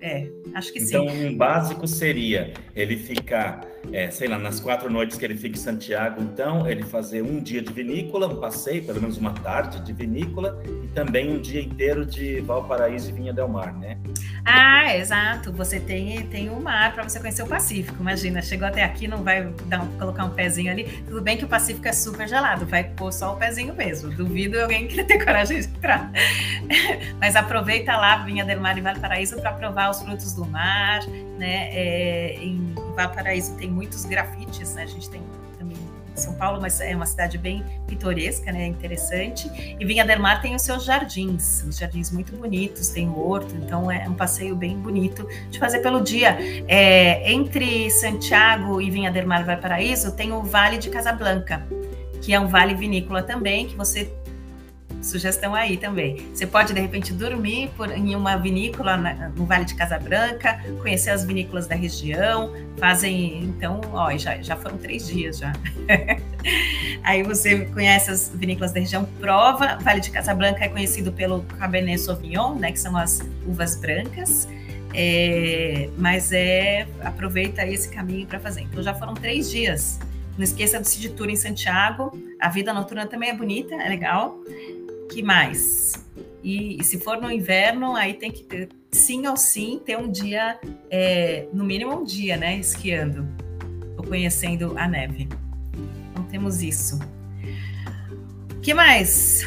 É, 0.00 0.28
acho 0.54 0.72
que 0.72 0.78
então, 0.78 1.08
sim. 1.08 1.16
Então, 1.16 1.28
um 1.30 1.36
básico 1.36 1.86
seria 1.88 2.52
ele 2.74 2.96
ficar, 2.96 3.66
é, 3.92 4.10
sei 4.10 4.28
lá, 4.28 4.38
nas 4.38 4.60
quatro 4.60 4.90
noites 4.90 5.16
que 5.16 5.24
ele 5.24 5.36
fica 5.36 5.56
em 5.56 5.60
Santiago, 5.60 6.22
então, 6.22 6.68
ele 6.68 6.82
fazer 6.82 7.22
um 7.22 7.40
dia 7.40 7.62
de 7.62 7.72
vinícola, 7.72 8.26
um 8.26 8.36
passeio, 8.36 8.84
pelo 8.84 9.00
menos 9.00 9.16
uma 9.16 9.32
tarde 9.32 9.80
de 9.80 9.92
vinícola, 9.92 10.62
e 10.84 10.88
também 10.88 11.30
um 11.30 11.40
dia 11.40 11.62
inteiro 11.62 12.04
de 12.04 12.40
Valparaíso 12.40 13.10
e 13.10 13.12
Vinha 13.12 13.32
Del 13.32 13.48
Mar, 13.48 13.72
né? 13.74 13.98
Ah, 14.44 14.96
exato. 14.96 15.52
Você 15.52 15.78
tem, 15.78 16.22
tem 16.26 16.48
o 16.48 16.58
mar 16.60 16.94
para 16.94 17.06
você 17.06 17.20
conhecer 17.20 17.42
o 17.42 17.46
Pacífico. 17.46 18.00
Imagina, 18.00 18.40
chegou 18.40 18.66
até 18.66 18.82
aqui, 18.82 19.06
não 19.06 19.22
vai 19.22 19.44
dar 19.66 19.86
colocar 19.98 20.24
um 20.24 20.30
pezinho 20.30 20.70
ali. 20.70 20.84
Tudo 21.06 21.20
bem 21.20 21.36
que 21.36 21.44
o 21.44 21.48
Pacífico 21.48 21.86
é 21.86 21.92
super 21.92 22.26
gelado, 22.26 22.64
vai 22.64 22.84
pôr 22.84 23.12
só 23.12 23.34
o 23.34 23.36
pezinho 23.36 23.74
mesmo. 23.74 24.10
Duvido 24.10 24.58
alguém 24.60 24.86
que 24.86 25.02
ter 25.04 25.22
coragem 25.22 25.60
de 25.60 25.66
entrar. 25.66 26.10
Mas 27.20 27.36
aproveita 27.36 27.96
lá, 27.96 28.24
Vinha 28.24 28.44
del 28.44 28.60
Mar 28.60 28.76
e 28.78 28.80
Valparaíso, 28.80 29.38
para 29.40 29.52
provar 29.52 29.90
os 29.90 30.00
frutos 30.00 30.32
do 30.32 30.46
mar. 30.46 31.06
Né? 31.38 31.68
É, 31.72 32.34
em 32.40 32.74
Valparaíso 32.98 33.54
tem 33.54 33.70
muitos 33.70 34.04
grafites, 34.04 34.74
né? 34.74 34.82
A 34.82 34.86
gente 34.86 35.08
tem 35.08 35.22
também 35.56 35.76
são 36.16 36.34
Paulo, 36.34 36.60
mas 36.60 36.80
é 36.80 36.96
uma 36.96 37.06
cidade 37.06 37.38
bem 37.38 37.64
pitoresca, 37.86 38.50
né? 38.50 38.66
Interessante. 38.66 39.48
E 39.78 39.84
Vinha 39.84 40.04
del 40.04 40.18
Mar 40.18 40.42
tem 40.42 40.56
os 40.56 40.62
seus 40.62 40.84
jardins, 40.84 41.62
os 41.62 41.78
jardins 41.78 42.10
muito 42.10 42.36
bonitos, 42.36 42.88
tem 42.88 43.08
horto, 43.08 43.54
então 43.54 43.88
é 43.88 44.08
um 44.08 44.14
passeio 44.14 44.56
bem 44.56 44.76
bonito 44.76 45.28
de 45.48 45.60
fazer 45.60 45.78
pelo 45.78 46.00
dia. 46.00 46.36
É, 46.66 47.30
entre 47.30 47.88
Santiago 47.88 48.80
e 48.80 48.90
Vinha 48.90 49.12
del 49.12 49.28
Mar 49.28 49.44
Valparaíso 49.44 50.16
tem 50.16 50.32
o 50.32 50.42
Vale 50.42 50.78
de 50.78 50.90
Casablanca, 50.90 51.64
que 52.20 52.34
é 52.34 52.40
um 52.40 52.48
vale 52.48 52.74
vinícola 52.74 53.22
também, 53.22 53.68
que 53.68 53.76
você 53.76 54.12
sugestão 55.00 55.54
aí 55.54 55.76
também. 55.76 56.26
Você 56.32 56.46
pode, 56.46 56.72
de 56.72 56.80
repente, 56.80 57.12
dormir 57.12 57.70
por, 57.76 57.90
em 57.90 58.14
uma 58.14 58.36
vinícola 58.36 58.96
na, 58.96 59.28
no 59.30 59.44
Vale 59.44 59.64
de 59.64 59.74
Casabranca, 59.74 60.60
conhecer 60.80 61.10
as 61.10 61.24
vinícolas 61.24 61.66
da 61.66 61.74
região, 61.74 62.52
fazem, 62.78 63.44
então, 63.44 63.80
ó, 63.92 64.14
já, 64.16 64.40
já 64.42 64.56
foram 64.56 64.76
três 64.78 65.06
dias 65.06 65.38
já. 65.38 65.52
aí 67.02 67.22
você 67.22 67.66
conhece 67.66 68.10
as 68.10 68.30
vinícolas 68.34 68.72
da 68.72 68.80
região, 68.80 69.04
prova, 69.20 69.78
Vale 69.80 70.00
de 70.00 70.10
Casabranca 70.10 70.64
é 70.64 70.68
conhecido 70.68 71.12
pelo 71.12 71.42
Cabernet 71.42 72.00
Sauvignon, 72.00 72.54
né, 72.54 72.72
que 72.72 72.80
são 72.80 72.96
as 72.96 73.20
uvas 73.46 73.76
brancas, 73.76 74.48
é, 74.94 75.88
mas 75.96 76.32
é, 76.32 76.86
aproveita 77.02 77.66
esse 77.66 77.88
caminho 77.88 78.26
para 78.26 78.40
fazer. 78.40 78.62
Então, 78.62 78.82
já 78.82 78.94
foram 78.94 79.14
três 79.14 79.50
dias. 79.50 79.98
Não 80.36 80.44
esqueça 80.44 80.78
do 80.78 80.86
City 80.86 81.08
Tour 81.10 81.28
em 81.28 81.36
Santiago. 81.36 82.16
A 82.40 82.48
vida 82.48 82.72
noturna 82.72 83.06
também 83.06 83.30
é 83.30 83.34
bonita, 83.34 83.74
é 83.74 83.88
legal 83.88 84.40
que 85.08 85.22
mais? 85.22 85.94
E, 86.42 86.80
e, 86.80 86.84
se 86.84 86.98
for 86.98 87.20
no 87.20 87.30
inverno, 87.30 87.96
aí 87.96 88.14
tem 88.14 88.30
que 88.30 88.42
ter, 88.44 88.68
sim 88.90 89.26
ou 89.26 89.36
sim 89.36 89.80
ter 89.84 89.98
um 89.98 90.10
dia, 90.10 90.58
é, 90.90 91.48
no 91.52 91.64
mínimo 91.64 92.00
um 92.00 92.04
dia, 92.04 92.36
né, 92.36 92.56
esquiando 92.56 93.26
ou 93.96 94.04
conhecendo 94.04 94.74
a 94.76 94.86
neve. 94.86 95.28
Então 96.10 96.24
temos 96.24 96.62
isso. 96.62 96.98
O 98.52 98.60
que 98.60 98.72
mais? 98.72 99.46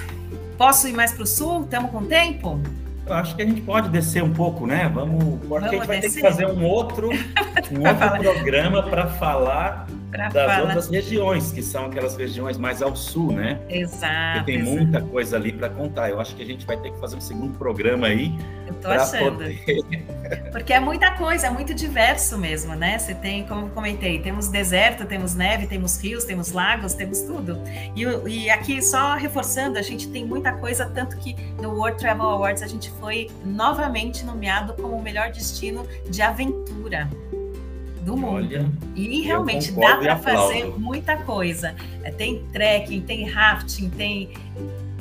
Posso 0.58 0.88
ir 0.88 0.94
mais 0.94 1.14
para 1.14 1.24
o 1.24 1.28
sul? 1.28 1.64
Estamos 1.64 1.92
com 1.92 2.06
tempo? 2.06 2.60
Eu 3.06 3.14
acho 3.14 3.36
que 3.36 3.42
a 3.42 3.46
gente 3.46 3.62
pode 3.62 3.90
descer 3.90 4.24
um 4.24 4.34
pouco, 4.34 4.66
né? 4.66 4.90
Vamos, 4.94 5.40
porque 5.40 5.48
Vamos 5.48 5.64
a 5.64 5.72
gente 5.72 5.88
vai 5.88 6.00
descer? 6.00 6.22
ter 6.22 6.28
que 6.28 6.34
fazer 6.34 6.46
um 6.48 6.64
outro, 6.66 7.10
um 7.72 7.88
outro 7.88 8.20
programa 8.20 8.84
para 8.84 9.08
falar 9.08 9.88
das 10.12 10.34
falar. 10.34 10.62
outras 10.64 10.90
regiões, 10.90 11.52
que 11.52 11.64
são 11.64 11.86
aquelas 11.86 12.16
regiões 12.18 12.58
mais 12.58 12.82
ao 12.82 12.96
sul, 12.96 13.32
né? 13.32 13.60
Exato. 13.70 14.40
Porque 14.40 14.52
tem 14.52 14.62
exato. 14.62 14.78
muita 14.78 15.02
coisa 15.02 15.38
ali 15.38 15.54
para 15.54 15.70
contar. 15.70 16.10
Eu 16.10 16.20
acho 16.20 16.36
que 16.36 16.44
a 16.44 16.46
gente 16.46 16.66
vai 16.66 16.78
ter 16.78 16.92
que 16.92 17.00
fazer 17.00 17.16
um 17.16 17.22
segundo 17.22 17.58
programa 17.58 18.08
aí. 18.08 18.38
Eu 18.68 18.74
tô 18.76 18.90
achando. 18.90 19.38
Poder... 19.38 19.62
Porque 20.52 20.74
é 20.74 20.80
muita 20.80 21.12
coisa, 21.12 21.48
é 21.48 21.50
muito 21.50 21.74
diverso 21.74 22.38
mesmo, 22.38 22.76
né? 22.76 22.98
Você 22.98 23.14
tem, 23.14 23.46
como 23.46 23.68
eu 23.68 23.70
comentei, 23.70 24.20
temos 24.20 24.48
deserto, 24.48 25.06
temos 25.06 25.36
neve, 25.36 25.68
temos 25.68 26.02
rios, 26.02 26.24
temos 26.24 26.52
lagos, 26.52 26.94
temos 26.94 27.22
tudo. 27.22 27.62
E, 27.96 28.04
e 28.30 28.50
aqui, 28.50 28.82
só 28.82 29.16
reforçando, 29.16 29.78
a 29.78 29.82
gente 29.82 30.10
tem 30.10 30.26
muita 30.26 30.54
coisa, 30.54 30.86
tanto 30.86 31.18
que 31.18 31.36
no 31.62 31.72
World 31.72 31.98
Travel 31.98 32.26
Awards 32.26 32.64
a 32.64 32.68
gente 32.68 32.90
foi 33.02 33.30
novamente 33.44 34.24
nomeado 34.24 34.74
como 34.76 34.96
o 34.96 35.02
melhor 35.02 35.32
destino 35.32 35.86
de 36.08 36.22
aventura 36.22 37.10
do 38.04 38.16
mundo. 38.16 38.36
Olha, 38.36 38.72
e 38.96 39.22
realmente 39.22 39.72
dá 39.72 39.98
para 39.98 40.18
fazer 40.18 40.66
muita 40.78 41.18
coisa. 41.18 41.76
É, 42.04 42.12
tem 42.12 42.46
trekking, 42.54 43.02
tem 43.02 43.28
rafting, 43.28 43.90
tem 43.90 44.30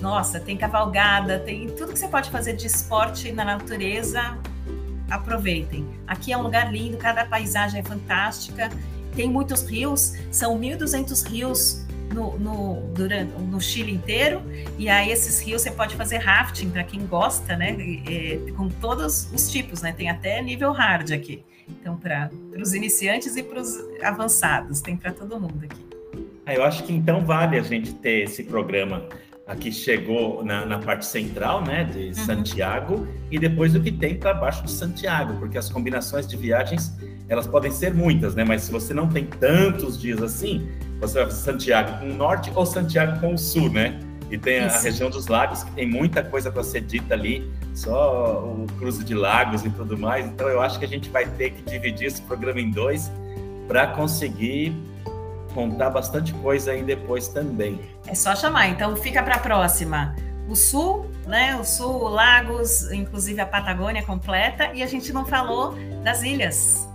nossa, 0.00 0.40
tem 0.40 0.56
cavalgada, 0.56 1.38
tem 1.40 1.68
tudo 1.68 1.92
que 1.92 1.98
você 1.98 2.08
pode 2.08 2.30
fazer 2.30 2.54
de 2.54 2.66
esporte 2.66 3.30
na 3.32 3.44
natureza. 3.44 4.38
Aproveitem. 5.10 5.86
Aqui 6.06 6.32
é 6.32 6.38
um 6.38 6.42
lugar 6.42 6.72
lindo, 6.72 6.96
cada 6.96 7.26
paisagem 7.26 7.80
é 7.80 7.82
fantástica. 7.82 8.70
Tem 9.14 9.28
muitos 9.28 9.62
rios, 9.62 10.14
são 10.30 10.58
1.200 10.58 11.26
rios 11.28 11.84
no, 12.12 12.38
no, 12.38 12.92
durante, 12.94 13.32
no 13.32 13.60
Chile 13.60 13.92
inteiro, 13.92 14.42
e 14.78 14.88
aí 14.88 15.10
esses 15.10 15.40
rios 15.40 15.62
você 15.62 15.70
pode 15.70 15.96
fazer 15.96 16.18
rafting 16.18 16.70
para 16.70 16.84
quem 16.84 17.06
gosta, 17.06 17.56
né? 17.56 17.76
Com 18.56 18.68
todos 18.68 19.30
os 19.32 19.50
tipos, 19.50 19.82
né? 19.82 19.92
Tem 19.92 20.10
até 20.10 20.42
nível 20.42 20.72
hard 20.72 21.12
aqui. 21.12 21.44
Então, 21.68 21.96
para 21.96 22.30
os 22.60 22.74
iniciantes 22.74 23.36
e 23.36 23.42
para 23.42 23.60
os 23.60 23.78
avançados, 24.02 24.80
tem 24.80 24.96
para 24.96 25.12
todo 25.12 25.38
mundo 25.38 25.64
aqui. 25.64 25.86
Ah, 26.44 26.54
eu 26.54 26.64
acho 26.64 26.82
que 26.82 26.92
então 26.92 27.24
vale 27.24 27.58
a 27.58 27.62
gente 27.62 27.92
ter 27.94 28.24
esse 28.24 28.42
programa 28.42 29.06
aqui 29.46 29.72
chegou 29.72 30.44
na, 30.44 30.64
na 30.64 30.78
parte 30.78 31.04
central, 31.04 31.64
né, 31.64 31.82
de 31.82 32.06
uhum. 32.06 32.14
Santiago, 32.14 33.08
e 33.32 33.38
depois 33.38 33.74
o 33.74 33.80
que 33.80 33.90
tem 33.90 34.14
para 34.14 34.32
baixo 34.32 34.64
de 34.64 34.70
Santiago, 34.70 35.38
porque 35.40 35.58
as 35.58 35.68
combinações 35.68 36.26
de 36.26 36.36
viagens 36.36 36.96
elas 37.28 37.48
podem 37.48 37.70
ser 37.70 37.92
muitas, 37.92 38.34
né, 38.36 38.44
mas 38.44 38.62
se 38.62 38.70
você 38.70 38.94
não 38.94 39.08
tem 39.08 39.26
tantos 39.26 40.00
dias 40.00 40.22
assim, 40.22 40.68
você 41.00 41.24
vai 41.24 41.30
Santiago 41.30 41.98
com 41.98 42.10
o 42.10 42.14
norte 42.14 42.52
ou 42.54 42.66
Santiago 42.66 43.18
com 43.20 43.34
o 43.34 43.38
sul, 43.38 43.70
né? 43.70 43.98
E 44.30 44.38
tem 44.38 44.64
Isso. 44.64 44.76
a 44.76 44.80
região 44.80 45.10
dos 45.10 45.26
lagos, 45.26 45.64
que 45.64 45.72
tem 45.72 45.88
muita 45.88 46.22
coisa 46.22 46.52
para 46.52 46.62
ser 46.62 46.82
dita 46.82 47.14
ali, 47.14 47.50
só 47.74 48.44
o 48.44 48.66
cruze 48.78 49.02
de 49.02 49.14
lagos 49.14 49.64
e 49.64 49.70
tudo 49.70 49.98
mais. 49.98 50.26
Então, 50.26 50.48
eu 50.48 50.60
acho 50.60 50.78
que 50.78 50.84
a 50.84 50.88
gente 50.88 51.10
vai 51.10 51.26
ter 51.26 51.50
que 51.50 51.62
dividir 51.62 52.06
esse 52.06 52.22
programa 52.22 52.60
em 52.60 52.70
dois 52.70 53.10
para 53.66 53.88
conseguir 53.88 54.72
contar 55.52 55.90
bastante 55.90 56.32
coisa 56.34 56.70
aí 56.70 56.82
depois 56.82 57.26
também. 57.26 57.80
É 58.06 58.14
só 58.14 58.36
chamar. 58.36 58.68
Então, 58.68 58.94
fica 58.94 59.20
para 59.20 59.34
a 59.34 59.38
próxima. 59.38 60.14
O 60.48 60.54
sul, 60.54 61.10
né? 61.26 61.56
O 61.56 61.64
sul, 61.64 62.08
lagos, 62.08 62.90
inclusive 62.92 63.40
a 63.40 63.46
Patagônia 63.46 64.04
completa. 64.04 64.70
E 64.74 64.82
a 64.82 64.86
gente 64.86 65.12
não 65.12 65.24
falou 65.24 65.74
das 66.04 66.22
ilhas. 66.22 66.88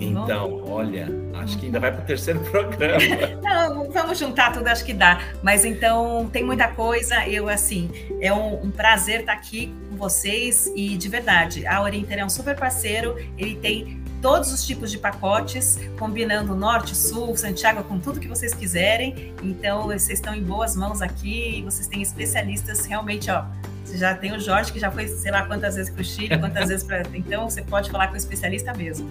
Então, 0.00 0.64
olha, 0.66 1.08
acho 1.34 1.58
que 1.58 1.66
ainda 1.66 1.78
vai 1.78 1.92
para 1.92 2.02
o 2.02 2.06
terceiro 2.06 2.40
programa. 2.50 3.00
Não, 3.42 3.90
vamos 3.90 4.18
juntar 4.18 4.52
tudo, 4.52 4.66
acho 4.68 4.84
que 4.84 4.94
dá. 4.94 5.20
Mas 5.42 5.64
então, 5.64 6.28
tem 6.32 6.42
muita 6.42 6.68
coisa. 6.68 7.26
Eu, 7.28 7.48
assim, 7.48 7.90
é 8.20 8.32
um, 8.32 8.64
um 8.64 8.70
prazer 8.70 9.20
estar 9.20 9.32
aqui 9.32 9.72
com 9.88 9.96
vocês. 9.96 10.70
E, 10.74 10.96
de 10.96 11.08
verdade, 11.08 11.66
a 11.66 11.82
Orienter 11.82 12.18
é 12.18 12.24
um 12.24 12.30
super 12.30 12.56
parceiro. 12.56 13.16
Ele 13.36 13.56
tem 13.56 14.00
todos 14.22 14.52
os 14.52 14.66
tipos 14.66 14.90
de 14.90 14.98
pacotes, 14.98 15.78
combinando 15.98 16.54
norte, 16.54 16.96
sul, 16.96 17.36
Santiago, 17.36 17.82
com 17.84 17.98
tudo 17.98 18.20
que 18.20 18.28
vocês 18.28 18.54
quiserem. 18.54 19.34
Então, 19.42 19.84
vocês 19.84 20.10
estão 20.10 20.34
em 20.34 20.42
boas 20.42 20.76
mãos 20.76 21.02
aqui. 21.02 21.62
Vocês 21.64 21.86
têm 21.86 22.00
especialistas 22.00 22.86
realmente, 22.86 23.30
ó. 23.30 23.44
Você 23.84 23.98
já 23.98 24.14
tem 24.14 24.32
o 24.32 24.38
Jorge, 24.38 24.72
que 24.72 24.78
já 24.78 24.90
foi, 24.90 25.08
sei 25.08 25.32
lá, 25.32 25.44
quantas 25.44 25.74
vezes 25.74 25.90
para 25.92 26.00
o 26.00 26.04
Chile, 26.04 26.38
quantas 26.38 26.68
vezes 26.70 26.86
para. 26.86 27.02
Então, 27.14 27.48
você 27.48 27.62
pode 27.62 27.90
falar 27.90 28.08
com 28.08 28.14
o 28.14 28.16
especialista 28.16 28.72
mesmo. 28.72 29.10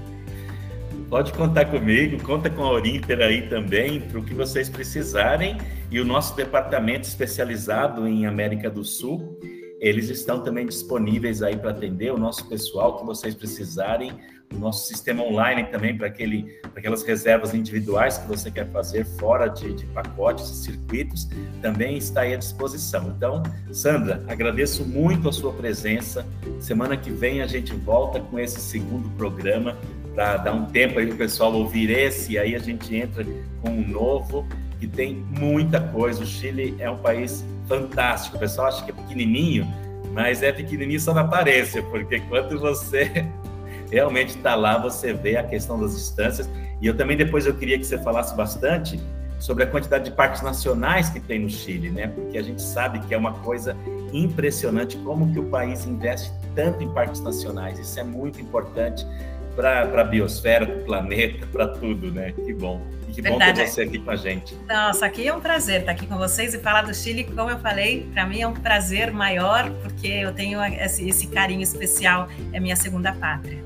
Pode 1.10 1.34
contar 1.34 1.66
comigo, 1.66 2.22
conta 2.22 2.52
com 2.52 2.62
a 2.62 2.72
Orinter 2.72 3.20
aí 3.20 3.50
também, 3.50 4.00
para 4.00 4.20
o 4.20 4.24
que 4.24 4.32
vocês 4.32 4.70
precisarem. 4.70 5.58
E 5.90 6.00
o 6.00 6.06
nosso 6.06 6.36
departamento 6.36 7.08
especializado 7.08 8.08
em 8.08 8.28
América 8.28 8.70
do 8.70 8.84
Sul, 8.84 9.40
eles 9.80 10.08
estão 10.10 10.44
também 10.44 10.68
disponíveis 10.68 11.42
aí 11.42 11.58
para 11.58 11.72
atender 11.72 12.14
o 12.14 12.18
nosso 12.18 12.48
pessoal 12.48 12.96
que 13.00 13.06
vocês 13.08 13.34
precisarem. 13.34 14.12
O 14.54 14.60
nosso 14.60 14.88
sistema 14.88 15.24
online 15.24 15.64
também 15.66 15.98
para 15.98 16.08
aquelas 16.08 17.02
reservas 17.02 17.56
individuais 17.56 18.20
que 18.20 18.28
você 18.28 18.52
quer 18.52 18.68
fazer 18.72 19.04
fora 19.04 19.48
de, 19.48 19.74
de 19.74 19.86
pacotes 19.88 20.48
e 20.48 20.56
circuitos, 20.64 21.28
também 21.60 21.98
está 21.98 22.22
aí 22.22 22.36
à 22.36 22.38
disposição. 22.38 23.14
Então, 23.18 23.42
Sandra, 23.72 24.24
agradeço 24.28 24.86
muito 24.86 25.28
a 25.28 25.32
sua 25.32 25.54
presença. 25.54 26.24
Semana 26.60 26.96
que 26.96 27.10
vem 27.10 27.42
a 27.42 27.48
gente 27.48 27.74
volta 27.74 28.20
com 28.20 28.38
esse 28.38 28.60
segundo 28.60 29.10
programa 29.18 29.76
para 30.16 30.38
dar 30.38 30.54
um 30.54 30.66
tempo 30.66 31.00
aí 31.00 31.06
para 31.06 31.16
o 31.16 31.18
pessoal 31.18 31.54
ouvir 31.54 31.90
esse, 31.90 32.34
e 32.34 32.38
aí 32.38 32.56
a 32.56 32.60
gente 32.60 32.96
entra 32.96 33.26
com 33.62 33.70
um 33.70 33.88
novo, 33.88 34.48
que 34.80 34.88
tem 34.88 35.16
muita 35.16 35.80
coisa. 35.80 36.24
O 36.24 36.26
Chile 36.26 36.76
é 36.80 36.90
um 36.90 36.98
país 36.98 37.46
fantástico. 37.68 38.38
O 38.38 38.40
pessoal 38.40 38.68
acha 38.68 38.84
que 38.84 38.92
é 38.92 38.94
pequenininho, 38.94 39.68
mas 40.14 40.42
é 40.42 40.52
pequenininho 40.52 41.00
só 41.00 41.14
na 41.14 41.22
aparência, 41.22 41.84
porque 41.84 42.20
quando 42.22 42.60
você 42.60 43.26
realmente 43.92 44.38
está 44.38 44.56
lá, 44.56 44.78
você 44.78 45.14
vê 45.14 45.38
a 45.38 45.44
questão 45.44 45.80
das 45.80 45.96
distâncias. 45.96 46.50
E 46.82 46.88
eu 46.88 46.96
também 46.96 47.18
depois 47.18 47.46
eu 47.46 47.54
queria 47.54 47.78
que 47.78 47.86
você 47.86 47.98
falasse 47.98 48.36
bastante 48.36 49.00
sobre 49.40 49.64
a 49.64 49.68
quantidade 49.68 50.06
de 50.06 50.12
parques 50.12 50.42
nacionais 50.42 51.10
que 51.10 51.20
tem 51.20 51.40
no 51.40 51.50
Chile, 51.50 51.90
né? 51.90 52.08
Porque 52.08 52.38
a 52.38 52.42
gente 52.42 52.62
sabe 52.62 53.00
que 53.00 53.14
é 53.14 53.18
uma 53.18 53.34
coisa 53.34 53.76
impressionante 54.12 54.98
como 54.98 55.32
que 55.32 55.40
o 55.40 55.46
país 55.46 55.86
investe 55.86 56.32
tanto 56.56 56.84
em 56.84 56.90
parques 56.94 57.22
nacionais. 57.22 57.80
Isso 57.80 58.00
é 58.00 58.04
muito 58.04 58.42
importante 58.42 59.06
para 59.60 60.02
a 60.02 60.04
biosfera, 60.06 60.66
para 60.66 60.78
o 60.78 60.86
planeta, 60.86 61.46
para 61.52 61.68
tudo, 61.68 62.10
né? 62.14 62.32
Que 62.32 62.54
bom. 62.54 62.82
E 63.10 63.12
que 63.12 63.22
Verdade. 63.22 63.52
bom 63.52 63.58
ter 63.58 63.68
você 63.68 63.82
aqui 63.82 64.00
com 64.00 64.10
a 64.10 64.16
gente. 64.16 64.56
Nossa, 64.66 65.06
aqui 65.06 65.28
é 65.28 65.34
um 65.34 65.42
prazer 65.42 65.82
estar 65.82 65.92
aqui 65.92 66.08
com 66.08 66.18
vocês 66.18 66.54
e 66.54 66.60
falar 66.60 66.84
do 66.84 66.94
Chile, 66.94 67.26
como 67.26 67.50
eu 67.50 67.60
falei, 67.60 68.08
para 68.14 68.26
mim 68.26 68.42
é 68.42 68.48
um 68.48 68.54
prazer 68.54 69.12
maior, 69.12 69.70
porque 69.84 70.08
eu 70.08 70.34
tenho 70.34 70.64
esse, 70.64 71.10
esse 71.10 71.28
carinho 71.28 71.62
especial, 71.62 72.30
é 72.54 72.60
minha 72.62 72.78
segunda 72.78 73.12
pátria. 73.12 73.62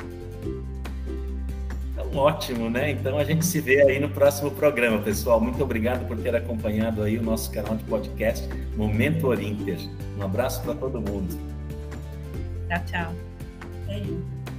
Então, 1.91 2.15
ótimo, 2.15 2.71
né? 2.71 2.89
Então 2.89 3.19
a 3.19 3.23
gente 3.23 3.45
se 3.45 3.61
vê 3.61 3.83
aí 3.83 3.99
no 3.99 4.09
próximo 4.09 4.49
programa, 4.49 4.97
pessoal. 4.97 5.39
Muito 5.39 5.61
obrigado 5.61 6.07
por 6.07 6.17
ter 6.17 6.35
acompanhado 6.35 7.03
aí 7.03 7.19
o 7.19 7.21
nosso 7.21 7.51
canal 7.51 7.75
de 7.75 7.83
podcast 7.83 8.49
Momento 8.75 9.27
Orinter. 9.27 9.77
Um 10.17 10.23
abraço 10.23 10.63
para 10.63 10.73
todo 10.73 10.99
mundo. 10.99 11.37
Tchau, 12.67 12.81
tchau. 12.87 14.53